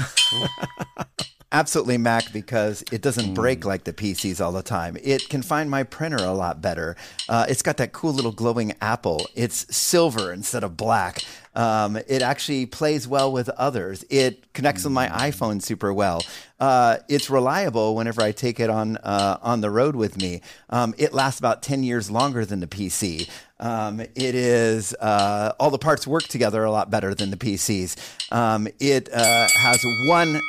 Absolutely 1.50 1.98
Mac 1.98 2.34
because 2.34 2.84
it 2.92 3.02
doesn't 3.02 3.34
break 3.34 3.64
Hmm. 3.64 3.70
like 3.70 3.86
the 3.86 3.94
PCs 3.94 4.44
all 4.44 4.52
the 4.52 4.62
time. 4.62 4.98
It 5.02 5.30
can 5.30 5.42
find 5.42 5.70
my 5.72 5.84
printer 5.84 6.18
a 6.18 6.34
lot 6.34 6.62
better. 6.62 6.98
Uh, 7.30 7.46
it's 7.48 7.62
got 7.62 7.78
that 7.78 7.94
cool 7.94 8.12
little 8.12 8.34
glowing 8.34 8.74
apple. 8.82 9.26
It's 9.34 9.66
silver 9.76 10.34
instead 10.34 10.66
of 10.66 10.76
black. 10.76 11.22
Um, 11.56 11.96
it 11.96 12.22
actually 12.22 12.66
plays 12.66 13.08
well 13.08 13.32
with 13.32 13.48
others. 13.50 14.04
It 14.10 14.52
connects 14.54 14.84
with 14.84 14.90
Hmm. 14.92 14.96
my 14.96 15.08
iPhone 15.08 15.62
super 15.64 15.94
well. 15.94 16.22
Uh, 16.60 16.98
it's 17.08 17.30
reliable 17.30 17.96
whenever 17.96 18.22
I 18.22 18.34
take 18.34 18.60
it 18.60 18.70
on 18.70 18.98
uh, 18.98 19.38
on 19.42 19.62
the 19.62 19.70
road 19.72 19.96
with 19.96 20.18
me. 20.22 20.42
Um, 20.70 20.94
it 20.98 21.14
lasts 21.14 21.40
about 21.40 21.64
ten 21.64 21.82
years 21.82 22.12
longer 22.12 22.44
than 22.46 22.60
the 22.60 22.68
PC. 22.68 23.30
Um, 23.60 24.00
it 24.00 24.12
is 24.16 24.94
uh, 24.96 25.54
all 25.60 25.72
the 25.72 25.78
parts 25.80 26.06
work 26.06 26.24
together 26.24 26.64
a 26.64 26.72
lot 26.72 26.92
better 26.92 27.16
than 27.16 27.32
the 27.32 27.38
PCs. 27.38 27.96
Um, 28.32 28.68
it 28.80 29.12
uh, 29.12 29.48
has 29.50 29.84
one. 30.08 30.40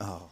Oh, 0.00 0.30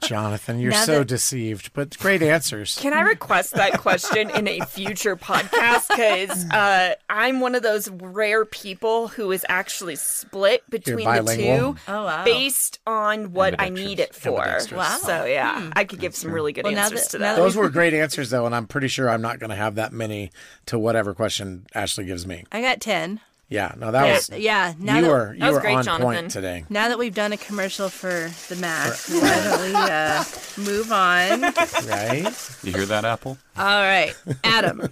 Jonathan, 0.00 0.58
you're 0.60 0.72
Now 0.72 0.84
so 0.84 0.98
that- 1.00 1.08
deceived, 1.08 1.72
but 1.72 1.96
great 1.98 2.22
answers. 2.22 2.76
Can 2.80 2.92
I 2.92 3.00
request 3.02 3.54
that 3.54 3.78
question 3.80 4.30
in 4.30 4.46
a 4.48 4.60
future 4.66 5.16
podcast? 5.16 5.88
Because 5.88 6.44
uh, 6.50 6.94
I'm 7.08 7.40
one 7.40 7.54
of 7.54 7.62
those 7.62 7.88
rare 7.90 8.44
people 8.44 9.08
who 9.08 9.30
is 9.32 9.44
actually 9.48 9.96
split 9.96 10.68
between 10.70 10.98
the 10.98 11.04
bilingual? 11.04 11.74
two 11.74 11.80
Oh, 11.88 12.04
wow. 12.04 12.24
based 12.24 12.78
on 12.86 13.32
what 13.32 13.54
I 13.60 13.68
need 13.68 14.00
it 14.00 14.14
for. 14.14 14.58
Wow. 14.72 14.98
So, 14.98 15.24
yeah, 15.24 15.70
I 15.74 15.84
could 15.84 16.00
give 16.00 16.14
some 16.14 16.32
really 16.32 16.52
good 16.52 16.64
Well, 16.64 16.76
answers 16.76 17.02
that- 17.04 17.10
to 17.10 17.18
that. 17.18 17.36
that 17.36 17.42
Those 17.42 17.56
were 17.56 17.68
great 17.70 17.94
answers, 17.94 18.30
though, 18.30 18.46
and 18.46 18.54
I'm 18.54 18.66
pretty 18.66 18.88
sure 18.88 19.08
I'm 19.08 19.22
not 19.22 19.38
going 19.38 19.50
to 19.50 19.56
have 19.56 19.76
that 19.76 19.92
many 19.92 20.30
to 20.66 20.78
whatever 20.78 21.14
question 21.14 21.66
Ashley 21.74 22.04
gives 22.04 22.26
me. 22.26 22.44
I 22.52 22.60
got 22.60 22.80
10. 22.80 23.20
Yeah, 23.48 23.72
no, 23.78 23.92
that 23.92 24.12
was 24.12 24.28
Yeah, 24.36 24.74
now 24.78 24.96
you 24.96 25.02
that, 25.02 25.10
were 25.10 25.34
you 25.34 25.44
was 25.44 25.54
were 25.54 25.60
great, 25.60 25.76
on 25.76 25.84
Jonathan. 25.84 26.02
point 26.14 26.30
today. 26.32 26.64
now 26.68 26.88
that 26.88 26.98
we've 26.98 27.14
done 27.14 27.32
a 27.32 27.36
commercial 27.36 27.88
for 27.88 28.30
the 28.48 28.56
Mac, 28.60 28.92
why 29.08 29.44
don't 29.44 29.62
we 29.62 29.74
uh, 29.74 30.24
move 30.58 30.90
on? 30.90 31.42
Right? 31.88 32.58
You 32.64 32.72
hear 32.72 32.86
that, 32.86 33.04
Apple? 33.04 33.38
All 33.56 33.64
right, 33.82 34.14
Adam. 34.42 34.88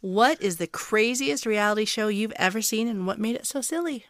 What 0.00 0.40
is 0.42 0.56
the 0.56 0.66
craziest 0.66 1.44
reality 1.46 1.84
show 1.84 2.08
you've 2.08 2.32
ever 2.36 2.60
seen 2.62 2.86
and 2.88 3.06
what 3.06 3.18
made 3.18 3.36
it 3.36 3.46
so 3.46 3.60
silly? 3.60 4.06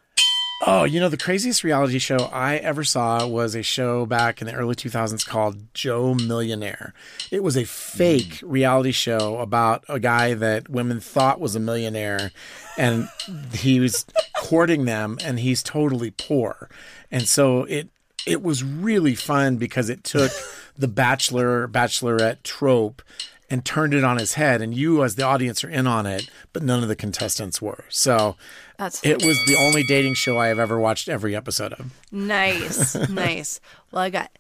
Oh, 0.67 0.83
you 0.83 0.99
know, 0.99 1.09
the 1.09 1.17
craziest 1.17 1.63
reality 1.63 2.01
show 2.01 2.29
I 2.33 2.57
ever 2.57 2.83
saw 2.83 3.25
was 3.27 3.55
a 3.55 3.63
show 3.63 4.07
back 4.07 4.41
in 4.41 4.49
the 4.49 4.55
early 4.55 4.75
2000s 4.75 5.25
called 5.25 5.73
Joe 5.73 6.15
Millionaire. 6.15 6.95
It 7.31 7.45
was 7.45 7.57
a 7.57 7.65
fake 7.65 8.41
hmm. 8.41 8.51
reality 8.51 8.91
show 8.91 9.39
about 9.39 9.85
a 9.89 10.01
guy 10.01 10.35
that 10.35 10.69
women 10.69 10.99
thought 10.99 11.39
was 11.41 11.55
a 11.55 11.61
millionaire 11.61 12.33
and 12.77 13.09
he 13.53 13.79
was 13.79 14.05
courting 14.37 14.85
them 14.85 15.19
and 15.23 15.39
he's 15.39 15.63
totally 15.63 16.11
poor. 16.11 16.69
And 17.11 17.29
so 17.29 17.65
it 17.65 17.89
it 18.27 18.43
was 18.43 18.65
really 18.65 19.15
fun 19.15 19.57
because 19.57 19.89
it 19.89 20.03
took 20.03 20.33
the 20.77 20.89
bachelor 20.89 21.69
bachelorette 21.69 22.43
trope 22.43 23.01
and 23.49 23.65
turned 23.65 23.95
it 23.95 24.05
on 24.05 24.19
his 24.19 24.35
head 24.35 24.61
and 24.61 24.75
you 24.75 25.03
as 25.05 25.15
the 25.15 25.23
audience 25.23 25.63
are 25.63 25.71
in 25.71 25.87
on 25.87 26.05
it, 26.05 26.29
but 26.53 26.63
none 26.63 26.83
of 26.83 26.89
the 26.89 26.97
contestants 26.97 27.63
were. 27.63 27.85
So 27.89 28.37
That's 28.79 29.05
it 29.05 29.25
was 29.25 29.37
the 29.47 29.57
only 29.57 29.83
dating 29.83 30.15
show 30.15 30.39
I 30.39 30.47
have 30.49 30.59
ever 30.59 30.79
watched 30.79 31.09
every 31.09 31.35
episode 31.35 31.73
of. 31.75 31.87
Nice, 32.13 32.95
nice. 33.09 33.61
Well, 33.91 34.03
I 34.03 34.11
got 34.11 34.31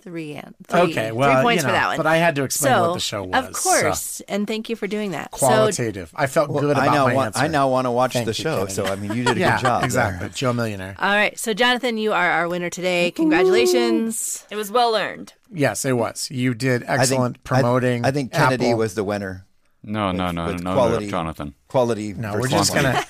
three, 0.00 0.34
an- 0.34 0.54
three, 0.66 0.80
Okay, 0.80 1.12
well, 1.12 1.34
three 1.34 1.42
points 1.42 1.62
you 1.62 1.66
know, 1.66 1.72
for 1.74 1.78
that 1.78 1.86
one. 1.88 1.96
but 1.98 2.06
I 2.06 2.16
had 2.16 2.36
to 2.36 2.44
explain 2.44 2.72
so, 2.72 2.88
what 2.88 2.94
the 2.94 3.00
show 3.00 3.24
was, 3.24 3.44
Of 3.48 3.52
course, 3.54 4.20
and 4.28 4.46
thank 4.46 4.70
you 4.70 4.76
for 4.76 4.86
doing 4.86 5.10
that. 5.10 5.30
So, 5.36 5.46
Qualitative. 5.46 6.10
I 6.14 6.26
felt 6.26 6.48
good 6.50 6.70
about 6.70 6.88
I 6.88 6.94
now 6.94 7.06
my 7.06 7.14
want. 7.14 7.26
answer. 7.36 7.40
I 7.40 7.48
now 7.48 7.68
want 7.68 7.84
to 7.86 7.90
watch 7.90 8.12
Thank 8.14 8.26
the 8.26 8.30
you, 8.30 8.34
show. 8.34 8.54
Kennedy. 8.66 8.72
So 8.72 8.84
I 8.86 8.94
mean, 8.96 9.12
you 9.12 9.24
did 9.24 9.36
a 9.36 9.40
yeah, 9.40 9.56
good 9.56 9.62
job. 9.62 9.80
there. 9.80 9.84
exactly. 9.86 10.28
Joe 10.30 10.52
Millionaire. 10.54 10.94
all 10.98 11.14
right, 11.14 11.38
so 11.38 11.52
Jonathan, 11.52 11.98
you 11.98 12.12
are 12.12 12.30
our 12.30 12.48
winner 12.48 12.70
today. 12.70 13.10
Congratulations. 13.10 14.46
It 14.50 14.56
was 14.56 14.70
well 14.70 14.96
earned. 14.96 15.34
Yes, 15.52 15.84
it 15.84 15.92
was. 15.92 16.30
You 16.30 16.54
did 16.54 16.82
I 16.84 16.86
think 16.86 17.00
excellent 17.00 17.36
I- 17.36 17.40
promoting. 17.44 18.04
I, 18.04 18.10
think 18.10 18.32
Kennedy 18.32 18.66
Apple. 18.68 18.78
was 18.78 18.94
the 18.94 19.04
winner. 19.04 19.44
No, 19.82 20.10
no, 20.10 20.32
no, 20.32 20.46
with 20.46 20.62
no, 20.62 20.74
quality. 20.74 21.04
no, 21.04 21.10
Jonathan. 21.10 21.54
Quality. 21.68 22.12
No, 22.14 22.34
we're 22.34 22.48
just 22.48 22.74
gonna. 22.74 23.04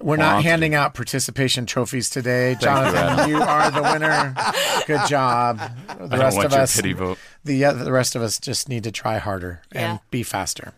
We're 0.00 0.16
not 0.16 0.42
handing 0.42 0.74
out 0.74 0.94
participation 0.94 1.66
trophies 1.66 2.08
today, 2.10 2.50
you, 2.52 2.56
Jonathan. 2.56 2.96
Adam. 2.96 3.30
You, 3.30 3.36
are 3.42 3.70
the 3.70 3.82
winner. 3.82 4.34
Good 4.86 5.06
job. 5.08 5.58
The 5.58 5.92
I 5.92 5.96
don't 6.08 6.18
rest 6.18 6.36
want 6.36 6.46
of 6.46 6.52
your 6.52 6.60
us, 6.62 6.76
pity 6.76 6.92
vote. 6.94 7.18
the 7.44 7.64
uh, 7.66 7.72
the 7.74 7.92
rest 7.92 8.16
of 8.16 8.22
us, 8.22 8.38
just 8.38 8.68
need 8.68 8.84
to 8.84 8.92
try 8.92 9.18
harder 9.18 9.60
Yeah. 9.74 9.90
and 9.92 10.00
be 10.10 10.22
faster. 10.22 10.72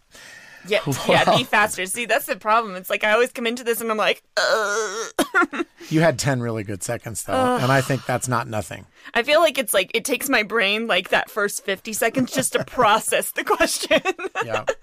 Yeah, 0.68 0.78
yeah, 1.08 1.36
be 1.36 1.42
faster. 1.44 1.86
See, 1.86 2.04
that's 2.06 2.26
the 2.26 2.36
problem. 2.36 2.76
It's 2.76 2.88
like 2.90 3.02
I 3.04 3.12
always 3.12 3.32
come 3.32 3.46
into 3.48 3.64
this 3.64 3.80
and 3.80 3.90
I'm 3.90 3.96
like, 3.96 4.22
Ugh. 4.36 5.66
You 5.88 6.00
had 6.00 6.18
ten 6.18 6.40
really 6.40 6.62
good 6.62 6.82
seconds 6.82 7.24
though, 7.24 7.56
and 7.56 7.70
I 7.72 7.80
think 7.80 8.04
that's 8.06 8.28
not 8.28 8.46
nothing. 8.48 8.86
I 9.14 9.22
feel 9.24 9.40
like 9.40 9.58
it's 9.58 9.74
like 9.74 9.90
it 9.94 10.04
takes 10.04 10.28
my 10.28 10.42
brain 10.44 10.86
like 10.86 11.08
that 11.10 11.30
first 11.30 11.64
50 11.64 11.92
seconds 11.92 12.32
just 12.32 12.52
to 12.52 12.64
process 12.64 13.32
the 13.32 13.42
question. 13.44 14.00
yeah. 14.44 14.64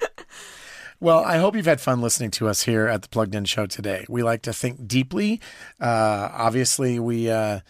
Well, 1.01 1.23
I 1.23 1.37
hope 1.37 1.55
you've 1.55 1.65
had 1.65 1.79
fun 1.79 2.01
listening 2.01 2.31
to 2.31 2.49
us 2.49 2.63
here 2.63 2.87
at 2.87 3.03
the 3.03 3.07
Plugged 3.07 3.33
In 3.33 3.45
Show 3.45 3.67
today. 3.67 4.05
We 4.09 4.21
like 4.21 4.41
to 4.41 4.51
think 4.51 4.85
deeply. 4.85 5.39
Uh, 5.79 6.29
obviously, 6.33 6.99
we 6.99 7.29
uh, 7.29 7.61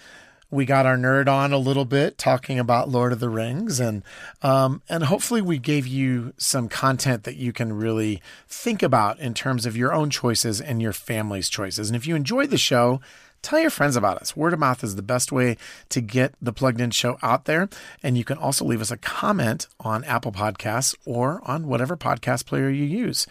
we 0.50 0.66
got 0.66 0.88
our 0.88 0.98
nerd 0.98 1.28
on 1.28 1.54
a 1.54 1.60
little 1.60 1.86
bit 1.86 2.18
talking 2.18 2.58
about 2.58 2.90
Lord 2.90 3.14
of 3.14 3.20
the 3.20 3.30
Rings, 3.30 3.80
and 3.80 4.02
um, 4.42 4.82
and 4.90 5.04
hopefully 5.04 5.44
we 5.44 5.60
gave 5.60 5.86
you 5.86 6.34
some 6.38 6.70
content 6.70 7.24
that 7.26 7.36
you 7.36 7.54
can 7.54 7.72
really 7.74 8.20
think 8.48 8.82
about 8.82 9.20
in 9.20 9.36
terms 9.36 9.68
of 9.68 9.78
your 9.78 9.94
own 9.94 10.10
choices 10.10 10.60
and 10.60 10.82
your 10.82 10.94
family's 10.94 11.50
choices. 11.50 11.88
And 11.88 11.96
if 11.96 12.08
you 12.08 12.16
enjoyed 12.16 12.50
the 12.50 12.58
show. 12.58 13.00
Tell 13.42 13.60
your 13.60 13.70
friends 13.70 13.96
about 13.96 14.18
us. 14.18 14.36
Word 14.36 14.54
of 14.54 14.60
mouth 14.60 14.84
is 14.84 14.96
the 14.96 15.02
best 15.02 15.32
way 15.32 15.58
to 15.90 16.02
get 16.02 16.34
the 16.42 16.54
plugged 16.54 16.82
in 16.82 16.92
show 16.92 17.18
out 17.22 17.46
there. 17.46 17.70
And 18.04 18.18
you 18.18 18.24
can 18.24 18.38
also 18.38 18.66
leave 18.66 18.82
us 18.82 18.92
a 18.92 18.98
comment 18.98 19.68
on 19.80 20.04
Apple 20.04 20.32
Podcasts 20.32 20.96
or 21.06 21.42
on 21.46 21.68
whatever 21.68 21.96
podcast 21.96 22.46
player 22.46 22.70
you 22.70 22.84
use. 22.84 23.26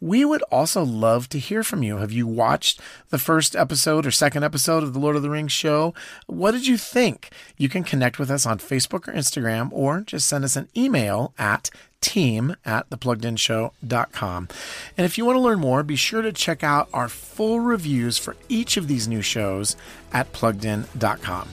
We 0.00 0.24
would 0.24 0.42
also 0.42 0.84
love 0.84 1.28
to 1.30 1.40
hear 1.40 1.64
from 1.64 1.82
you. 1.82 1.96
Have 1.96 2.12
you 2.12 2.26
watched 2.26 2.80
the 3.10 3.18
first 3.18 3.56
episode 3.56 4.06
or 4.06 4.12
second 4.12 4.44
episode 4.44 4.84
of 4.84 4.92
the 4.92 5.00
Lord 5.00 5.16
of 5.16 5.22
the 5.22 5.30
Rings 5.30 5.50
show? 5.50 5.92
What 6.26 6.52
did 6.52 6.68
you 6.68 6.76
think? 6.76 7.30
You 7.56 7.68
can 7.68 7.82
connect 7.82 8.18
with 8.18 8.30
us 8.30 8.46
on 8.46 8.58
Facebook 8.58 9.08
or 9.08 9.12
Instagram 9.12 9.70
or 9.72 10.02
just 10.02 10.28
send 10.28 10.44
us 10.44 10.54
an 10.54 10.68
email 10.76 11.34
at 11.36 11.68
team 12.00 12.56
at 12.64 12.88
thepluggedinshow.com. 12.90 14.48
And 14.96 15.04
if 15.04 15.18
you 15.18 15.24
want 15.24 15.36
to 15.36 15.40
learn 15.40 15.58
more, 15.58 15.82
be 15.82 15.96
sure 15.96 16.22
to 16.22 16.32
check 16.32 16.62
out 16.62 16.88
our 16.92 17.08
full 17.08 17.60
reviews 17.60 18.18
for 18.18 18.36
each 18.48 18.76
of 18.76 18.88
these 18.88 19.08
new 19.08 19.22
shows 19.22 19.76
at 20.12 20.32
pluggedin.com. 20.32 21.48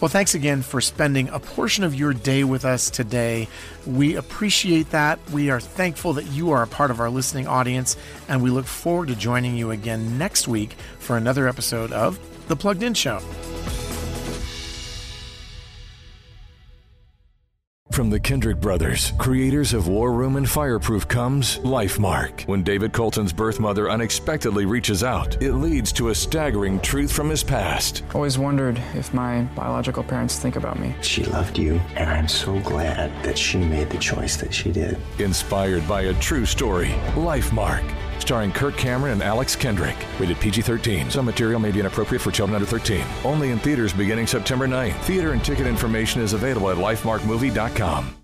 Well, 0.00 0.08
thanks 0.08 0.34
again 0.34 0.62
for 0.62 0.80
spending 0.80 1.28
a 1.28 1.38
portion 1.38 1.84
of 1.84 1.94
your 1.94 2.14
day 2.14 2.42
with 2.42 2.64
us 2.64 2.88
today. 2.88 3.48
We 3.86 4.16
appreciate 4.16 4.90
that. 4.92 5.18
We 5.30 5.50
are 5.50 5.60
thankful 5.60 6.14
that 6.14 6.24
you 6.24 6.52
are 6.52 6.62
a 6.62 6.66
part 6.66 6.90
of 6.90 7.00
our 7.00 7.10
listening 7.10 7.46
audience, 7.46 7.98
and 8.26 8.42
we 8.42 8.48
look 8.48 8.64
forward 8.64 9.08
to 9.08 9.14
joining 9.14 9.58
you 9.58 9.72
again 9.72 10.16
next 10.16 10.48
week 10.48 10.72
for 10.98 11.18
another 11.18 11.46
episode 11.46 11.92
of 11.92 12.18
The 12.48 12.56
Plugged 12.56 12.82
In 12.82 12.94
Show. 12.94 13.20
From 17.90 18.08
the 18.08 18.20
Kendrick 18.20 18.60
brothers, 18.60 19.12
creators 19.18 19.74
of 19.74 19.88
War 19.88 20.12
Room 20.12 20.36
and 20.36 20.48
Fireproof, 20.48 21.08
comes 21.08 21.58
LifeMark. 21.58 22.46
When 22.46 22.62
David 22.62 22.92
Colton's 22.92 23.32
birth 23.32 23.58
mother 23.58 23.90
unexpectedly 23.90 24.64
reaches 24.64 25.02
out, 25.02 25.42
it 25.42 25.54
leads 25.54 25.92
to 25.94 26.10
a 26.10 26.14
staggering 26.14 26.78
truth 26.80 27.12
from 27.12 27.28
his 27.28 27.42
past. 27.42 28.04
Always 28.14 28.38
wondered 28.38 28.80
if 28.94 29.12
my 29.12 29.42
biological 29.56 30.04
parents 30.04 30.38
think 30.38 30.54
about 30.54 30.78
me. 30.78 30.94
She 31.02 31.24
loved 31.24 31.58
you, 31.58 31.80
and 31.96 32.08
I'm 32.08 32.28
so 32.28 32.60
glad 32.60 33.10
that 33.24 33.36
she 33.36 33.58
made 33.58 33.90
the 33.90 33.98
choice 33.98 34.36
that 34.36 34.54
she 34.54 34.70
did. 34.70 34.96
Inspired 35.18 35.86
by 35.88 36.02
a 36.02 36.14
true 36.14 36.46
story, 36.46 36.90
LifeMark. 37.16 37.84
Starring 38.20 38.52
Kirk 38.52 38.76
Cameron 38.76 39.12
and 39.14 39.22
Alex 39.22 39.56
Kendrick. 39.56 39.96
Rated 40.18 40.38
PG 40.40 40.62
13. 40.62 41.10
Some 41.10 41.24
material 41.24 41.60
may 41.60 41.70
be 41.70 41.80
inappropriate 41.80 42.22
for 42.22 42.30
children 42.30 42.54
under 42.54 42.66
13. 42.66 43.04
Only 43.24 43.50
in 43.50 43.58
theaters 43.58 43.92
beginning 43.92 44.26
September 44.26 44.66
9th. 44.66 45.00
Theater 45.02 45.32
and 45.32 45.44
ticket 45.44 45.66
information 45.66 46.20
is 46.20 46.32
available 46.32 46.70
at 46.70 46.76
lifemarkmovie.com. 46.76 48.19